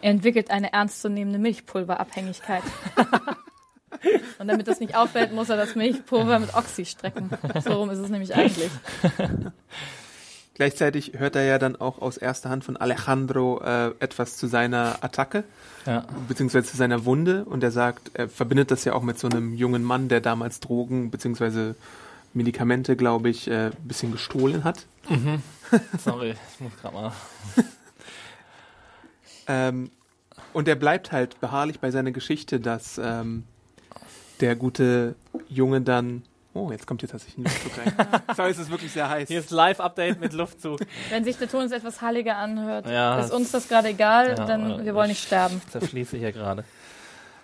Er 0.01 0.11
entwickelt 0.11 0.49
eine 0.49 0.73
ernstzunehmende 0.73 1.39
Milchpulverabhängigkeit. 1.39 2.63
Und 4.39 4.47
damit 4.47 4.67
das 4.67 4.79
nicht 4.79 4.95
auffällt, 4.95 5.31
muss 5.31 5.49
er 5.49 5.57
das 5.57 5.75
Milchpulver 5.75 6.39
mit 6.39 6.55
Oxy 6.55 6.85
strecken. 6.85 7.29
So 7.63 7.73
rum 7.73 7.91
ist 7.91 7.99
es 7.99 8.09
nämlich 8.09 8.33
eigentlich. 8.33 8.71
Gleichzeitig 10.53 11.13
hört 11.17 11.35
er 11.35 11.43
ja 11.43 11.57
dann 11.57 11.75
auch 11.75 12.01
aus 12.01 12.17
erster 12.17 12.49
Hand 12.49 12.63
von 12.63 12.77
Alejandro 12.77 13.61
äh, 13.63 13.91
etwas 13.99 14.37
zu 14.37 14.47
seiner 14.47 15.03
Attacke, 15.03 15.43
Ja, 15.85 16.05
beziehungsweise 16.27 16.69
zu 16.69 16.77
seiner 16.77 17.05
Wunde. 17.05 17.45
Und 17.45 17.63
er 17.63 17.71
sagt, 17.71 18.11
er 18.13 18.29
verbindet 18.29 18.69
das 18.69 18.83
ja 18.83 18.93
auch 18.93 19.01
mit 19.01 19.17
so 19.17 19.27
einem 19.27 19.53
jungen 19.53 19.83
Mann, 19.83 20.09
der 20.09 20.21
damals 20.21 20.59
Drogen, 20.59 21.09
beziehungsweise 21.09 21.75
Medikamente, 22.33 22.95
glaube 22.95 23.29
ich, 23.29 23.47
äh, 23.47 23.67
ein 23.67 23.87
bisschen 23.87 24.11
gestohlen 24.11 24.63
hat. 24.63 24.85
sorry, 26.03 26.35
ich 26.53 26.59
muss 26.59 26.73
gerade 26.81 26.95
mal. 26.95 27.11
Ähm, 29.47 29.91
und 30.53 30.67
er 30.67 30.75
bleibt 30.75 31.11
halt 31.11 31.39
beharrlich 31.41 31.79
bei 31.79 31.91
seiner 31.91 32.11
Geschichte, 32.11 32.59
dass 32.59 32.99
ähm, 33.03 33.43
der 34.39 34.55
gute 34.55 35.15
Junge 35.49 35.81
dann. 35.81 36.23
Oh, 36.53 36.69
jetzt 36.71 36.85
kommt 36.85 37.01
hier 37.01 37.09
tatsächlich 37.09 37.37
ein 37.37 37.43
Luftzug 37.43 37.71
rein. 37.77 38.21
Sorry, 38.35 38.49
es 38.51 38.59
ist 38.59 38.69
wirklich 38.69 38.91
sehr 38.91 39.09
heiß. 39.09 39.27
Hier 39.29 39.39
ist 39.39 39.51
Live-Update 39.51 40.19
mit 40.19 40.33
Luftzug. 40.33 40.79
Wenn 41.09 41.23
sich 41.23 41.37
der 41.37 41.49
Ton 41.49 41.61
jetzt 41.61 41.71
etwas 41.71 42.01
halliger 42.01 42.35
anhört, 42.37 42.87
Ja, 42.87 43.19
ist 43.19 43.31
uns 43.31 43.51
das 43.51 43.67
gerade 43.69 43.89
egal, 43.89 44.35
Ja, 44.37 44.45
denn 44.45 44.83
wir 44.83 44.93
wollen 44.93 45.09
nicht 45.09 45.23
sterben. 45.23 45.61
Zerfließe 45.69 46.17
hier 46.17 46.31
gerade. 46.33 46.63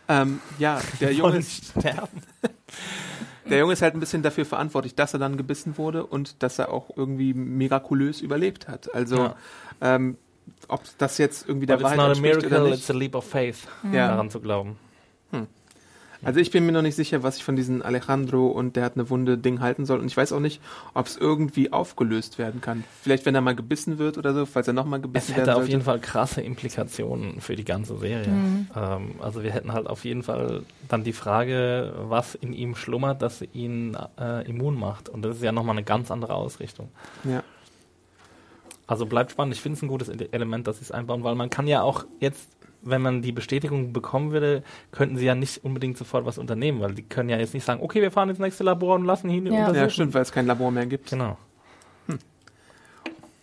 Ähm, 0.10 0.39
ja, 0.60 0.82
der 1.00 1.13
Junge, 1.13 1.38
ist, 1.38 1.72
sterben. 1.80 2.22
der 3.50 3.60
Junge 3.60 3.74
ist 3.74 3.82
halt 3.82 3.93
ein 3.93 4.00
bisschen 4.00 4.24
dafür 4.24 4.46
verantwortlich, 4.46 4.96
dass 4.96 5.13
er 5.13 5.20
dann 5.20 5.38
gebissen 5.38 5.78
wurde 5.78 6.06
und 6.06 6.43
dass 6.43 6.60
er 6.60 6.72
auch 6.72 6.89
irgendwie 6.96 7.34
mirakulös 7.34 8.22
überlebt 8.22 8.67
hat. 8.67 8.93
Also, 8.93 9.17
Ja. 9.17 9.36
ähm, 9.82 10.17
ob 10.70 10.82
das 10.98 11.17
jetzt 11.17 11.48
irgendwie 11.48 11.65
der 11.65 11.76
But 11.76 11.82
it's 11.82 11.98
Wahrheit 11.98 11.98
not 11.98 12.06
a 12.06 12.10
entspricht 12.12 12.38
oder 12.38 12.48
miracle, 12.50 12.70
nicht. 12.72 12.80
it's 12.80 12.89
a 12.89 12.93
leap 12.93 13.15
of 13.15 13.26
faith, 13.26 13.67
Ja. 13.91 14.08
daran 14.10 14.30
zu 14.30 14.39
glauben. 14.39 14.78
Also 16.23 16.39
ich 16.39 16.51
bin 16.51 16.65
mir 16.65 16.71
noch 16.71 16.82
nicht 16.82 16.95
sicher, 16.95 17.21
was 17.23 17.38
ich 17.38 17.43
von 17.43 17.56
diesem 17.56 17.82
Alejandro 17.82 18.47
und 18.47 18.75
der 18.75 18.84
hat 18.86 18.95
eine 18.95 19.10
Wunde 19.10 19.38
Ding 19.38 19.60
halten 19.62 19.86
soll. 19.86 19.99
Und 19.99 20.08
ich 20.08 20.17
weiß 20.17 20.34
auch 20.34 20.39
nicht, 20.39 20.62
ob 20.93 21.06
es 21.06 21.15
irgendwie 21.17 21.71
aufgelöst 21.71 22.38
werden 22.39 22.60
kann. 22.60 22.84
Vielleicht, 23.01 23.25
wenn 23.25 23.36
er 23.36 23.41
mal 23.41 23.56
gebissen 23.56 23.97
wird 23.99 24.17
oder 24.17 24.34
so, 24.34 24.45
falls 24.45 24.67
er 24.67 24.73
nochmal 24.73 24.99
Es 24.99 25.03
gebissen 25.03 25.34
hätte 25.36 25.38
werden 25.47 25.49
auf 25.51 25.56
sollte. 25.62 25.71
jeden 25.71 25.84
Fall 25.84 25.99
krasse 25.99 26.41
Implikationen 26.41 27.39
für 27.39 27.56
die 27.56 27.65
ganze 27.65 27.97
Serie. 27.97 28.27
Ähm, 28.75 29.12
also 29.19 29.43
wir 29.43 29.51
hätten 29.51 29.73
halt 29.73 29.88
auf 29.88 30.06
jeden 30.06 30.23
Fall 30.23 30.63
dann 30.89 31.03
die 31.03 31.13
Frage, 31.13 31.93
was 32.08 32.36
in 32.36 32.53
ihm 32.53 32.75
schlummert, 32.75 33.21
das 33.21 33.43
ihn 33.53 33.95
äh, 34.19 34.47
immun 34.49 34.75
macht. 34.77 35.10
Und 35.10 35.21
das 35.23 35.38
ist 35.38 35.43
ja 35.43 35.51
nochmal 35.51 35.75
eine 35.75 35.84
ganz 35.86 36.10
andere 36.12 36.34
Ausrichtung. 36.34 36.89
Ja. 37.23 37.43
Also 38.88 39.06
bleibt 39.06 39.32
spannend. 39.32 39.53
Ich 39.53 39.62
finde 39.62 39.77
es 39.77 39.82
ein 39.84 39.88
gutes 39.89 40.10
Ele- 40.10 40.30
Element, 40.32 40.65
dass 40.65 40.77
sie 40.77 40.84
es 40.84 40.91
einbauen, 40.91 41.23
weil 41.23 41.36
man 41.36 41.49
kann 41.49 41.67
ja 41.67 41.82
auch 41.82 42.06
jetzt, 42.19 42.47
wenn 42.89 43.02
man 43.02 43.21
die 43.21 43.32
Bestätigung 43.32 43.93
bekommen 43.93 44.32
würde, 44.32 44.63
könnten 44.91 45.17
sie 45.17 45.26
ja 45.26 45.36
nicht 45.36 45.63
unbedingt 45.63 45.97
sofort 45.97 46.26
was 46.26 46.38
unternehmen, 46.38 46.80
weil 46.82 46.93
die 46.93 47.04
können 47.04 47.30
ja 47.30 47.38
jetzt 47.38 47.54
nicht 47.54 47.65
sagen, 47.65 47.82
okay, 47.84 48.02
wir 48.02 48.12
fahren 48.12 48.30
ins 48.30 48.39
nächste 48.39 48.63
Labor 48.63 48.95
und 48.95 49.06
lassen 49.06 49.30
ihn 49.30 49.45
Ja. 49.47 49.52
untersuchen. 49.54 49.76
ja, 49.76 49.89
stimmt, 49.89 50.13
weil 50.13 50.21
es 50.21 50.32
kein 50.32 50.45
Labor 50.47 50.71
mehr 50.71 50.86
gibt. 50.86 51.10
Genau. 51.10 51.38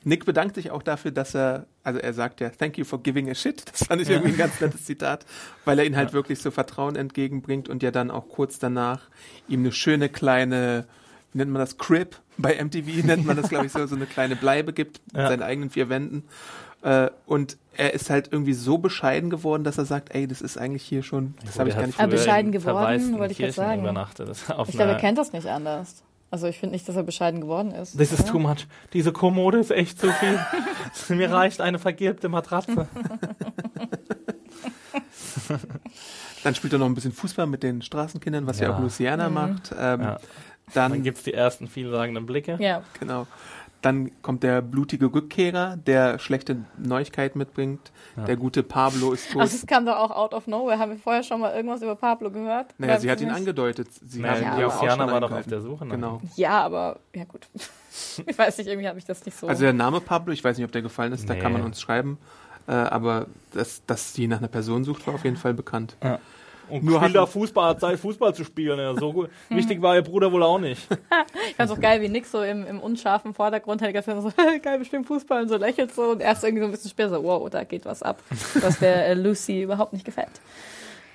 Nick 0.06 0.26
bedankt 0.26 0.54
sich 0.56 0.70
auch 0.70 0.82
dafür, 0.82 1.12
dass 1.12 1.34
er, 1.34 1.64
also 1.82 1.98
er 1.98 2.12
sagt 2.12 2.40
ja, 2.40 2.50
thank 2.50 2.76
you 2.76 2.84
for 2.84 3.02
giving 3.02 3.30
a 3.30 3.34
shit. 3.34 3.64
Das 3.72 3.84
fand 3.86 4.02
ich 4.02 4.10
irgendwie 4.10 4.32
ein 4.32 4.36
ganz 4.36 4.60
nettes 4.60 4.84
Zitat, 4.84 5.24
weil 5.64 5.78
er 5.78 5.86
ihn 5.86 5.96
halt 5.96 6.12
wirklich 6.12 6.40
so 6.40 6.50
Vertrauen 6.50 6.94
entgegenbringt 6.94 7.70
und 7.70 7.82
ja 7.82 7.90
dann 7.90 8.10
auch 8.10 8.28
kurz 8.28 8.58
danach 8.58 9.08
ihm 9.48 9.60
eine 9.60 9.72
schöne 9.72 10.10
kleine, 10.10 10.84
wie 11.32 11.38
nennt 11.38 11.50
man 11.52 11.60
das, 11.60 11.78
Crib? 11.78 12.16
Bei 12.36 12.62
MTV 12.62 13.02
nennt 13.06 13.24
man 13.24 13.36
das, 13.38 13.48
glaube 13.48 13.64
ich, 13.64 13.72
so, 13.72 13.86
so 13.86 13.96
eine 13.96 14.04
kleine 14.04 14.36
Bleibe 14.36 14.74
gibt, 14.74 15.00
mit 15.06 15.22
Ja. 15.22 15.28
seinen 15.28 15.42
eigenen 15.42 15.70
vier 15.70 15.88
Wänden. 15.88 16.24
Äh, 16.84 17.10
und 17.26 17.56
er 17.76 17.94
ist 17.94 18.10
halt 18.10 18.28
irgendwie 18.30 18.52
so 18.52 18.76
bescheiden 18.78 19.30
geworden, 19.30 19.64
dass 19.64 19.78
er 19.78 19.86
sagt, 19.86 20.14
ey, 20.14 20.26
das 20.28 20.42
ist 20.42 20.58
eigentlich 20.58 20.82
hier 20.82 21.02
schon, 21.02 21.34
das 21.44 21.58
habe 21.58 21.70
ich 21.70 21.74
gar 21.76 21.86
nicht 21.86 21.96
früher 21.96 22.06
bescheiden 22.08 22.52
geworden, 22.52 23.18
wollte 23.18 23.32
ich 23.32 23.38
gerade 23.38 23.52
Kirchen 23.52 23.52
sagen. 23.54 23.80
Übernachtet. 23.80 24.28
Das 24.28 24.50
auf 24.50 24.68
Ich 24.68 24.76
glaube, 24.76 24.92
er 24.92 24.98
kennt 24.98 25.16
das 25.18 25.32
nicht 25.32 25.46
anders. 25.48 26.02
Also 26.30 26.46
ich 26.46 26.58
finde 26.58 26.74
nicht, 26.74 26.86
dass 26.88 26.96
er 26.96 27.02
bescheiden 27.04 27.40
geworden 27.40 27.70
ist. 27.72 27.96
This 27.96 28.12
is 28.12 28.24
too 28.26 28.38
much. 28.38 28.66
Diese 28.92 29.12
Kommode 29.12 29.58
ist 29.58 29.70
echt 29.70 29.98
zu 29.98 30.12
viel. 30.12 30.38
Mir 31.16 31.30
reicht 31.30 31.60
eine 31.62 31.78
vergilbte 31.78 32.28
Matratze. 32.28 32.86
Dann 36.42 36.54
spielt 36.54 36.72
er 36.74 36.78
noch 36.78 36.86
ein 36.86 36.94
bisschen 36.94 37.12
Fußball 37.12 37.46
mit 37.46 37.62
den 37.62 37.80
Straßenkindern, 37.82 38.46
was 38.46 38.60
ja, 38.60 38.68
Ja. 38.68 38.76
auch 38.76 38.80
Luciana 38.80 39.30
macht. 39.30 39.72
Ähm, 39.78 40.00
Ja. 40.02 40.18
Dann, 40.72 40.92
Dann 40.92 41.02
gibt 41.02 41.18
es 41.18 41.24
die 41.24 41.34
ersten 41.34 41.68
vielsagenden 41.68 42.24
Blicke. 42.26 42.56
Ja. 42.58 42.82
genau. 42.98 43.26
Dann 43.84 44.10
kommt 44.22 44.42
der 44.42 44.62
blutige 44.62 45.12
Rückkehrer, 45.12 45.76
der 45.76 46.18
schlechte 46.18 46.64
Neuigkeiten 46.78 47.36
mitbringt. 47.38 47.92
Der 48.26 48.36
gute 48.36 48.62
Pablo 48.62 49.12
ist 49.12 49.30
tot. 49.30 49.42
Also 49.42 49.56
es 49.56 49.66
kam 49.66 49.84
doch 49.84 49.96
auch 49.96 50.10
out 50.10 50.32
of 50.32 50.46
nowhere. 50.46 50.78
Haben 50.78 50.92
wir 50.92 50.98
vorher 50.98 51.22
schon 51.22 51.40
mal 51.40 51.54
irgendwas 51.54 51.82
über 51.82 51.94
Pablo 51.94 52.30
gehört? 52.30 52.74
naja, 52.78 52.94
Weiß 52.94 53.02
sie 53.02 53.10
hat 53.10 53.20
ihn 53.20 53.28
nicht. 53.28 53.36
angedeutet. 53.36 53.88
Sie 53.92 54.20
Naja, 54.20 54.34
haben 54.36 54.42
Ja, 54.42 54.48
ihn 54.52 54.56
die 54.58 54.64
aber 54.64 54.74
auch 54.74 54.80
Luciana 54.80 55.04
schon 55.04 55.12
war 55.12 55.20
doch 55.20 55.30
auf 55.32 55.46
der 55.46 55.60
Suche. 55.60 55.84
nach 55.84 55.94
Genau. 55.94 56.20
Ja, 56.36 56.62
aber 56.62 57.00
ja 57.14 57.24
gut. 57.24 57.46
ich 58.26 58.38
weiß 58.38 58.56
nicht, 58.58 58.68
irgendwie 58.68 58.88
habe 58.88 58.98
ich 58.98 59.04
das 59.04 59.24
nicht 59.26 59.36
so. 59.38 59.46
Also 59.48 59.62
der 59.64 59.72
Name 59.74 60.00
Pablo, 60.00 60.32
ich 60.32 60.42
weiß 60.42 60.56
nicht, 60.56 60.64
ob 60.64 60.72
der 60.72 60.80
gefallen 60.82 61.12
ist, 61.12 61.28
da 61.28 61.34
Nee. 61.34 61.40
kann 61.40 61.52
man 61.52 61.60
uns 61.62 61.78
schreiben. 61.80 62.16
Äh, 62.66 62.72
aber 62.72 63.26
dass, 63.52 63.84
dass 63.86 64.14
sie 64.14 64.26
nach 64.28 64.38
einer 64.38 64.48
Person 64.48 64.84
sucht, 64.84 65.06
war 65.06 65.14
auf 65.14 65.24
jeden 65.24 65.36
Fall 65.36 65.52
bekannt. 65.52 65.96
Und 66.68 66.84
Nur 66.84 67.00
da 67.14 67.26
Fußball, 67.26 67.70
hat 67.70 67.80
Zeit, 67.80 67.98
Fußball 67.98 68.34
zu 68.34 68.44
spielen. 68.44 68.78
Ja, 68.78 68.94
so 68.94 69.12
gut. 69.12 69.30
Wichtig 69.48 69.80
war 69.82 69.94
ihr 69.94 70.02
Bruder 70.02 70.32
wohl 70.32 70.42
auch 70.42 70.58
nicht. 70.58 70.86
Ich 71.48 71.56
fand's 71.56 71.72
auch 71.72 71.80
geil, 71.80 72.00
wie 72.00 72.08
Nick 72.08 72.26
so 72.26 72.42
im, 72.42 72.66
im 72.66 72.80
unscharfen 72.80 73.34
Vordergrund 73.34 73.80
hat 73.82 73.92
Zeit 73.92 74.22
so, 74.22 74.32
geil, 74.62 74.78
wir 74.78 74.84
spielen 74.84 75.04
Fußball 75.04 75.42
und 75.42 75.48
so 75.48 75.56
lächelt 75.56 75.94
so 75.94 76.10
und 76.10 76.20
erst 76.20 76.42
irgendwie 76.42 76.62
so 76.62 76.66
ein 76.66 76.70
bisschen 76.72 76.90
später 76.90 77.10
so, 77.10 77.22
wow, 77.22 77.48
da 77.48 77.64
geht 77.64 77.84
was 77.84 78.02
ab. 78.02 78.22
Was 78.60 78.78
der 78.78 79.06
äh, 79.06 79.14
Lucy 79.14 79.62
überhaupt 79.62 79.92
nicht 79.92 80.04
gefällt. 80.04 80.30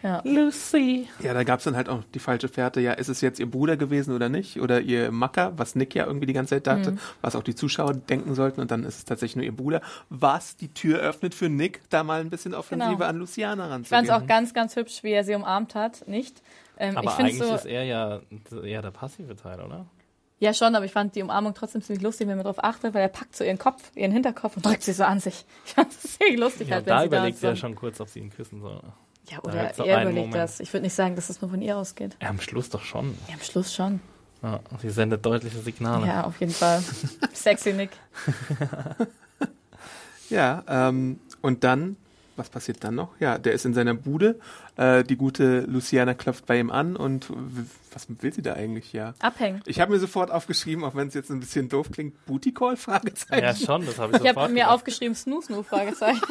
Ja. 0.01 0.21
Lucy. 0.23 1.07
Ja, 1.21 1.33
da 1.33 1.43
gab 1.43 1.59
es 1.59 1.65
dann 1.65 1.75
halt 1.75 1.89
auch 1.89 2.03
die 2.13 2.19
falsche 2.19 2.47
Fährte. 2.47 2.79
Ja, 2.79 2.93
ist 2.93 3.09
es 3.09 3.19
jetzt 3.19 3.39
ihr 3.39 3.49
Bruder 3.51 3.75
gewesen 3.75 4.15
oder 4.15 4.29
nicht? 4.29 4.61
Oder 4.61 4.79
ihr 4.79 5.11
Macker, 5.11 5.51
was 5.57 5.75
Nick 5.75 5.93
ja 5.93 6.05
irgendwie 6.05 6.25
die 6.25 6.33
ganze 6.33 6.55
Zeit 6.55 6.67
dachte, 6.67 6.97
was 7.21 7.35
auch 7.35 7.43
die 7.43 7.53
Zuschauer 7.55 7.93
denken 7.93 8.33
sollten. 8.33 8.61
Und 8.61 8.71
dann 8.71 8.83
ist 8.85 8.97
es 8.97 9.05
tatsächlich 9.05 9.35
nur 9.35 9.45
ihr 9.45 9.55
Bruder, 9.55 9.81
was 10.09 10.55
die 10.55 10.73
Tür 10.73 10.99
öffnet 10.99 11.35
für 11.35 11.49
Nick, 11.49 11.81
da 11.89 12.03
mal 12.03 12.21
ein 12.21 12.29
bisschen 12.29 12.53
Offensive 12.53 12.93
Genau. 12.95 13.05
an 13.05 13.17
Luciana 13.17 13.65
Ich 13.65 13.71
ranzugehen. 13.71 14.05
fand's 14.07 14.23
auch 14.23 14.27
ganz, 14.27 14.53
ganz 14.53 14.75
hübsch, 14.77 15.03
wie 15.03 15.11
er 15.11 15.23
sie 15.25 15.35
umarmt 15.35 15.75
hat. 15.75 16.07
Nicht? 16.07 16.41
Ähm, 16.77 16.95
Aber 16.95 17.17
eigentlich 17.17 17.37
so, 17.37 17.53
ist 17.53 17.65
er 17.65 17.83
ja 17.83 18.21
eher 18.63 18.81
der 18.81 18.91
passive 18.91 19.35
Teil, 19.35 19.59
oder? 19.59 19.85
Ja, 20.39 20.53
schon, 20.53 20.73
aber 20.75 20.85
ich 20.85 20.93
fand 20.93 21.13
die 21.17 21.21
Umarmung 21.21 21.53
trotzdem 21.53 21.81
ziemlich 21.81 22.01
lustig, 22.01 22.25
wenn 22.29 22.37
man 22.37 22.45
darauf 22.45 22.63
achtet, 22.63 22.93
weil 22.93 23.01
er 23.01 23.09
packt 23.09 23.35
so 23.35 23.43
ihren 23.43 23.57
Kopf, 23.57 23.91
ihren 23.95 24.13
Hinterkopf 24.13 24.55
und 24.55 24.65
drückt 24.65 24.83
sie 24.83 24.93
so 24.93 25.03
an 25.03 25.19
sich. 25.19 25.43
Ich 25.65 25.73
fand 25.73 25.89
das 25.89 26.17
ziemlich 26.17 26.39
lustig 26.39 26.69
Ja, 26.69 26.75
halt, 26.75 26.85
wenn 26.85 26.93
da 26.93 27.01
sie 27.01 27.07
überlegt 27.07 27.35
da 27.35 27.39
sie 27.41 27.47
ja 27.47 27.55
so- 27.55 27.59
schon 27.59 27.75
kurz, 27.75 27.99
ob 27.99 28.07
sie 28.07 28.19
ihn 28.19 28.29
küssen 28.29 28.61
soll. 28.61 28.79
Ja, 29.29 29.39
oder 29.43 29.71
so 29.75 29.83
er 29.83 30.01
überlegt 30.01 30.27
Moment. 30.27 30.35
das. 30.35 30.59
Ich 30.59 30.73
würde 30.73 30.83
nicht 30.83 30.93
sagen, 30.93 31.15
dass 31.15 31.27
das 31.27 31.41
nur 31.41 31.49
von 31.51 31.61
ihr 31.61 31.77
ausgeht. 31.77 32.17
Ja, 32.21 32.29
am 32.29 32.39
Schluss 32.41 32.69
doch 32.69 32.83
schon. 32.83 33.17
Ja, 33.27 33.35
am 33.35 33.41
Schluss 33.41 33.73
schon. 33.73 33.99
Ja, 34.41 34.59
sie 34.81 34.89
sendet 34.89 35.25
deutliche 35.25 35.59
Signale. 35.59 36.07
Ja, 36.07 36.23
auf 36.23 36.39
jeden 36.39 36.53
Fall. 36.53 36.81
Sexy 37.33 37.73
Nick. 37.73 37.91
Ja, 40.29 40.63
ähm, 40.67 41.19
und 41.41 41.63
dann 41.63 41.97
was 42.39 42.49
passiert 42.49 42.83
dann 42.83 42.95
noch? 42.95 43.09
Ja, 43.19 43.37
der 43.37 43.53
ist 43.53 43.65
in 43.65 43.73
seiner 43.73 43.93
Bude. 43.93 44.39
Äh, 44.77 45.03
die 45.03 45.17
gute 45.17 45.61
Luciana 45.61 46.13
klopft 46.13 46.45
bei 46.45 46.57
ihm 46.57 46.71
an 46.71 46.95
und 46.95 47.29
was 47.91 48.07
will 48.21 48.33
sie 48.33 48.41
da 48.41 48.53
eigentlich? 48.53 48.93
Ja. 48.93 49.13
Abhängen. 49.19 49.61
Ich 49.65 49.79
habe 49.79 49.91
mir 49.91 49.99
sofort 49.99 50.31
aufgeschrieben, 50.31 50.83
auch 50.85 50.95
wenn 50.95 51.09
es 51.09 51.13
jetzt 51.13 51.29
ein 51.29 51.39
bisschen 51.41 51.69
doof 51.69 51.91
klingt, 51.91 52.25
Booty 52.25 52.53
Call? 52.53 52.77
Fragezeichen. 52.77 53.43
Ja, 53.43 53.53
schon, 53.53 53.85
das 53.85 53.99
habe 53.99 54.13
ich 54.13 54.21
Ich 54.21 54.27
sofort 54.27 54.37
habe 54.37 54.53
mir 54.53 54.61
gedacht. 54.61 54.73
aufgeschrieben, 54.73 55.15
Snoo 55.15 55.41
Snoo, 55.41 55.63
Fragezeichen. 55.63 56.21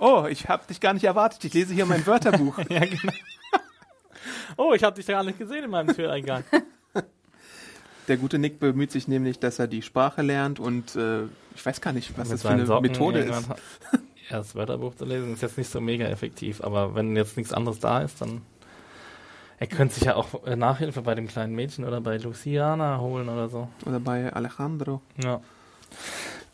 Oh, 0.00 0.26
ich 0.28 0.48
habe 0.48 0.66
dich 0.66 0.80
gar 0.80 0.94
nicht 0.94 1.04
erwartet. 1.04 1.44
Ich 1.44 1.54
lese 1.54 1.74
hier 1.74 1.86
mein 1.86 2.06
Wörterbuch. 2.06 2.58
Ja, 2.68 2.80
genau. 2.80 3.12
Oh, 4.56 4.72
ich 4.74 4.82
habe 4.82 4.96
dich 4.96 5.06
gar 5.06 5.22
nicht 5.22 5.38
gesehen 5.38 5.64
in 5.64 5.70
meinem 5.70 5.94
Türeingang. 5.94 6.44
Der 8.08 8.16
gute 8.16 8.38
Nick 8.38 8.58
bemüht 8.58 8.90
sich 8.90 9.06
nämlich, 9.06 9.38
dass 9.38 9.58
er 9.58 9.66
die 9.66 9.82
Sprache 9.82 10.22
lernt 10.22 10.58
und 10.58 10.96
äh, 10.96 11.24
ich 11.54 11.64
weiß 11.64 11.80
gar 11.80 11.92
nicht, 11.92 12.16
was 12.16 12.28
Mit 12.28 12.34
das 12.34 12.42
für 12.42 12.48
eine 12.48 12.66
Socken 12.66 12.90
Methode 12.90 13.20
ist. 13.20 13.48
Ja, 14.30 14.38
das 14.38 14.54
Wörterbuch 14.54 14.94
zu 14.94 15.04
lesen 15.04 15.34
ist 15.34 15.42
jetzt 15.42 15.58
nicht 15.58 15.70
so 15.70 15.80
mega 15.80 16.06
effektiv, 16.06 16.62
aber 16.62 16.94
wenn 16.94 17.14
jetzt 17.16 17.36
nichts 17.36 17.52
anderes 17.52 17.80
da 17.80 18.00
ist, 18.00 18.20
dann. 18.20 18.42
Er 19.60 19.66
könnte 19.66 19.94
sich 19.94 20.04
ja 20.04 20.14
auch 20.14 20.46
äh, 20.46 20.54
Nachhilfe 20.56 21.02
bei 21.02 21.14
dem 21.14 21.26
kleinen 21.26 21.54
Mädchen 21.54 21.84
oder 21.84 22.00
bei 22.00 22.16
Luciana 22.16 22.98
holen 23.00 23.28
oder 23.28 23.48
so. 23.48 23.68
Oder 23.86 23.98
bei 24.00 24.32
Alejandro. 24.32 25.02
Ja. 25.22 25.40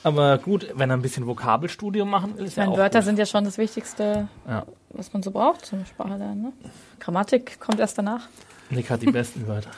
Aber 0.05 0.39
gut, 0.39 0.69
wenn 0.77 0.91
er 0.91 0.97
ein 0.97 1.03
bisschen 1.03 1.27
Vokabelstudium 1.27 2.09
machen 2.09 2.37
will, 2.39 2.45
ist 2.45 2.53
Ich 2.53 2.57
ja 2.59 2.69
auch 2.69 2.77
Wörter 2.77 3.01
gut. 3.01 3.07
sind 3.07 3.19
ja 3.19 3.27
schon 3.27 3.45
das 3.45 3.59
Wichtigste, 3.59 4.29
Ja. 4.47 4.65
was 4.91 5.13
man 5.13 5.23
so 5.23 5.31
braucht 5.33 5.67
zum 5.67 5.85
Sprache 5.87 6.17
lernen. 6.17 6.43
Ne? 6.43 6.53
Grammatik 7.01 7.59
kommt 7.59 7.81
erst 7.81 7.99
danach. 7.99 8.29
Nick 8.71 8.91
hat 8.91 9.03
die 9.03 9.07
besten 9.11 9.47
Wörter. 9.49 9.71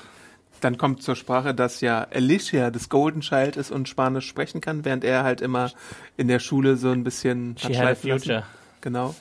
Dann 0.61 0.79
kommt 0.79 1.03
zur 1.03 1.17
Sprache, 1.17 1.55
dass 1.55 1.81
ja 1.81 2.07
Alicia 2.13 2.71
das 2.71 2.89
Golden 2.89 3.21
Child 3.21 3.57
ist 3.57 3.71
und 3.71 3.89
Spanisch 3.89 4.27
sprechen 4.27 4.61
kann, 4.61 4.85
während 4.85 5.05
er 5.05 5.23
halt 5.23 5.41
immer 5.41 5.71
in 6.17 6.29
der 6.29 6.39
Schule 6.41 6.77
so 6.77 6.91
ein 6.91 7.05
bisschen 7.05 7.57
She 7.59 7.69
had 7.69 7.73
a 7.73 7.79
schleifen 7.81 8.11
lassen. 8.11 8.23
future. 8.23 8.43
Genau. 8.81 9.15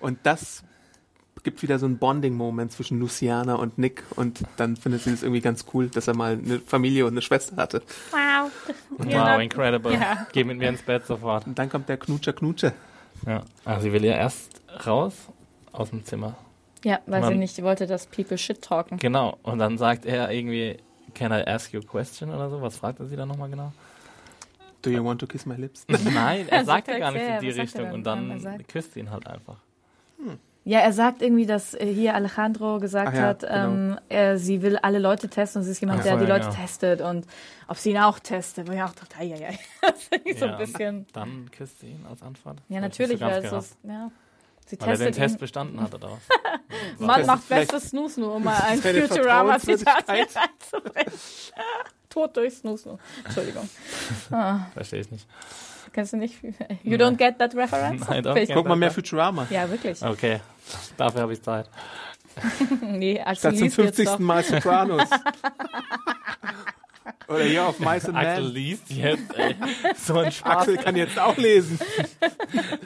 Und 0.00 0.18
das 0.22 0.62
gibt 1.42 1.62
wieder 1.62 1.78
so 1.78 1.86
einen 1.86 1.98
Bonding-Moment 1.98 2.72
zwischen 2.72 3.00
Luciana 3.00 3.54
und 3.54 3.78
Nick 3.78 4.04
und 4.16 4.42
dann 4.56 4.76
findet 4.76 5.02
sie 5.02 5.10
das 5.10 5.22
irgendwie 5.22 5.40
ganz 5.40 5.64
cool, 5.74 5.88
dass 5.88 6.06
er 6.06 6.14
mal 6.14 6.32
eine 6.32 6.60
Familie 6.60 7.04
und 7.04 7.12
eine 7.12 7.22
Schwester 7.22 7.56
hatte. 7.56 7.82
Wow. 8.10 8.50
Wow, 8.98 9.40
incredible. 9.40 9.92
Ja. 9.92 10.26
Geh 10.32 10.44
mit 10.44 10.58
mir 10.58 10.68
ins 10.68 10.82
Bett 10.82 11.06
sofort. 11.06 11.46
Und 11.46 11.58
dann 11.58 11.68
kommt 11.68 11.88
der 11.88 11.96
Knutscher 11.96 12.32
Knutscher. 12.32 12.72
Ja. 13.26 13.42
Also 13.64 13.82
sie 13.82 13.92
will 13.92 14.04
ja 14.04 14.14
erst 14.14 14.62
raus 14.86 15.14
aus 15.72 15.90
dem 15.90 16.04
Zimmer. 16.04 16.36
Ja, 16.84 17.00
weil 17.06 17.20
Man- 17.20 17.32
sie 17.32 17.38
nicht 17.38 17.62
wollte, 17.62 17.86
dass 17.86 18.06
people 18.06 18.38
shit 18.38 18.62
talken. 18.62 18.98
Genau. 18.98 19.38
Und 19.42 19.58
dann 19.58 19.78
sagt 19.78 20.04
er 20.04 20.30
irgendwie, 20.30 20.78
can 21.14 21.32
I 21.32 21.44
ask 21.46 21.72
you 21.72 21.80
a 21.80 21.84
question 21.84 22.30
oder 22.30 22.50
so? 22.50 22.60
Was 22.60 22.76
fragt 22.76 23.00
er 23.00 23.06
sie 23.06 23.16
dann 23.16 23.28
nochmal 23.28 23.50
genau? 23.50 23.72
Do 24.82 24.90
you 24.90 25.04
want 25.04 25.20
to 25.20 25.26
kiss 25.28 25.46
my 25.46 25.54
lips? 25.54 25.86
Nein, 25.88 26.48
er 26.48 26.52
Er 26.58 26.64
sagt 26.64 26.88
ja 26.88 26.98
gar 26.98 27.14
ja, 27.14 27.38
nicht 27.38 27.44
in 27.44 27.54
die 27.54 27.60
Richtung. 27.60 27.92
Und 27.92 28.04
dann 28.04 28.64
küsst 28.66 28.94
sie 28.94 29.00
ihn 29.00 29.10
halt 29.10 29.26
einfach. 29.26 29.58
Ja, 30.64 30.78
er 30.78 30.92
sagt 30.92 31.22
irgendwie, 31.22 31.44
dass 31.46 31.74
äh, 31.74 31.86
hier 31.92 32.14
Alejandro 32.14 32.78
gesagt 32.78 33.16
ja, 33.16 33.22
hat, 33.22 33.40
genau. 33.40 33.52
ähm, 33.52 33.98
er, 34.08 34.38
sie 34.38 34.62
will 34.62 34.76
alle 34.76 35.00
Leute 35.00 35.28
testen 35.28 35.60
und 35.60 35.64
sie 35.64 35.72
ist 35.72 35.80
jemand, 35.80 36.00
Ach 36.00 36.04
der 36.04 36.16
die 36.18 36.26
Leute 36.26 36.46
ja. 36.46 36.50
testet 36.52 37.00
und 37.00 37.26
ob 37.66 37.76
sie 37.78 37.90
ihn 37.90 37.98
auch 37.98 38.20
testet, 38.20 38.68
wo 38.68 38.72
ich 38.72 38.80
auch 38.80 38.92
dachte, 38.94 39.24
ja, 39.24 39.36
ja, 39.36 39.48
das 39.80 39.96
ist 39.96 40.12
irgendwie 40.12 40.38
so 40.38 40.44
ein 40.46 40.56
bisschen. 40.58 41.06
Dann 41.12 41.50
küsst 41.50 41.80
sie 41.80 41.88
ihn 41.88 42.06
als 42.08 42.22
Antwort. 42.22 42.58
Ja, 42.68 42.80
nicht 42.80 42.90
natürlich, 42.90 43.18
so 43.18 43.26
ganz 43.26 43.50
weil 43.50 43.58
es 43.58 43.76
ja. 43.82 44.10
Sie 44.64 44.80
Weil 44.80 44.88
er 44.90 44.96
den 44.96 45.06
testet 45.06 45.14
Test 45.16 45.34
ihn. 45.34 45.38
bestanden 45.40 45.80
hat 45.80 45.92
oder 45.94 46.10
was? 46.12 46.20
Mann 47.00 47.26
macht 47.26 47.42
vielleicht- 47.42 47.72
bestes 47.72 47.90
Snoo 47.90 48.08
Snoo, 48.08 48.36
um 48.36 48.44
mal 48.44 48.56
ein 48.68 48.78
Futurama-Zitat 48.78 50.04
hier 50.06 50.26
reinzubringen. 50.32 51.12
Tod 52.08 52.36
durch 52.36 52.54
Snoo 52.54 52.76
Snoo. 52.76 52.98
Entschuldigung. 53.24 53.68
Ah, 54.30 54.66
Verstehe 54.74 55.00
ich 55.00 55.10
nicht. 55.10 55.26
Kennst 55.92 56.12
du 56.12 56.16
nicht? 56.16 56.34
You 56.82 56.96
don't 56.96 57.16
get 57.16 57.38
that 57.38 57.54
reference? 57.54 58.08
Nein, 58.08 58.22
doch. 58.22 58.36
Guck 58.54 58.68
mal 58.68 58.76
mehr 58.76 58.90
Futurama. 58.90 59.46
Ja, 59.50 59.68
wirklich. 59.70 60.02
Okay, 60.02 60.40
dafür 60.96 61.22
habe 61.22 61.32
ich 61.32 61.42
Zeit. 61.42 61.66
Nee, 62.82 63.20
Axel 63.20 63.36
Statt 63.36 63.54
zum 63.56 63.62
liest 63.64 63.76
jetzt 63.78 63.96
50. 63.96 64.06
doch. 64.06 64.18
Mal 64.18 64.42
Sopranos. 64.42 65.08
Oder 67.28 67.44
hier 67.44 67.66
auf 67.66 67.78
Mice 67.78 68.08
and 68.08 68.16
Axel 68.16 68.46
liest 68.48 68.90
jetzt, 68.90 69.34
ey. 69.36 69.54
So 69.96 70.18
ein 70.18 70.32
Spaß. 70.32 70.58
Axel 70.58 70.76
kann 70.78 70.96
jetzt 70.96 71.18
auch 71.18 71.36
lesen. 71.36 71.78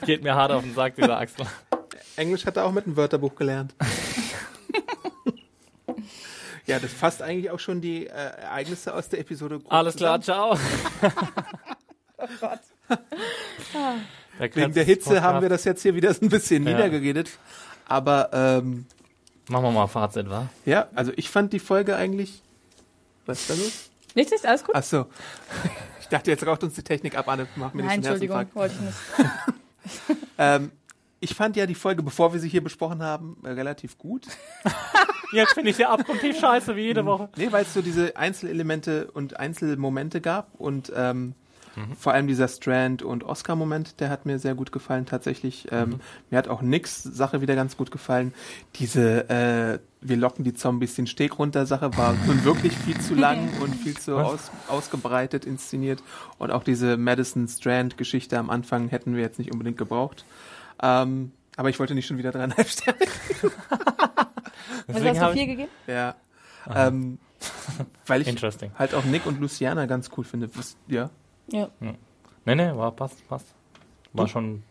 Geht 0.05 0.23
mir 0.23 0.35
hart 0.35 0.53
auf 0.53 0.63
den 0.63 0.75
Sack, 0.75 0.97
dieser 0.97 1.19
Axel. 1.19 1.47
Englisch 2.17 2.47
hat 2.47 2.57
er 2.57 2.65
auch 2.65 2.73
mit 2.73 2.87
einem 2.87 2.97
Wörterbuch 2.97 3.35
gelernt. 3.35 3.75
ja, 6.67 6.79
das 6.79 6.93
fasst 6.93 7.23
eigentlich 7.23 7.51
auch 7.51 7.61
schon 7.61 7.81
die 7.81 8.07
äh, 8.07 8.11
Ereignisse 8.11 8.95
aus 8.95 9.09
der 9.09 9.21
Episode 9.21 9.59
gut 9.61 9.71
Alles 9.71 9.97
klar, 9.97 10.21
zusammen. 10.21 10.59
ciao. 11.01 11.13
Oh 12.19 12.27
Gott. 12.41 12.61
Wegen 14.39 14.73
der 14.75 14.85
Hitze 14.85 15.23
haben 15.23 15.41
wir 15.43 15.49
das 15.49 15.65
jetzt 15.65 15.83
hier 15.83 15.95
wieder 15.95 16.13
so 16.13 16.25
ein 16.25 16.29
bisschen 16.29 16.65
Ja. 16.67 16.73
niedergeredet. 16.73 17.31
Aber 17.87 18.31
ähm, 18.33 18.87
Machen 19.49 19.65
wir 19.65 19.71
mal 19.71 19.87
Fazit, 19.87 20.29
wa? 20.29 20.49
ja, 20.65 20.89
also 20.95 21.13
ich 21.17 21.31
fand 21.31 21.53
die 21.53 21.61
Folge 21.61 21.97
eigentlich. 21.97 22.43
Was 23.27 23.41
ist 23.41 23.51
da 23.51 23.55
los? 23.55 23.91
Nichts, 24.15 24.33
nichts, 24.33 24.45
alles 24.47 24.65
gut? 24.65 24.75
Ach 24.75 24.83
so. 24.83 25.07
Ich 26.01 26.11
dachte, 26.11 26.31
jetzt 26.31 26.47
raucht 26.47 26.63
uns 26.63 26.75
die 26.75 26.85
Technik 26.85 27.19
ab, 27.19 27.27
Anne. 27.27 27.49
Mach 27.57 27.75
mir 27.75 27.83
Nein, 27.83 27.99
nicht 27.99 28.07
Entschuldigung, 28.09 28.47
wollte 28.55 28.77
ich 28.77 28.81
nicht. 28.81 29.31
Ähm, 30.39 30.71
ich 31.19 31.35
fand 31.35 31.57
ja 31.57 31.67
die 31.67 31.75
Folge, 31.75 32.03
bevor 32.05 32.33
wir 32.33 32.39
sie 32.39 32.49
hier 32.49 32.63
besprochen 32.63 33.03
haben, 33.03 33.37
äh, 33.43 33.49
relativ 33.49 33.99
gut. 33.99 34.27
Jetzt 35.33 35.55
finde 35.55 35.71
ich 35.71 35.77
sie 35.77 35.85
abgrundtief 35.85 36.39
scheiße, 36.39 36.77
wie 36.77 36.83
jede 36.83 37.05
Woche. 37.07 37.29
Nee, 37.37 37.51
weil 37.51 37.63
es 37.63 37.75
so 37.75 37.83
diese 37.83 38.17
Einzelelemente 38.17 39.11
und 39.13 39.37
Einzelmomente 39.41 40.21
gab 40.21 40.55
und 40.55 40.93
ähm, 40.95 41.35
vor 41.99 42.13
allem 42.13 42.27
dieser 42.27 42.49
Strand- 42.49 43.03
und 43.03 43.25
Oscar-Moment, 43.25 44.01
der 44.01 44.09
hat 44.11 44.27
mir 44.27 44.39
sehr 44.39 44.55
gut 44.55 44.73
gefallen 44.73 45.07
tatsächlich. 45.07 45.69
Ähm, 45.71 46.01
Mir 46.31 46.39
hat 46.39 46.49
auch 46.49 46.63
Nix 46.63 47.03
Sache 47.03 47.41
wieder 47.41 47.55
ganz 47.55 47.77
gut 47.77 47.91
gefallen. 47.91 48.33
Diese 48.77 49.29
äh, 49.29 49.79
wir 50.01 50.17
locken 50.17 50.45
die 50.45 50.55
Zombies 50.55 50.95
den 50.95 51.07
Steg 51.07 51.39
runter 51.39 51.67
Sache 51.67 51.97
war 51.97 52.15
nun 52.27 52.45
wirklich 52.45 52.77
viel 52.77 52.99
zu 53.01 53.15
lang 53.15 53.49
und 53.61 53.75
viel 53.75 53.97
zu 53.97 54.17
aus, 54.17 54.51
ausgebreitet 54.69 55.45
inszeniert 55.45 56.03
und 56.39 56.51
auch 56.51 56.63
diese 56.65 56.97
Madison 56.97 57.49
Strand 57.49 57.97
Geschichte 57.97 58.39
am 58.39 58.51
Anfang 58.51 58.89
hätten 58.89 59.15
wir 59.15 59.23
jetzt 59.23 59.39
nicht 59.39 59.53
unbedingt 59.53 59.77
gebraucht. 59.77 60.25
Ähm, 60.83 61.33
aber 61.57 61.71
ich 61.71 61.79
wollte 61.79 61.95
nicht 61.95 62.07
schon 62.07 62.19
wieder 62.19 62.33
dreieinhalb 62.33 62.69
Sterne. 62.69 62.99
Deswegen 64.89 65.21
hast 65.21 65.31
du 65.31 65.33
vier 65.33 65.47
gegeben? 65.47 65.71
Ja. 65.87 66.15
Ähm, 66.75 67.19
weil 68.07 68.23
ich 68.23 68.29
halt 68.79 68.95
auch 68.95 69.05
Nick 69.05 69.27
und 69.27 69.41
Luciana 69.41 69.87
ganz 69.87 70.11
cool 70.17 70.25
finde. 70.25 70.51
Was, 70.55 70.77
ja. 71.49 71.69
Ja. 71.81 71.95
Nee, 72.45 72.55
nee, 72.55 72.77
war, 72.77 72.93
passt, 72.93 73.27
passt. 73.29 73.47
War 74.13 74.29
schon. 74.29 74.63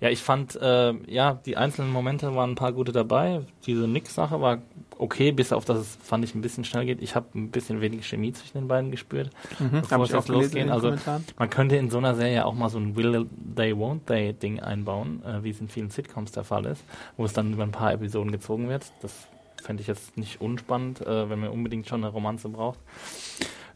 Ja, 0.00 0.08
ich 0.10 0.20
fand, 0.20 0.56
äh, 0.56 0.94
ja, 1.06 1.34
die 1.46 1.56
einzelnen 1.56 1.92
Momente 1.92 2.34
waren 2.34 2.50
ein 2.50 2.56
paar 2.56 2.72
gute 2.72 2.92
dabei. 2.92 3.42
Diese 3.66 3.86
Nix-Sache 3.86 4.40
war 4.40 4.58
okay, 4.98 5.32
bis 5.32 5.52
auf 5.52 5.64
das 5.64 5.78
es, 5.78 5.98
fand 6.02 6.24
ich, 6.24 6.34
ein 6.34 6.42
bisschen 6.42 6.64
schnell 6.64 6.86
geht. 6.86 7.00
Ich 7.02 7.14
habe 7.14 7.26
ein 7.34 7.50
bisschen 7.50 7.80
wenig 7.80 8.06
Chemie 8.06 8.32
zwischen 8.32 8.58
den 8.58 8.68
beiden 8.68 8.90
gespürt. 8.90 9.30
Mhm, 9.58 9.82
bevor 9.82 10.04
es 10.04 10.10
jetzt 10.10 10.28
losgehen. 10.28 10.70
Also 10.70 10.94
man 11.38 11.50
könnte 11.50 11.76
in 11.76 11.90
so 11.90 11.98
einer 11.98 12.14
Serie 12.14 12.44
auch 12.44 12.54
mal 12.54 12.68
so 12.68 12.78
ein 12.78 12.96
Will 12.96 13.26
they, 13.56 13.72
won't 13.72 14.00
they 14.06 14.32
Ding 14.32 14.60
einbauen, 14.60 15.22
äh, 15.24 15.42
wie 15.44 15.50
es 15.50 15.60
in 15.60 15.68
vielen 15.68 15.90
Sitcoms 15.90 16.32
der 16.32 16.44
Fall 16.44 16.66
ist, 16.66 16.84
wo 17.16 17.24
es 17.24 17.32
dann 17.32 17.52
über 17.52 17.62
ein 17.62 17.72
paar 17.72 17.92
Episoden 17.92 18.32
gezogen 18.32 18.68
wird. 18.68 18.92
Das 19.02 19.28
fände 19.62 19.80
ich 19.80 19.86
jetzt 19.86 20.16
nicht 20.16 20.40
unspannend, 20.40 21.00
äh, 21.00 21.30
wenn 21.30 21.40
man 21.40 21.50
unbedingt 21.50 21.88
schon 21.88 22.04
eine 22.04 22.12
Romanze 22.12 22.48
braucht. 22.48 22.78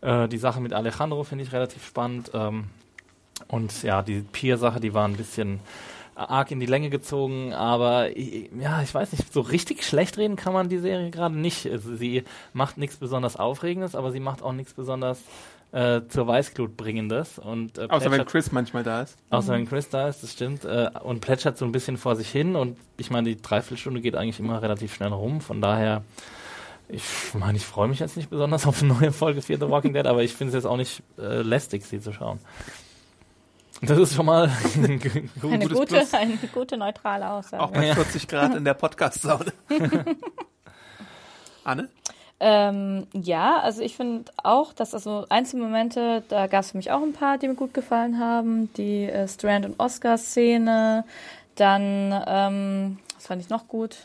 Äh, 0.01 0.29
die 0.29 0.39
Sache 0.39 0.61
mit 0.61 0.73
Alejandro 0.73 1.25
finde 1.25 1.45
ich 1.45 1.53
relativ 1.53 1.87
spannend. 1.87 2.31
Ähm, 2.35 2.65
und 3.49 3.83
ja, 3.83 4.03
die 4.03 4.21
Peer-Sache, 4.21 4.81
die 4.81 4.95
war 4.95 5.07
ein 5.07 5.17
bisschen 5.17 5.61
arg 6.15 6.51
in 6.51 6.61
die 6.61 6.67
Länge 6.67 6.89
gezogen, 6.89 7.53
aber 7.53 8.09
ja, 8.17 8.81
ich 8.83 8.95
weiß 8.95 9.13
nicht, 9.13 9.33
so 9.33 9.43
richtig 9.43 9.85
schlecht 9.85 10.17
reden 10.17 10.37
kann 10.37 10.55
man 10.55 10.71
die 10.71 10.79
Serie 10.79 11.11
gerade 11.11 11.37
nicht. 11.37 11.67
Also, 11.67 11.95
sie 11.95 12.25
macht 12.55 12.79
nichts 12.79 12.97
besonders 12.97 13.37
Aufregendes, 13.37 13.95
aber 13.95 14.13
sie 14.13 14.21
macht 14.21 14.43
auch 14.43 14.53
nichts 14.53 14.73
besonders 14.73 15.21
äh, 15.73 16.03
zur 16.09 16.27
Weißglut 16.27 16.77
bringendes. 16.77 17.39
Und, 17.39 17.79
äh, 17.79 17.87
Außer 17.89 18.11
wenn 18.11 18.25
Chris 18.25 18.53
manchmal 18.53 18.83
da 18.83 19.03
ist. 19.03 19.17
Außer 19.31 19.53
wenn 19.53 19.69
Chris 19.69 19.89
da 19.89 20.09
ist, 20.09 20.23
das 20.23 20.33
stimmt. 20.33 20.65
Äh, 20.65 20.91
und 21.03 21.21
plätschert 21.21 21.59
so 21.59 21.65
ein 21.65 21.73
bisschen 21.73 21.97
vor 21.97 22.17
sich 22.17 22.31
hin. 22.31 22.57
Und 22.57 22.79
ich 22.97 23.11
meine, 23.11 23.29
die 23.29 23.41
Dreiviertelstunde 23.41 24.01
geht 24.01 24.17
eigentlich 24.17 24.41
immer 24.41 24.63
relativ 24.63 24.95
schnell 24.95 25.13
rum. 25.13 25.41
Von 25.41 25.61
daher, 25.61 26.03
ich 26.89 27.03
meine, 27.35 27.59
ich 27.59 27.67
freue 27.67 27.89
mich 27.89 27.99
jetzt 27.99 28.17
nicht 28.17 28.31
besonders 28.31 28.67
auf 28.67 28.83
eine 28.83 28.95
neue 28.95 29.13
Folge 29.13 29.43
Fear 29.43 29.59
the 29.59 29.69
Walking 29.69 29.93
Dead, 29.93 30.07
aber 30.07 30.23
ich 30.23 30.33
finde 30.35 30.51
es 30.51 30.55
jetzt 30.55 30.67
auch 30.67 30.77
nicht 30.77 31.03
äh, 31.19 31.43
lästig, 31.43 31.85
sie 31.85 32.01
zu 32.01 32.13
schauen. 32.13 32.39
Das 33.83 33.99
ist 33.99 34.15
schon 34.15 34.25
mal 34.27 34.51
ein 34.77 34.85
Eine 34.85 34.99
gutes 34.99 35.79
gute, 35.79 35.95
Plus. 35.97 36.15
eine 36.15 36.37
gute 36.55 36.77
neutrale 36.79 37.31
Aussage. 37.31 37.63
Auch 37.63 37.71
bei 37.71 37.93
40 37.93 38.27
Grad 38.27 38.55
in 38.55 38.65
der 38.65 38.75
Podcast-Saune. 38.75 39.53
Anne? 41.65 41.89
Ähm, 42.39 43.07
ja, 43.15 43.61
also 43.61 43.81
ich 43.81 43.97
finde 43.97 44.31
auch, 44.43 44.73
dass 44.75 44.93
also 44.93 45.25
Einzelmomente, 45.31 46.23
da 46.29 46.47
gab 46.47 46.61
es 46.61 46.73
für 46.73 46.77
mich 46.77 46.91
auch 46.91 47.03
ein 47.03 47.15
paar, 47.15 47.39
die 47.39 47.49
mir 47.49 47.55
gut 47.55 47.73
gefallen 47.73 48.19
haben. 48.19 48.73
Die 48.75 49.05
äh, 49.05 49.27
Strand 49.27 49.65
und 49.65 49.81
Oscar-Szene, 49.81 51.05
dann, 51.55 52.25
ähm, 52.27 52.99
was 53.15 53.27
fand 53.27 53.41
ich 53.41 53.49
noch 53.49 53.69
gut? 53.69 53.97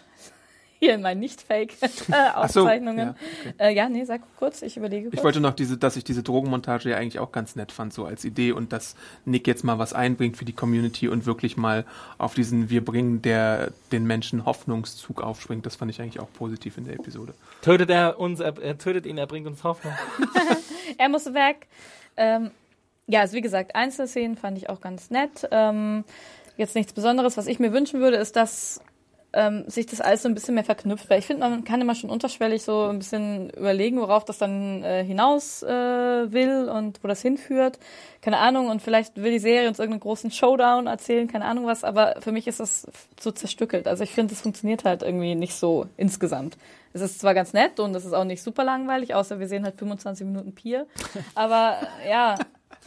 Hier 0.81 0.95
in 0.95 1.01
meinen 1.03 1.19
so, 1.19 1.21
Nicht-Fake-Aufzeichnungen. 1.21 3.09
ja, 3.09 3.15
okay. 3.41 3.53
äh, 3.59 3.75
ja, 3.75 3.87
nee, 3.87 4.03
sag 4.03 4.21
kurz, 4.39 4.63
ich 4.63 4.77
überlege 4.77 5.09
kurz. 5.09 5.13
Ich 5.13 5.23
wollte 5.23 5.39
noch 5.39 5.53
diese, 5.53 5.77
dass 5.77 5.95
ich 5.95 6.03
diese 6.03 6.23
Drogenmontage 6.23 6.89
ja 6.89 6.97
eigentlich 6.97 7.19
auch 7.19 7.31
ganz 7.31 7.55
nett 7.55 7.71
fand, 7.71 7.93
so 7.93 8.05
als 8.05 8.25
Idee 8.25 8.51
und 8.51 8.73
dass 8.73 8.95
Nick 9.23 9.45
jetzt 9.45 9.63
mal 9.63 9.77
was 9.77 9.93
einbringt 9.93 10.37
für 10.37 10.45
die 10.45 10.53
Community 10.53 11.07
und 11.07 11.27
wirklich 11.27 11.55
mal 11.55 11.85
auf 12.17 12.33
diesen 12.33 12.71
Wir 12.71 12.83
bringen 12.83 13.21
der 13.21 13.71
den 13.91 14.05
Menschen 14.05 14.43
Hoffnungszug 14.45 15.21
aufspringt. 15.21 15.67
Das 15.67 15.75
fand 15.75 15.91
ich 15.91 16.01
eigentlich 16.01 16.19
auch 16.19 16.33
positiv 16.33 16.79
in 16.79 16.85
der 16.85 16.95
Episode. 16.95 17.35
Tötet 17.61 17.91
er 17.91 18.19
uns, 18.19 18.39
er, 18.39 18.57
er 18.57 18.77
tötet 18.79 19.05
ihn, 19.05 19.19
er 19.19 19.27
bringt 19.27 19.45
uns 19.45 19.63
Hoffnung. 19.63 19.93
er 20.97 21.09
muss 21.09 21.31
weg. 21.31 21.67
Ähm, 22.17 22.49
ja, 23.05 23.21
also 23.21 23.35
wie 23.35 23.41
gesagt, 23.41 23.75
Einzelszenen 23.75 24.35
fand 24.35 24.57
ich 24.57 24.67
auch 24.69 24.81
ganz 24.81 25.11
nett. 25.11 25.47
Ähm, 25.51 26.05
jetzt 26.57 26.75
nichts 26.75 26.93
Besonderes. 26.93 27.37
Was 27.37 27.45
ich 27.45 27.59
mir 27.59 27.71
wünschen 27.71 27.99
würde, 27.99 28.17
ist, 28.17 28.35
dass 28.35 28.81
ähm, 29.33 29.63
sich 29.67 29.85
das 29.85 30.01
alles 30.01 30.23
so 30.23 30.29
ein 30.29 30.33
bisschen 30.33 30.55
mehr 30.55 30.63
verknüpft, 30.63 31.09
weil 31.09 31.19
ich 31.19 31.25
finde, 31.25 31.47
man 31.47 31.63
kann 31.63 31.79
immer 31.79 31.95
schon 31.95 32.09
unterschwellig 32.09 32.63
so 32.63 32.87
ein 32.87 32.99
bisschen 32.99 33.49
überlegen, 33.51 33.99
worauf 33.99 34.25
das 34.25 34.37
dann 34.37 34.83
äh, 34.83 35.03
hinaus 35.03 35.63
äh, 35.63 35.69
will 36.31 36.69
und 36.69 37.03
wo 37.03 37.07
das 37.07 37.21
hinführt. 37.21 37.79
Keine 38.21 38.39
Ahnung, 38.39 38.69
und 38.69 38.81
vielleicht 38.81 39.15
will 39.15 39.31
die 39.31 39.39
Serie 39.39 39.67
uns 39.69 39.79
irgendeinen 39.79 40.01
großen 40.01 40.31
Showdown 40.31 40.87
erzählen, 40.87 41.27
keine 41.27 41.45
Ahnung 41.45 41.65
was, 41.65 41.83
aber 41.83 42.15
für 42.19 42.31
mich 42.31 42.47
ist 42.47 42.59
das 42.59 42.87
so 43.19 43.31
zerstückelt. 43.31 43.87
Also 43.87 44.03
ich 44.03 44.11
finde, 44.11 44.33
es 44.33 44.41
funktioniert 44.41 44.83
halt 44.83 45.01
irgendwie 45.01 45.35
nicht 45.35 45.55
so 45.55 45.87
insgesamt. 45.97 46.57
Es 46.93 46.99
ist 46.99 47.19
zwar 47.21 47.33
ganz 47.33 47.53
nett 47.53 47.79
und 47.79 47.95
es 47.95 48.03
ist 48.03 48.13
auch 48.13 48.25
nicht 48.25 48.43
super 48.43 48.65
langweilig, 48.65 49.15
außer 49.15 49.39
wir 49.39 49.47
sehen 49.47 49.63
halt 49.63 49.77
25 49.77 50.27
Minuten 50.27 50.53
Pier, 50.53 50.87
aber 51.35 51.77
ja, 52.07 52.35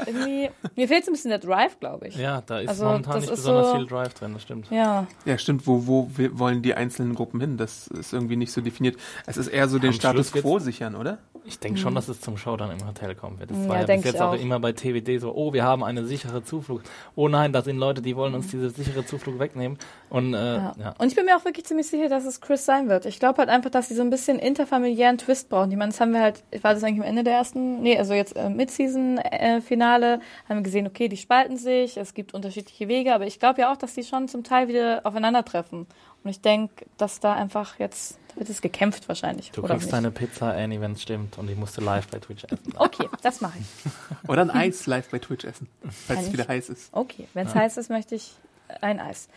irgendwie, 0.06 0.50
mir 0.76 0.88
fehlt 0.88 1.04
so 1.04 1.10
ein 1.10 1.14
bisschen 1.14 1.30
der 1.30 1.38
Drive, 1.38 1.78
glaube 1.80 2.08
ich. 2.08 2.16
Ja, 2.16 2.42
da 2.46 2.58
ist 2.60 2.68
Also, 2.68 2.84
momentan 2.86 3.14
nicht 3.20 3.24
ist 3.30 3.36
besonders 3.36 3.70
so- 3.70 3.76
viel 3.76 3.86
Drive 3.86 4.14
drin, 4.14 4.32
das 4.34 4.42
stimmt. 4.42 4.70
Ja, 4.70 5.06
Ja, 5.24 5.38
stimmt. 5.38 5.66
Wo, 5.66 5.86
wo 5.86 6.10
wir- 6.16 6.38
wollen 6.38 6.62
die 6.62 6.74
einzelnen 6.74 7.14
Gruppen 7.14 7.40
hin? 7.40 7.56
Das 7.56 7.86
ist 7.88 8.12
irgendwie 8.12 8.36
nicht 8.36 8.52
so 8.52 8.60
definiert. 8.60 8.96
Es 9.26 9.36
ist 9.36 9.48
eher 9.48 9.68
so 9.68 9.78
den 9.78 9.88
Am 9.90 9.94
Status 9.94 10.32
quo 10.32 10.58
sichern, 10.58 10.94
oder? 10.96 11.18
Ich 11.46 11.58
denke 11.58 11.78
schon, 11.78 11.94
dass 11.94 12.08
es 12.08 12.22
zum 12.22 12.38
Showdown 12.38 12.70
im 12.70 12.86
Hotel 12.86 13.14
kommen 13.14 13.38
wird. 13.38 13.50
Das 13.50 13.58
Ja, 13.58 13.68
war 13.68 13.80
ja 13.80 13.84
bis 13.86 13.98
ich 13.98 14.04
jetzt 14.06 14.22
auch 14.22 14.30
auch. 14.32 14.38
immer 14.40 14.58
bei 14.60 14.72
TWD 14.72 15.18
so, 15.20 15.34
oh, 15.34 15.52
wir 15.52 15.62
haben 15.62 15.84
eine 15.84 16.04
sichere 16.06 16.42
Zuflucht. 16.42 16.88
Oh 17.16 17.28
nein, 17.28 17.52
da 17.52 17.60
sind 17.60 17.76
Leute, 17.76 18.00
die 18.00 18.16
wollen 18.16 18.34
uns 18.34 18.48
diese 18.48 18.70
sichere 18.70 19.04
Zuflucht 19.04 19.38
wegnehmen. 19.38 19.76
Und 20.08 20.32
äh, 20.32 20.56
Ja. 20.56 20.72
ja. 20.78 20.94
Und 20.96 21.08
ich 21.08 21.14
bin 21.14 21.26
mir 21.26 21.36
auch 21.36 21.44
wirklich 21.44 21.66
ziemlich 21.66 21.86
sicher, 21.86 22.08
dass 22.08 22.24
es 22.24 22.40
Chris 22.40 22.64
sein 22.64 22.88
wird. 22.88 23.04
Ich 23.04 23.18
glaube 23.20 23.38
halt 23.38 23.50
einfach, 23.50 23.68
dass 23.68 23.88
sie 23.88 23.94
so 23.94 24.00
ein 24.00 24.08
bisschen 24.08 24.38
interfamiliären 24.38 25.18
Twist 25.18 25.50
brauchen. 25.50 25.70
Ich 25.70 25.76
meine, 25.76 25.90
das 25.92 26.00
haben 26.00 26.14
wir 26.14 26.22
halt, 26.22 26.42
war 26.62 26.72
das 26.72 26.82
eigentlich 26.82 27.00
am 27.00 27.06
Ende 27.08 27.24
der 27.24 27.34
ersten, 27.34 27.82
nee, 27.82 27.98
also 27.98 28.14
jetzt 28.14 28.34
äh, 28.36 28.48
Mid-Season-Finale, 28.48 29.83
haben 29.92 30.20
wir 30.48 30.60
gesehen, 30.62 30.86
okay, 30.86 31.08
die 31.08 31.16
spalten 31.16 31.56
sich, 31.56 31.96
es 31.96 32.14
gibt 32.14 32.34
unterschiedliche 32.34 32.88
Wege, 32.88 33.14
aber 33.14 33.26
ich 33.26 33.38
glaube 33.38 33.60
ja 33.62 33.72
auch, 33.72 33.76
dass 33.76 33.94
die 33.94 34.02
schon 34.04 34.28
zum 34.28 34.44
Teil 34.44 34.68
wieder 34.68 35.00
aufeinandertreffen. 35.04 35.86
Und 36.22 36.30
ich 36.30 36.40
denke, 36.40 36.86
dass 36.96 37.20
da 37.20 37.34
einfach 37.34 37.78
jetzt, 37.78 38.18
da 38.28 38.36
wird 38.36 38.48
es 38.48 38.62
gekämpft 38.62 39.08
wahrscheinlich. 39.08 39.50
Du 39.52 39.60
oder 39.62 39.74
kriegst 39.74 39.86
nicht. 39.86 39.92
deine 39.94 40.10
Pizza, 40.10 40.52
Annie, 40.52 40.80
wenn 40.80 40.92
es 40.92 41.02
stimmt. 41.02 41.36
Und 41.38 41.46
die 41.48 41.54
musst 41.54 41.76
du 41.76 41.82
live 41.82 42.08
bei 42.08 42.18
Twitch 42.18 42.44
essen. 42.44 42.72
Okay, 42.76 43.08
das 43.22 43.40
mache 43.40 43.58
ich. 43.58 43.92
Oder 44.28 44.42
ein 44.42 44.50
Eis 44.50 44.86
live 44.86 45.08
bei 45.10 45.18
Twitch 45.18 45.44
essen, 45.44 45.68
falls 46.06 46.22
es 46.22 46.32
wieder 46.32 46.44
ich. 46.44 46.48
heiß 46.48 46.68
ist. 46.70 46.88
Okay, 46.92 47.28
wenn 47.34 47.46
es 47.46 47.54
heiß 47.54 47.76
ist, 47.76 47.90
möchte 47.90 48.14
ich 48.14 48.32
ein 48.80 48.98
Eis. 49.00 49.28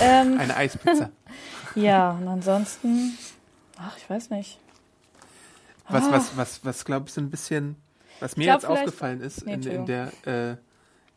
Ähm, 0.00 0.38
Eine 0.38 0.54
Eispizza. 0.56 1.08
ja, 1.74 2.10
und 2.10 2.28
ansonsten, 2.28 3.16
ach, 3.78 3.96
ich 3.96 4.08
weiß 4.10 4.28
nicht. 4.30 4.58
Was, 5.88 6.04
Ah. 6.04 6.12
was, 6.12 6.36
was, 6.36 6.64
was 6.64 6.84
glaube 6.84 7.06
ich 7.08 7.14
so 7.14 7.20
ein 7.20 7.30
bisschen, 7.30 7.76
was 8.20 8.36
mir 8.36 8.44
glaub, 8.44 8.62
jetzt 8.62 8.66
aufgefallen 8.66 9.20
ist 9.20 9.46
Nee, 9.46 9.54
in, 9.54 9.62
in, 9.62 9.86
der, 9.86 10.12
äh, 10.26 10.56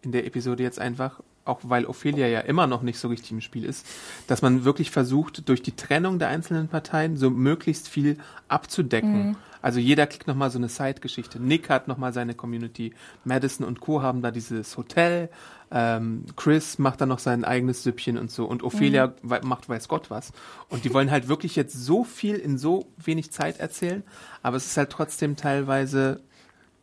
in 0.02 0.12
der 0.12 0.26
Episode 0.26 0.64
jetzt 0.64 0.80
einfach, 0.80 1.22
auch 1.46 1.60
weil 1.64 1.86
Ophelia 1.86 2.28
ja 2.28 2.42
immer 2.42 2.68
noch 2.68 2.82
nicht 2.82 3.00
so 3.00 3.08
richtig 3.08 3.32
im 3.32 3.42
Spiel 3.42 3.66
ist, 3.66 3.86
dass 4.28 4.42
man 4.42 4.66
wirklich 4.66 4.92
versucht, 4.92 5.48
durch 5.50 5.62
die 5.62 5.76
Trennung 5.76 6.20
der 6.20 6.30
einzelnen 6.30 6.68
Parteien 6.68 7.18
so 7.18 7.30
möglichst 7.30 7.88
viel 7.88 8.18
abzudecken. 8.48 9.30
Mhm. 9.30 9.36
Also 9.62 9.80
jeder 9.80 10.08
kriegt 10.08 10.28
nochmal 10.28 10.52
so 10.52 10.58
eine 10.58 10.70
Side-Geschichte. 10.70 11.38
Nick 11.40 11.70
hat 11.70 11.88
nochmal 11.90 12.14
seine 12.14 12.34
Community. 12.34 12.94
Madison 13.26 13.68
und 13.68 13.82
Co. 13.82 14.02
haben 14.02 14.22
da 14.22 14.32
dieses 14.32 14.78
Hotel. 14.78 15.30
Ähm, 15.70 16.26
Chris 16.38 16.80
macht 16.80 17.02
da 17.02 17.06
noch 17.06 17.20
sein 17.20 17.44
eigenes 17.44 17.84
Süppchen 17.84 18.18
und 18.18 18.32
so. 18.32 18.46
Und 18.46 18.64
Ophelia 18.64 19.14
Mhm. 19.22 19.40
macht 19.44 19.68
weiß 19.68 19.90
Gott 19.90 20.10
was. 20.10 20.32
Und 20.70 20.86
die 20.86 20.94
wollen 20.94 21.12
halt 21.12 21.28
wirklich 21.28 21.58
jetzt 21.58 21.74
so 21.74 22.06
viel 22.06 22.36
in 22.36 22.58
so 22.58 22.88
wenig 22.98 23.32
Zeit 23.32 23.60
erzählen. 23.60 24.04
Aber 24.44 24.56
es 24.56 24.66
ist 24.66 24.78
halt 24.78 24.92
trotzdem 24.92 25.36
teilweise 25.36 26.22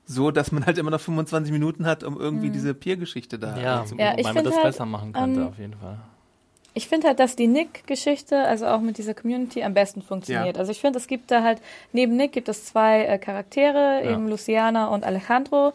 so, 0.07 0.30
dass 0.30 0.52
man 0.52 0.64
halt 0.64 0.78
immer 0.78 0.90
noch 0.92 1.00
25 1.00 1.52
Minuten 1.52 1.84
hat, 1.84 2.04
um 2.04 2.18
irgendwie 2.18 2.50
diese 2.50 2.74
Peer-Geschichte 2.74 3.38
da 3.38 3.57
Ja, 3.59 3.84
zu. 3.84 3.96
Ja, 3.96 4.12
ich 4.16 4.20
wobei 4.24 4.32
man 4.34 4.44
das 4.44 4.54
halt, 4.54 4.64
besser 4.64 4.86
machen 4.86 5.12
könnte, 5.12 5.40
ähm, 5.40 5.48
auf 5.48 5.59
jeden 5.59 5.74
Fall. 5.74 5.98
Ich 6.74 6.88
finde 6.88 7.09
halt, 7.09 7.18
dass 7.20 7.36
die 7.36 7.46
Nick-Geschichte, 7.46 8.38
also 8.38 8.66
auch 8.66 8.80
mit 8.80 8.98
dieser 8.98 9.14
Community, 9.14 9.62
am 9.64 9.72
besten 9.74 10.02
funktioniert. 10.02 10.57
Ja. 10.57 10.61
Also 10.61 10.72
ich 10.72 10.80
finde, 10.80 10.98
es 10.98 11.07
gibt 11.07 11.30
da 11.30 11.42
halt, 11.42 11.61
neben 11.92 12.16
Nick 12.16 12.32
gibt 12.32 12.48
es 12.48 12.66
zwei 12.66 13.04
äh, 13.04 13.18
Charaktere, 13.18 14.02
Ja. 14.04 14.12
eben 14.12 14.28
Luciana 14.28 14.88
und 14.88 15.02
Alejandro, 15.04 15.72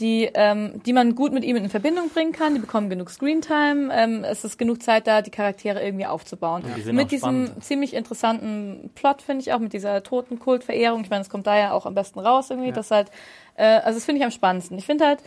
die, 0.00 0.28
ähm, 0.34 0.80
die 0.86 0.92
man 0.92 1.14
gut 1.14 1.32
mit 1.32 1.44
ihm 1.44 1.54
in 1.56 1.68
Verbindung 1.68 2.08
bringen 2.08 2.32
kann. 2.32 2.54
Die 2.54 2.60
bekommen 2.60 2.88
genug 2.90 3.10
Screentime. 3.10 3.92
Ähm, 3.92 4.24
es 4.24 4.44
ist 4.44 4.58
genug 4.58 4.82
Zeit 4.82 5.06
da, 5.06 5.22
die 5.22 5.30
Charaktere 5.30 5.84
irgendwie 5.84 6.06
aufzubauen. 6.06 6.62
Und 6.64 6.76
die 6.76 6.80
sind 6.82 6.96
mit 6.96 7.06
auch 7.06 7.08
diesem 7.10 7.46
spannend. 7.46 7.64
ziemlich 7.64 7.94
interessanten 7.94 8.90
Plot, 8.96 9.22
finde 9.22 9.42
ich 9.42 9.52
auch, 9.52 9.60
mit 9.60 9.72
dieser 9.72 10.02
Totenkultverehrung. 10.02 11.02
Ich 11.02 11.10
meine, 11.10 11.22
es 11.22 11.30
kommt 11.30 11.46
da 11.46 11.56
ja 11.56 11.72
auch 11.72 11.86
am 11.86 11.94
besten 11.94 12.18
raus 12.18 12.50
irgendwie. 12.50 12.72
Das 12.72 12.90
halt, 12.90 13.08
äh, 13.54 13.64
also 13.64 13.96
das 13.98 14.04
finde 14.04 14.20
ich 14.20 14.24
am 14.24 14.30
spannendsten. 14.30 14.78
Ich 14.78 14.86
finde 14.86 15.06
halt, 15.06 15.20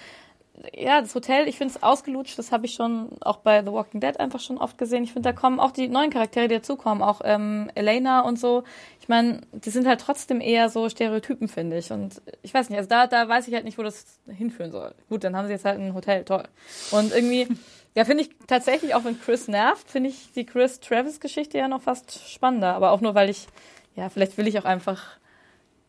ja, 0.76 1.02
das 1.02 1.14
Hotel, 1.14 1.48
ich 1.48 1.58
finde 1.58 1.76
es 1.76 1.84
ausgelutscht, 1.84 2.38
das 2.40 2.52
habe 2.52 2.66
ich 2.66 2.74
schon 2.74 3.10
auch 3.22 3.38
bei 3.38 3.62
The 3.62 3.72
Walking 3.72 4.00
Dead 4.00 4.20
einfach 4.20 4.40
schon 4.40 4.58
oft 4.58 4.78
gesehen. 4.78 5.04
Ich 5.04 5.14
finde, 5.14 5.30
da 5.30 5.34
kommen 5.34 5.60
auch 5.60 5.72
die 5.72 5.88
neuen 5.88 6.10
Charaktere, 6.10 6.48
die 6.48 6.56
dazukommen, 6.56 7.04
auch 7.04 7.22
ähm, 7.24 7.70
Elena 7.76 8.22
und 8.22 8.40
so. 8.40 8.64
Ich 9.00 9.08
meine, 9.08 9.42
die 9.52 9.70
sind 9.70 9.88
halt 9.88 10.02
trotzdem 10.02 10.42
eher 10.42 10.70
so 10.70 10.90
Stereotypen, 10.90 11.48
finde 11.48 11.78
ich. 11.78 11.92
Und 11.92 12.22
ich 12.42 12.54
weiß 12.54 12.70
nicht, 12.70 12.78
also 12.78 12.90
da, 12.90 13.06
da 13.06 13.28
weiß 13.28 13.48
ich 13.48 13.54
halt 13.54 13.66
nicht, 13.66 13.78
wo 13.78 13.84
das 13.84 14.20
hinführen 14.28 14.72
soll. 14.72 14.96
Gut, 15.10 15.24
dann 15.24 15.36
haben 15.36 15.46
sie 15.46 15.54
jetzt 15.54 15.66
halt 15.66 15.80
ein 15.80 15.94
Hotel, 15.94 16.24
toll. 16.26 16.44
Und 16.92 17.14
irgendwie, 17.14 17.48
ja, 17.96 18.04
finde 18.04 18.24
ich 18.24 18.30
tatsächlich, 18.48 18.96
auch 18.96 19.04
wenn 19.04 19.20
Chris 19.20 19.48
nervt, 19.48 19.90
finde 19.90 20.10
ich 20.10 20.32
die 20.34 20.46
Chris-Travis-Geschichte 20.46 21.58
ja 21.58 21.68
noch 21.68 21.84
fast 21.84 22.28
spannender. 22.30 22.74
Aber 22.74 22.92
auch 22.92 23.02
nur, 23.02 23.14
weil 23.14 23.30
ich, 23.30 23.48
ja, 23.96 24.10
vielleicht 24.10 24.38
will 24.38 24.48
ich 24.48 24.58
auch 24.58 24.66
einfach, 24.66 25.18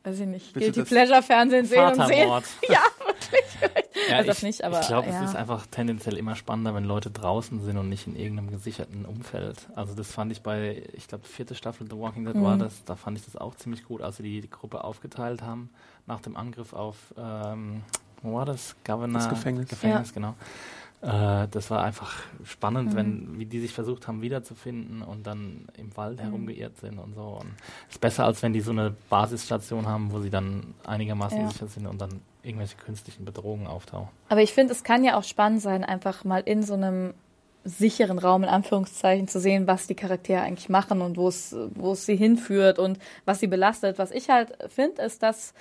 weiß 0.09 0.21
ich 0.21 0.27
nicht, 0.27 0.55
du 0.57 0.61
Guilty 0.61 0.81
das 0.81 0.89
Pleasure-Fernsehen 0.89 1.67
sehen 1.67 1.85
und 1.85 2.07
sehen. 2.07 2.29
Ja, 2.69 2.81
wirklich. 3.07 4.09
Ja, 4.09 4.17
also 4.19 4.31
ich, 4.31 4.43
nicht, 4.43 4.65
aber 4.65 4.81
ich 4.81 4.87
glaube, 4.87 5.09
ja. 5.09 5.23
es 5.23 5.31
ist 5.31 5.37
einfach 5.37 5.67
tendenziell 5.67 6.17
immer 6.17 6.35
spannender, 6.37 6.75
wenn 6.75 6.85
Leute 6.85 7.11
draußen 7.11 7.61
sind 7.63 7.77
und 7.77 7.89
nicht 7.89 8.07
in 8.07 8.17
irgendeinem 8.17 8.51
gesicherten 8.51 9.05
Umfeld. 9.05 9.69
Also 9.75 9.95
das 9.95 10.11
fand 10.13 10.33
ich 10.33 10.43
bei, 10.43 10.83
ich 10.93 11.09
glaube, 11.09 11.27
vierte 11.27 11.55
Staffel 11.55 11.87
The 11.91 11.97
Walking 11.97 12.25
Dead 12.25 12.35
Mhm. 12.35 12.45
war 12.45 12.57
das, 12.57 12.85
da 12.85 12.97
fand 12.97 13.19
ich 13.19 13.25
das 13.25 13.37
auch 13.37 13.55
ziemlich 13.57 13.85
gut, 13.85 14.01
als 14.01 14.17
sie 14.19 14.23
die, 14.23 14.41
die 14.41 14.51
Gruppe 14.51 14.85
aufgeteilt 14.85 15.43
haben 15.43 15.71
nach 16.07 16.21
dem 16.21 16.37
Angriff 16.37 16.73
auf, 16.73 16.97
ähm, 17.19 17.83
wo 18.23 18.35
war 18.35 18.47
das? 18.47 18.77
Governor? 18.85 19.19
Das 19.19 19.29
Gefängnis. 19.29 19.69
Gefängnis, 19.69 20.15
genau. 20.15 20.35
Äh, 21.01 21.47
das 21.51 21.71
war 21.71 21.85
einfach 21.85 22.13
Mhm. 22.39 22.45
spannend, 22.45 22.95
wenn, 22.95 23.39
wie 23.39 23.47
die 23.47 23.61
sich 23.61 23.73
versucht 23.73 24.09
haben 24.09 24.21
wiederzufinden 24.21 25.03
und 25.03 25.27
dann 25.27 25.67
im 25.77 25.87
Mhm. 25.87 25.97
Wald 25.97 26.21
herumgeirrt 26.21 26.77
sind 26.79 26.99
und 26.99 27.15
so. 27.15 27.39
Und 27.41 27.55
es 27.89 27.95
ist 27.97 28.01
besser, 28.01 28.25
als 28.25 28.43
wenn 28.43 28.53
die 28.53 28.61
so 28.61 28.73
eine 28.73 28.95
Basisstation 29.09 29.87
haben, 29.87 30.11
wo 30.13 30.21
sie 30.21 30.31
dann 30.31 30.75
einigermaßen 30.85 31.41
Ja. 31.41 31.49
sicher 31.49 31.69
sind 31.69 31.87
und 31.87 32.01
dann 32.01 32.21
irgendwelche 32.43 32.77
künstlichen 32.77 33.25
Bedrohungen 33.25 33.67
auftauchen. 33.67 34.09
Aber 34.29 34.43
ich 34.43 34.53
finde, 34.53 34.73
es 34.73 34.83
kann 34.83 35.05
ja 35.05 35.17
auch 35.17 35.25
spannend 35.25 35.63
sein, 35.63 35.85
einfach 35.85 36.25
mal 36.25 36.41
in 36.45 36.63
so 36.63 36.75
einem 36.75 37.15
sicheren 37.65 38.19
Raum, 38.19 38.45
in 38.45 38.49
Anführungszeichen, 38.49 39.29
zu 39.29 39.41
sehen, 39.41 39.67
was 39.67 39.87
die 39.87 39.95
Charaktere 39.95 40.41
eigentlich 40.43 40.69
machen 40.69 41.03
und 41.03 41.17
wo 41.17 41.29
es, 41.29 41.55
wo 41.75 41.93
es 41.93 42.07
sie 42.07 42.17
hinführt 42.17 42.79
und 42.79 42.99
was 43.25 43.41
sie 43.41 43.47
belastet. 43.47 43.99
Was 43.99 44.11
ich 44.11 44.31
halt 44.31 44.53
finde, 44.69 45.03
ist, 45.03 45.23
dass 45.23 45.53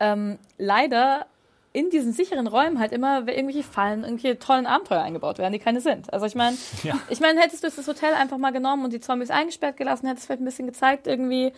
ähm, 0.00 0.38
leider 0.58 1.26
in 1.74 1.90
diesen 1.90 2.12
sicheren 2.12 2.46
Räumen 2.46 2.78
halt 2.78 2.92
immer 2.92 3.26
irgendwelche 3.28 3.64
Fallen, 3.64 4.04
irgendwelche 4.04 4.38
tollen 4.38 4.64
Abenteuer 4.64 5.02
eingebaut 5.02 5.38
werden, 5.38 5.52
die 5.52 5.58
keine 5.58 5.80
sind. 5.82 6.10
Also 6.12 6.24
ich 6.24 6.34
meine, 6.36 6.56
Ja. 6.84 6.94
ich 7.10 7.20
meine, 7.20 7.40
hättest 7.40 7.62
du 7.64 7.68
das 7.68 7.86
Hotel 7.86 8.14
einfach 8.14 8.38
mal 8.38 8.52
genommen 8.52 8.84
und 8.84 8.92
die 8.92 9.00
Zombies 9.00 9.30
eingesperrt 9.30 9.76
gelassen, 9.76 10.06
hättest 10.06 10.26
vielleicht 10.26 10.40
ein 10.40 10.46
bisschen 10.46 10.66
gezeigt 10.66 11.06
irgendwie, 11.06 11.52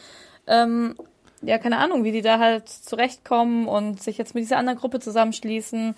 ähm, 0.49 0.97
ja, 1.43 1.59
keine 1.59 1.77
Ahnung, 1.79 2.03
wie 2.03 2.13
die 2.13 2.23
da 2.23 2.39
halt 2.39 2.67
zurechtkommen 2.69 3.69
und 3.69 4.03
sich 4.03 4.17
jetzt 4.17 4.35
mit 4.35 4.43
dieser 4.43 4.57
anderen 4.57 4.79
Gruppe 4.79 5.01
zusammenschließen. 5.01 5.95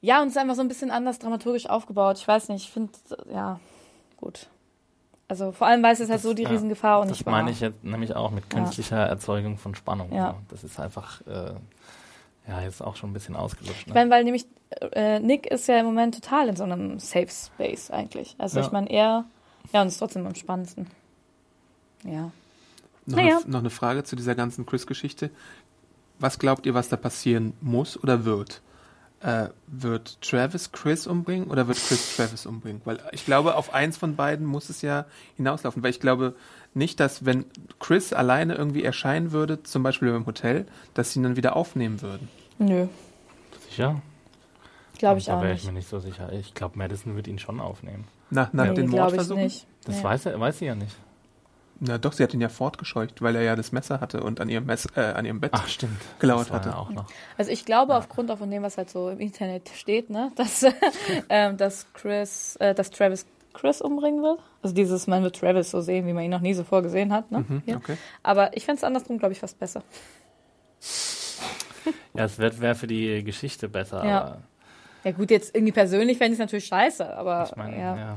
Ja, 0.00 0.20
und 0.22 0.28
es 0.28 0.34
ist 0.34 0.38
einfach 0.40 0.54
so 0.54 0.62
ein 0.62 0.68
bisschen 0.68 0.90
anders 0.92 1.18
dramaturgisch 1.18 1.66
aufgebaut. 1.68 2.18
Ich 2.18 2.26
weiß 2.28 2.48
nicht, 2.50 2.66
ich 2.66 2.70
finde, 2.72 2.92
ja, 3.32 3.58
gut. 4.16 4.46
Also 5.26 5.50
vor 5.50 5.66
allem, 5.66 5.82
weil 5.82 5.92
es 5.92 6.00
ist 6.00 6.10
halt 6.10 6.20
so 6.20 6.34
die 6.34 6.42
ja, 6.44 6.50
Riesengefahr 6.50 7.00
und 7.00 7.10
Das 7.10 7.18
nicht 7.18 7.26
meine 7.26 7.46
wahr. 7.46 7.52
ich 7.52 7.60
jetzt 7.60 7.82
nämlich 7.82 8.14
auch 8.14 8.30
mit 8.30 8.44
Ja. 8.52 8.60
künstlicher 8.60 8.98
Erzeugung 8.98 9.58
von 9.58 9.74
Spannung. 9.74 10.12
Ja. 10.12 10.36
Das 10.50 10.62
ist 10.62 10.78
einfach, 10.78 11.20
äh, 11.26 11.52
ja, 12.48 12.60
jetzt 12.62 12.82
auch 12.82 12.96
schon 12.96 13.10
ein 13.10 13.12
bisschen 13.12 13.36
ausgelutscht. 13.36 13.80
Ich 13.82 13.86
Ne? 13.86 13.94
meine, 13.94 14.10
weil 14.10 14.24
nämlich 14.24 14.46
äh, 14.92 15.20
Nick 15.20 15.46
ist 15.46 15.68
ja 15.68 15.78
im 15.78 15.86
Moment 15.86 16.14
total 16.14 16.48
in 16.48 16.56
so 16.56 16.64
einem 16.64 16.98
Safe 16.98 17.28
Space 17.28 17.90
eigentlich. 17.90 18.34
Also 18.38 18.58
Ja. 18.60 18.66
ich 18.66 18.72
meine, 18.72 18.90
er, 18.90 19.24
ja, 19.72 19.82
und 19.82 19.88
ist 19.88 19.98
trotzdem 19.98 20.26
am 20.26 20.34
spannendsten. 20.34 20.86
Ja. 22.04 22.30
Noch, 23.06 23.16
Naja. 23.16 23.38
eine, 23.42 23.50
noch 23.50 23.60
eine 23.60 23.70
Frage 23.70 24.04
zu 24.04 24.16
dieser 24.16 24.34
ganzen 24.34 24.66
Chris-Geschichte. 24.66 25.30
Was 26.18 26.38
glaubt 26.38 26.66
ihr, 26.66 26.74
was 26.74 26.88
da 26.88 26.96
passieren 26.96 27.52
muss 27.60 28.00
oder 28.02 28.24
wird? 28.24 28.62
Äh, 29.22 29.50
wird 29.68 30.20
Travis 30.20 30.72
Chris 30.72 31.06
umbringen 31.06 31.48
oder 31.48 31.68
wird 31.68 31.78
Chris 31.78 32.16
Travis 32.16 32.44
umbringen? 32.44 32.80
Weil 32.84 32.98
ich 33.12 33.24
glaube, 33.24 33.54
auf 33.54 33.72
eins 33.72 33.96
von 33.96 34.16
beiden 34.16 34.44
muss 34.46 34.68
es 34.68 34.82
ja 34.82 35.04
hinauslaufen, 35.36 35.80
weil 35.82 35.90
ich 35.90 36.00
glaube 36.00 36.34
nicht, 36.74 36.98
dass 36.98 37.24
wenn 37.24 37.44
Chris 37.78 38.12
alleine 38.12 38.54
irgendwie 38.56 38.82
erscheinen 38.82 39.30
würde, 39.30 39.62
zum 39.62 39.84
Beispiel 39.84 40.08
im 40.08 40.26
Hotel, 40.26 40.66
dass 40.94 41.12
sie 41.12 41.20
ihn 41.20 41.22
dann 41.22 41.36
wieder 41.36 41.54
aufnehmen 41.54 42.02
würden. 42.02 42.28
Nö, 42.58 42.86
Sicher? 43.68 44.02
glaube 44.98 45.18
ich 45.20 45.26
da 45.26 45.38
auch 45.38 45.42
wäre 45.42 45.52
ich 45.54 45.60
nicht. 45.62 45.66
mir 45.66 45.78
nicht 45.78 45.88
so 45.88 46.00
sicher. 46.00 46.32
Ich 46.32 46.54
glaube, 46.54 46.76
Madison 46.78 47.14
wird 47.14 47.28
ihn 47.28 47.38
schon 47.38 47.60
aufnehmen. 47.60 48.04
Nach, 48.30 48.52
nach 48.52 48.64
Nee, 48.68 48.74
den 48.74 48.86
glaube 48.90 49.10
ich 49.10 49.16
Mordversuchen? 49.18 49.42
nicht. 49.44 49.66
Das 49.84 49.96
Nee. 49.98 50.04
weiß, 50.04 50.26
er, 50.26 50.40
weiß 50.40 50.58
sie 50.58 50.64
ja 50.66 50.74
nicht. 50.74 50.96
Na 51.84 51.98
doch, 51.98 52.12
sie 52.12 52.22
hat 52.22 52.32
ihn 52.32 52.40
ja 52.40 52.48
fortgescheucht, 52.48 53.22
weil 53.22 53.34
er 53.34 53.42
ja 53.42 53.56
das 53.56 53.72
Messer 53.72 54.00
hatte 54.00 54.22
und 54.22 54.40
an 54.40 54.48
ihrem, 54.48 54.66
Mess, 54.66 54.86
äh, 54.94 55.00
an 55.00 55.24
ihrem 55.24 55.40
Bett 55.40 55.50
Ach, 55.52 55.66
stimmt. 55.66 56.00
gelauert 56.20 56.52
hatte. 56.52 56.68
Ja 56.68 56.76
auch 56.76 56.90
noch. 56.90 57.06
Also 57.36 57.50
ich 57.50 57.64
glaube 57.64 57.96
aufgrund 57.96 58.30
auch 58.30 58.38
von 58.38 58.50
dem, 58.52 58.62
was 58.62 58.78
halt 58.78 58.88
so 58.88 59.08
im 59.10 59.18
Internet 59.18 59.68
steht, 59.74 60.08
ne, 60.08 60.30
dass, 60.36 60.64
ähm, 61.28 61.56
dass 61.56 61.92
Chris, 61.92 62.54
äh, 62.56 62.72
dass 62.74 62.90
Travis 62.90 63.26
Chris 63.52 63.82
umbringen 63.82 64.22
wird. 64.22 64.38
Also 64.62 64.74
dieses, 64.76 65.08
man 65.08 65.24
wird 65.24 65.36
Travis 65.36 65.72
so 65.72 65.80
sehen, 65.80 66.06
wie 66.06 66.12
man 66.12 66.22
ihn 66.22 66.30
noch 66.30 66.40
nie 66.40 66.54
so 66.54 66.62
vorgesehen 66.64 67.12
hat. 67.12 67.30
Ne? 67.32 67.44
Mhm, 67.48 67.62
Ja. 67.66 67.76
okay. 67.78 67.96
Aber 68.22 68.56
ich 68.56 68.64
fände 68.64 68.78
es 68.78 68.84
andersrum, 68.84 69.18
glaube 69.18 69.32
ich, 69.32 69.40
fast 69.40 69.58
besser. 69.58 69.82
Ja, 72.14 72.24
es 72.26 72.38
wäre 72.38 72.74
für 72.76 72.86
die 72.86 73.24
Geschichte 73.24 73.68
besser, 73.68 74.04
Ja. 74.06 74.20
aber 74.22 74.42
Ja 75.04 75.10
gut, 75.12 75.30
jetzt 75.32 75.54
irgendwie 75.54 75.72
persönlich 75.72 76.18
fände 76.18 76.32
ich 76.34 76.38
es 76.38 76.38
natürlich 76.38 76.66
scheiße, 76.66 77.16
aber 77.16 77.48
ich 77.50 77.56
meine, 77.56 77.76
ja. 77.76 77.96
ja. 77.96 78.16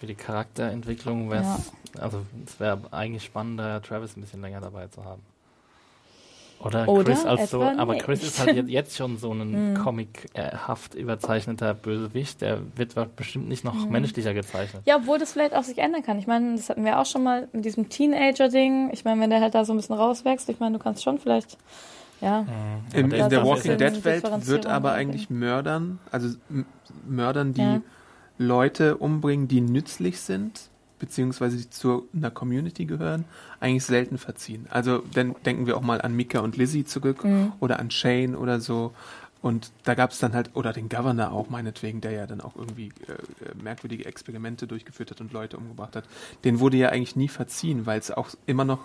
für 0.00 0.06
die 0.06 0.14
Charakterentwicklung 0.14 1.30
wäre 1.30 1.42
es, 1.42 1.72
also 2.00 2.20
es 2.46 2.58
wäre 2.60 2.78
eigentlich 2.90 3.24
spannender, 3.24 3.80
Travis 3.82 4.16
ein 4.16 4.20
bisschen 4.22 4.40
länger 4.42 4.60
dabei 4.60 4.86
zu 4.88 5.04
haben. 5.04 5.22
Oder, 6.58 6.88
Oder 6.88 7.04
Chris 7.12 7.26
als 7.26 7.50
so, 7.50 7.62
aber 7.62 7.92
nicht. 7.94 8.06
Chris 8.06 8.22
ist 8.22 8.40
halt 8.40 8.66
jetzt- 8.68 8.96
schon 8.96 9.18
so 9.18 9.30
ein 9.30 9.72
Mhm. 9.74 9.76
comichaft 9.76 10.94
überzeichneter 10.94 11.74
Bösewicht, 11.74 12.40
der 12.40 12.60
wird 12.76 12.94
bestimmt 13.14 13.46
nicht 13.48 13.62
noch 13.62 13.74
Mhm. 13.74 13.90
menschlicher 13.92 14.32
gezeichnet. 14.32 14.82
Ja, 14.86 14.96
obwohl 14.96 15.18
das 15.18 15.32
vielleicht 15.32 15.54
auch 15.54 15.64
sich 15.64 15.76
ändern 15.76 16.02
kann. 16.02 16.18
Ich 16.18 16.26
meine, 16.26 16.56
das 16.56 16.70
hatten 16.70 16.82
wir 16.86 16.98
auch 16.98 17.04
schon 17.04 17.22
mal 17.24 17.48
mit 17.52 17.66
diesem 17.66 17.90
Teenager-Ding. 17.90 18.88
Ich 18.92 19.04
meine, 19.04 19.20
wenn 19.20 19.28
der 19.28 19.42
halt 19.42 19.54
da 19.54 19.66
so 19.66 19.74
ein 19.74 19.76
bisschen 19.76 19.96
rauswächst, 19.96 20.48
ich 20.48 20.58
meine, 20.58 20.78
du 20.78 20.82
kannst 20.82 21.02
schon 21.04 21.18
vielleicht, 21.18 21.58
ja. 22.22 22.42
Mhm. 22.42 22.48
In, 22.94 23.10
in 23.10 23.28
der 23.28 23.44
Walking 23.44 23.76
Dead 23.76 24.02
Welt 24.06 24.46
wird 24.46 24.64
aber 24.64 24.92
eigentlich 24.92 25.28
Mördern, 25.28 25.98
also 26.10 26.36
Mördern, 27.06 27.52
die 27.52 27.60
Ja. 27.60 27.80
Leute 28.38 28.96
umbringen, 28.96 29.46
die 29.46 29.60
nützlich 29.60 30.20
sind, 30.20 30.70
beziehungsweise 30.98 31.56
die 31.56 31.68
zu 31.70 32.08
einer 32.14 32.30
Community 32.30 32.84
gehören, 32.86 33.24
eigentlich 33.60 33.84
selten 33.84 34.18
verziehen. 34.18 34.66
Also 34.70 35.02
dann 35.14 35.34
denken 35.44 35.66
wir 35.66 35.76
auch 35.76 35.82
mal 35.82 36.00
an 36.00 36.14
Mika 36.14 36.40
und 36.40 36.56
Lizzie 36.56 36.84
zurück 36.84 37.24
Mhm. 37.24 37.52
oder 37.60 37.78
an 37.78 37.90
Shane 37.90 38.34
oder 38.36 38.60
so. 38.60 38.92
Und 39.42 39.70
da 39.84 39.94
gab 39.94 40.10
es 40.10 40.18
dann 40.18 40.32
halt, 40.32 40.50
oder 40.54 40.72
den 40.72 40.88
Governor 40.88 41.30
auch 41.30 41.50
meinetwegen, 41.50 42.00
der 42.00 42.10
ja 42.12 42.26
dann 42.26 42.40
auch 42.40 42.56
irgendwie 42.56 42.88
äh, 43.06 43.12
äh, 43.12 43.62
merkwürdige 43.62 44.06
Experimente 44.06 44.66
durchgeführt 44.66 45.10
hat 45.10 45.20
und 45.20 45.32
Leute 45.32 45.56
umgebracht 45.58 45.94
hat. 45.94 46.04
Den 46.44 46.58
wurde 46.58 46.78
ja 46.78 46.88
eigentlich 46.88 47.14
nie 47.16 47.28
verziehen, 47.28 47.86
weil 47.86 47.98
es 47.98 48.10
auch 48.10 48.30
immer 48.46 48.64
noch 48.64 48.80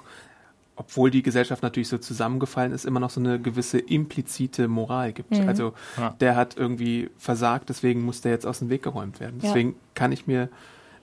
obwohl 0.78 1.12
die 1.12 1.22
Gesellschaft 1.22 1.62
natürlich 1.62 1.89
so 1.89 1.97
zusammengefallen 1.99 2.72
ist, 2.72 2.86
immer 2.86 2.99
noch 2.99 3.12
so 3.12 3.20
eine 3.20 3.39
gewisse 3.39 3.78
implizite 3.78 4.68
Moral 4.68 5.14
gibt. 5.14 5.30
Mhm. 5.32 5.47
Also 5.47 5.74
Ja. 5.97 6.16
der 6.20 6.36
hat 6.36 6.57
irgendwie 6.57 7.09
versagt, 7.18 7.70
deswegen 7.70 8.01
muss 8.03 8.22
der 8.22 8.32
jetzt 8.32 8.47
aus 8.47 8.59
dem 8.59 8.70
Weg 8.70 8.82
geräumt 8.82 9.20
werden. 9.20 9.39
Ja. 9.41 9.49
Deswegen 9.49 9.76
kann 9.93 10.12
ich 10.12 10.26
mir 10.28 10.49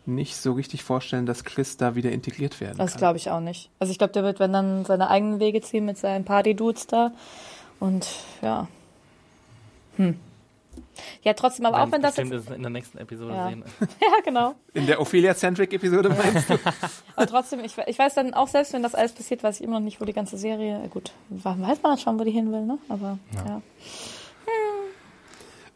nicht 0.09 0.37
so 0.37 0.53
richtig 0.53 0.83
vorstellen, 0.83 1.27
dass 1.27 1.45
Chris 1.45 1.77
da 1.77 1.95
wieder 1.95 2.11
integriert 2.11 2.61
werden 2.61 2.79
Das 2.79 2.93
kann. 2.93 2.99
glaube 2.99 3.17
ich 3.19 3.31
auch 3.31 3.41
nicht. 3.41 3.71
Also 3.79 3.91
ich 3.93 3.99
glaube, 3.99 4.13
der 4.13 4.23
wird, 4.25 4.41
wenn 4.41 4.53
dann 4.53 4.85
seine 4.85 5.09
eigenen 5.11 5.39
Wege 5.41 5.61
ziehen 5.61 5.85
mit 5.85 5.99
seinen 5.99 6.25
Party-Dudes 6.25 6.87
da. 6.89 7.13
Und 7.81 8.07
ja. 8.43 8.67
Hm. 9.97 10.19
Ja, 11.23 11.33
trotzdem, 11.35 11.67
aber 11.67 11.83
auch 11.83 11.93
wenn 11.93 12.03
das 12.03 12.17
jetzt, 12.17 12.33
das 12.33 12.47
in 12.51 12.63
der 12.63 12.71
nächsten 12.71 12.99
Episode 12.99 13.33
Ja. 13.35 13.49
sehen. 13.49 13.63
Ja, 14.01 14.21
genau. 14.25 14.55
In 14.75 14.87
der 14.87 15.01
Ophelia-Centric-Episode 15.01 16.09
meinst 16.09 16.51
du? 16.51 16.59
Aber 17.17 17.27
trotzdem, 17.27 17.61
ich, 17.61 17.77
ich 17.87 17.99
weiß 17.99 18.15
dann 18.15 18.35
auch 18.35 18.49
selbst, 18.49 18.73
wenn 18.73 18.83
das 18.83 18.95
alles 18.95 19.13
passiert, 19.13 19.43
weiß 19.43 19.61
ich 19.61 19.65
immer 19.65 19.79
noch 19.79 19.85
nicht, 19.85 20.01
wo 20.01 20.05
die 20.05 20.13
ganze 20.13 20.37
Serie, 20.39 20.83
äh, 20.85 20.89
gut, 20.89 21.13
weiß 21.31 21.83
man 21.83 21.99
schon, 21.99 22.19
wo 22.19 22.25
die 22.25 22.31
hin 22.33 22.51
will, 22.53 22.65
ne? 22.65 22.79
Aber 22.89 23.19
ja. 23.33 23.45
Ja. 23.45 23.51
ja. 23.55 23.63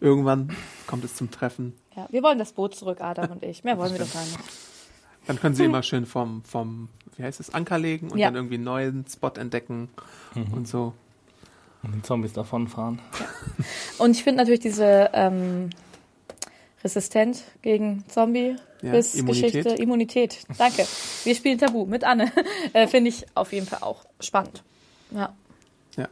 Irgendwann 0.00 0.56
kommt 0.86 1.04
es 1.04 1.14
zum 1.14 1.30
Treffen. 1.30 1.74
Wir 2.10 2.22
wollen 2.22 2.38
das 2.38 2.52
Boot 2.52 2.74
zurück, 2.74 3.00
Adam 3.00 3.30
und 3.32 3.42
ich. 3.42 3.64
Mehr 3.64 3.78
wollen 3.78 3.92
wir 3.92 3.98
doch 4.00 4.12
gar 4.12 4.22
nicht. 4.22 4.38
Dann 5.26 5.38
können 5.38 5.54
sie 5.54 5.64
immer 5.64 5.82
schön 5.82 6.04
vom, 6.06 6.42
vom, 6.44 6.88
wie 7.16 7.22
heißt 7.22 7.38
es, 7.40 7.54
Anker 7.54 7.78
legen 7.78 8.10
und 8.10 8.18
Ja. 8.18 8.26
dann 8.28 8.36
irgendwie 8.36 8.56
einen 8.56 8.64
neuen 8.64 9.04
Spot 9.08 9.28
entdecken 9.36 9.88
und 10.34 10.66
so. 10.66 10.94
Und 11.84 11.94
die 11.94 12.02
Zombies 12.02 12.32
davonfahren. 12.32 13.00
Und 13.98 14.12
ich 14.12 14.22
finde 14.24 14.38
natürlich 14.38 14.60
diese 14.60 15.10
ähm, 15.12 15.70
Resistent 16.84 17.42
gegen 17.62 18.04
Zombie. 18.08 18.56
Ja, 18.82 18.90
bis 18.92 19.14
Immunität. 19.14 19.52
Geschichte, 19.52 19.82
Immunität. 19.82 20.38
Danke. 20.58 20.84
Wir 21.24 21.34
spielen 21.36 21.58
Tabu 21.58 21.86
mit 21.86 22.02
Anne. 22.04 22.32
Äh, 22.72 22.86
Finde 22.88 23.10
ich 23.10 23.26
auf 23.34 23.52
jeden 23.52 23.66
Fall 23.66 23.80
auch 23.82 24.04
spannend. 24.18 24.62
Ja. 25.12 25.32
Ja. 25.96 26.08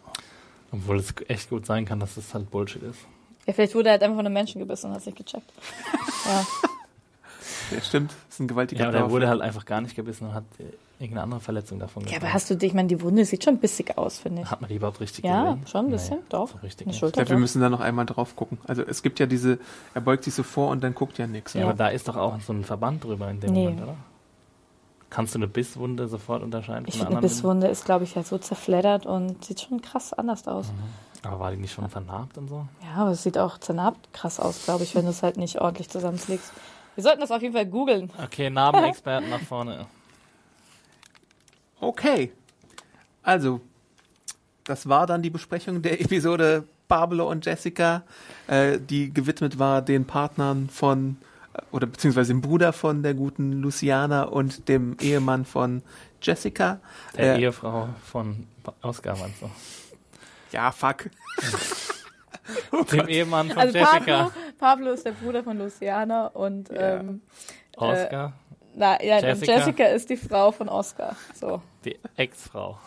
Obwohl 0.70 0.98
es 0.98 1.12
echt 1.28 1.50
gut 1.50 1.66
sein 1.66 1.84
kann, 1.84 1.98
dass 1.98 2.14
das 2.14 2.32
halt 2.34 2.50
Bullshit 2.50 2.82
ist. 2.82 2.98
Ja, 3.46 3.52
vielleicht 3.52 3.74
wurde 3.74 3.88
er 3.88 3.92
halt 3.92 4.02
einfach 4.02 4.16
von 4.16 4.26
einem 4.26 4.34
Menschen 4.34 4.58
gebissen 4.60 4.86
und 4.86 4.92
hat 4.92 5.00
es 5.00 5.06
nicht 5.06 5.18
gecheckt. 5.18 5.50
Ja. 6.26 7.76
ja, 7.76 7.82
stimmt. 7.82 8.10
Das 8.10 8.34
ist 8.34 8.40
ein 8.40 8.48
gewaltiger 8.48 8.82
Ja, 8.82 8.88
aber 8.88 8.98
der 8.98 9.10
wurde 9.10 9.28
halt 9.28 9.40
einfach 9.40 9.64
gar 9.64 9.80
nicht 9.80 9.96
gebissen 9.96 10.26
und 10.28 10.34
hat 10.34 10.44
äh, 10.58 10.64
irgendeine 11.02 11.22
andere 11.24 11.40
Verletzung 11.40 11.78
davon 11.78 12.02
ja, 12.02 12.08
getragen. 12.08 12.24
aber 12.26 12.34
hast 12.34 12.50
du, 12.50 12.54
ich 12.60 12.74
meine, 12.74 12.88
die 12.88 13.00
Wunde 13.00 13.24
sieht 13.24 13.42
schon 13.44 13.58
bissig 13.58 13.96
aus, 13.96 14.18
finde 14.18 14.42
ich. 14.42 14.50
Hat 14.50 14.60
man 14.60 14.68
die 14.68 14.76
überhaupt 14.76 15.00
richtig 15.00 15.24
Ja, 15.24 15.44
gesehen? 15.54 15.66
schon 15.66 15.86
ein 15.86 15.90
bisschen, 15.90 16.18
doch. 16.28 16.48
so 16.50 16.58
richtig 16.58 16.86
Eine. 16.86 16.94
Ich 16.94 17.00
glaube, 17.00 17.16
wir 17.16 17.24
doch. 17.24 17.36
müssen 17.38 17.60
da 17.62 17.70
noch 17.70 17.80
einmal 17.80 18.06
drauf 18.06 18.36
gucken. 18.36 18.58
Also 18.66 18.82
es 18.82 19.02
gibt 19.02 19.18
ja 19.18 19.26
diese, 19.26 19.58
er 19.94 20.00
beugt 20.02 20.24
sich 20.24 20.34
so 20.34 20.42
vor 20.42 20.68
und 20.70 20.82
dann 20.84 20.94
guckt 20.94 21.16
ja 21.18 21.26
nichts. 21.26 21.54
Ja, 21.54 21.60
Ja. 21.62 21.66
aber 21.68 21.76
da 21.76 21.88
ist 21.88 22.06
doch 22.06 22.16
auch 22.16 22.38
so 22.40 22.52
ein 22.52 22.64
Verband 22.64 23.02
drüber 23.04 23.30
in 23.30 23.40
dem 23.40 23.52
Nee. 23.52 23.64
Moment, 23.64 23.82
oder? 23.82 23.96
Kannst 25.08 25.34
du 25.34 25.38
eine 25.38 25.48
Bisswunde 25.48 26.06
sofort 26.06 26.42
unterscheiden 26.42 26.84
Ich 26.86 26.94
von 26.98 27.00
einer 27.06 27.08
eine 27.08 27.16
anderen? 27.18 27.34
Bisswunde 27.34 27.66
ist, 27.68 27.84
glaube 27.84 28.04
ich, 28.04 28.14
halt 28.14 28.26
so 28.28 28.38
zerfleddert 28.38 29.06
und 29.06 29.44
sieht 29.44 29.60
schon 29.62 29.80
krass 29.82 30.12
anders 30.12 30.46
aus. 30.46 30.66
Aber 31.22 31.38
war 31.38 31.50
die 31.50 31.58
nicht 31.58 31.72
schon 31.74 31.88
vernarbt 31.90 32.38
und 32.38 32.48
so? 32.48 32.66
Ja, 32.82 33.02
aber 33.02 33.10
es 33.10 33.22
sieht 33.22 33.36
auch 33.36 33.58
zernarbt 33.58 34.12
krass 34.12 34.40
aus, 34.40 34.64
glaube 34.64 34.84
ich, 34.84 34.94
wenn 34.94 35.04
du 35.04 35.10
es 35.10 35.22
halt 35.22 35.36
nicht 35.36 35.60
ordentlich 35.60 35.88
zusammenlegst. 35.90 36.52
Wir 36.94 37.04
sollten 37.04 37.20
das 37.20 37.30
auf 37.30 37.42
jeden 37.42 37.54
Fall 37.54 37.66
googeln. 37.66 38.10
Okay, 38.24 38.50
Narbenexperten 38.50 39.28
nach 39.30 39.40
vorne. 39.40 39.86
Okay. 41.80 42.30
Also, 43.22 43.60
das 44.64 44.88
war 44.88 45.06
dann 45.06 45.22
die 45.22 45.30
Besprechung 45.30 45.80
der 45.82 46.00
Episode 46.00 46.64
Pablo 46.88 47.30
und 47.30 47.46
Jessica, 47.46 48.02
äh, 48.48 48.78
die 48.78 49.12
gewidmet 49.14 49.58
war 49.58 49.80
den 49.80 50.04
Partnern 50.04 50.68
von, 50.68 51.16
äh, 51.54 51.60
oder 51.70 51.86
beziehungsweise 51.86 52.32
dem 52.32 52.40
Bruder 52.40 52.72
von 52.72 53.02
der 53.02 53.14
guten 53.14 53.62
Luciana 53.62 54.24
und 54.24 54.68
dem 54.68 54.96
Ehemann 55.00 55.44
von 55.44 55.82
Jessica. 56.20 56.80
Der 57.16 57.36
Äh, 57.36 57.40
Ehefrau 57.42 57.88
von 58.04 58.46
Oscar, 58.82 59.16
meinst 59.16 59.40
du? 59.40 59.50
Ja, 60.52 60.72
fuck. 60.72 61.10
Dem 62.92 63.08
Ehemann 63.08 63.48
von 63.50 63.58
Also 63.58 63.78
Jessica. 63.78 63.98
Pablo, 63.98 64.32
Pablo 64.58 64.90
ist 64.92 65.06
der 65.06 65.12
Bruder 65.12 65.42
von 65.44 65.58
Luciana 65.58 66.26
und 66.28 66.68
Ja. 66.70 66.96
ähm, 67.00 67.22
Oscar, 67.76 68.32
na, 68.74 69.02
ja, 69.02 69.18
Jessica. 69.20 69.52
Jessica. 69.56 69.84
ist 69.84 70.10
die 70.10 70.16
Frau 70.16 70.50
von 70.52 70.68
Oscar. 70.68 71.16
So. 71.34 71.62
die 71.84 71.98
Ex-Frau. 72.16 72.78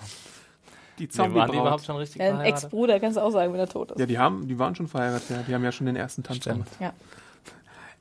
Die 0.99 1.07
Nee, 1.11 1.17
waren 1.33 1.51
die 1.51 1.57
überhaupt 1.57 1.85
schon 1.85 1.95
richtig 1.97 2.21
Ja? 2.21 2.41
Ex-Bruder, 2.43 2.99
kannst 2.99 3.17
du 3.17 3.21
auch 3.21 3.31
sagen, 3.31 3.51
wenn 3.53 3.59
er 3.59 3.67
tot 3.67 3.91
ist. 3.91 3.99
Ja, 3.99 4.05
die 4.05 4.19
haben, 4.19 4.47
die 4.47 4.59
waren 4.59 4.75
schon 4.75 4.87
verheiratet, 4.87 5.29
ja. 5.29 5.37
Die 5.47 5.53
haben 5.55 5.63
ja 5.63 5.71
schon 5.71 5.87
den 5.87 5.95
ersten 5.95 6.23
Tanz 6.23 6.37
Stimmt. 6.37 6.55
gemacht. 6.65 6.71
Ja. 6.79 6.93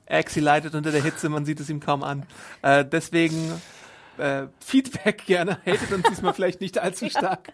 Exi 0.05 0.39
leidet 0.41 0.75
unter 0.75 0.91
der 0.91 1.01
Hitze, 1.01 1.29
man 1.29 1.45
sieht 1.45 1.59
es 1.59 1.69
ihm 1.69 1.79
kaum 1.79 2.03
an. 2.03 2.25
Äh, 2.61 2.85
deswegen 2.85 3.61
äh, 4.17 4.43
Feedback 4.59 5.25
gerne, 5.25 5.57
hatet 5.65 5.91
uns 5.91 6.03
diesmal 6.09 6.33
vielleicht 6.33 6.61
nicht 6.61 6.77
allzu 6.79 7.09
stark. 7.09 7.49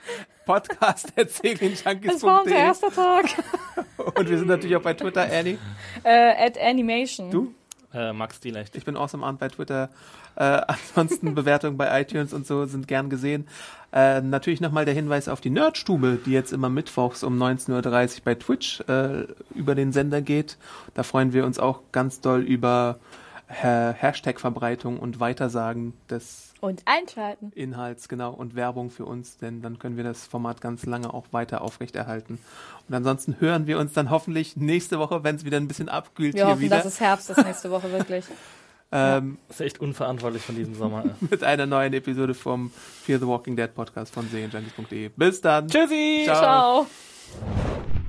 Podcast 0.45 1.13
Das 1.15 2.23
war 2.23 2.41
unser 2.43 2.55
erster 2.55 2.91
Tag. 2.91 3.25
und 4.15 4.29
wir 4.29 4.37
sind 4.37 4.47
natürlich 4.47 4.75
auch 4.75 4.81
bei 4.81 4.93
Twitter, 4.93 5.23
Annie. 5.31 5.57
äh, 6.03 6.45
at 6.45 6.57
Animation. 6.59 7.29
Du? 7.31 7.53
Äh, 7.93 8.13
Max 8.13 8.39
Dielecht. 8.39 8.75
Ich 8.75 8.85
bin 8.85 8.95
awesome 8.95 9.25
Arndt 9.25 9.39
bei 9.39 9.47
Twitter. 9.47 9.89
Äh, 10.35 10.61
ansonsten 10.67 11.33
Bewertungen 11.35 11.77
bei 11.77 12.01
iTunes 12.01 12.33
und 12.33 12.45
so 12.45 12.65
sind 12.65 12.87
gern 12.87 13.09
gesehen. 13.09 13.47
Äh, 13.91 14.21
natürlich 14.21 14.61
nochmal 14.61 14.85
der 14.85 14.93
Hinweis 14.93 15.27
auf 15.27 15.41
die 15.41 15.49
Nerdstube, 15.49 16.19
die 16.23 16.31
jetzt 16.31 16.53
immer 16.53 16.69
mittwochs 16.69 17.23
um 17.23 17.41
19.30 17.41 18.17
Uhr 18.17 18.21
bei 18.25 18.35
Twitch 18.35 18.81
äh, 18.81 19.25
über 19.55 19.73
den 19.73 19.91
Sender 19.91 20.21
geht. 20.21 20.57
Da 20.93 21.01
freuen 21.03 21.33
wir 21.33 21.45
uns 21.45 21.57
auch 21.57 21.81
ganz 21.91 22.21
doll 22.21 22.41
über 22.41 22.99
äh, 23.49 23.93
Hashtag-Verbreitung 23.93 24.99
und 24.99 25.19
Weitersagen 25.19 25.93
des 26.09 26.53
Und 26.61 26.83
einschalten. 26.85 27.51
Inhalts, 27.55 28.07
genau, 28.07 28.31
und 28.31 28.55
Werbung 28.55 28.89
für 28.91 29.05
uns, 29.05 29.37
denn 29.37 29.61
dann 29.61 29.79
können 29.79 29.97
wir 29.97 30.03
das 30.03 30.27
Format 30.27 30.61
ganz 30.61 30.85
lange 30.85 31.13
auch 31.13 31.25
weiter 31.31 31.61
aufrechterhalten. 31.61 32.37
Und 32.87 32.95
ansonsten 32.95 33.37
hören 33.39 33.65
wir 33.67 33.79
uns 33.79 33.93
dann 33.93 34.09
hoffentlich 34.11 34.55
nächste 34.55 34.99
Woche, 34.99 35.23
wenn 35.23 35.35
es 35.35 35.45
wieder 35.45 35.57
ein 35.57 35.67
bisschen 35.67 35.89
abkühlt 35.89 36.35
Wir 36.35 36.45
hier 36.45 36.51
hoffen, 36.53 36.61
wieder, 36.61 36.77
dass 36.77 36.85
es 36.85 36.99
Herbst 36.99 37.29
ist 37.29 37.43
nächste 37.43 37.71
Woche 37.71 37.91
wirklich. 37.91 38.25
ähm, 38.91 39.37
Das 39.47 39.59
ist 39.59 39.65
echt 39.65 39.79
unverantwortlich 39.79 40.43
von 40.43 40.55
diesem 40.55 40.75
Sommer. 40.75 41.03
mit 41.19 41.43
einer 41.43 41.65
neuen 41.65 41.93
Episode 41.93 42.33
vom 42.35 42.71
Fear 43.03 43.19
the 43.19 43.27
Walking 43.27 43.55
Dead 43.55 43.73
Podcast 43.73 44.13
von 44.13 44.27
serienjunkies.de. 44.29 45.09
Bis 45.15 45.41
dann. 45.41 45.67
Tschüssi! 45.67 46.21
Ciao. 46.25 46.85
Ciao. 46.85 48.08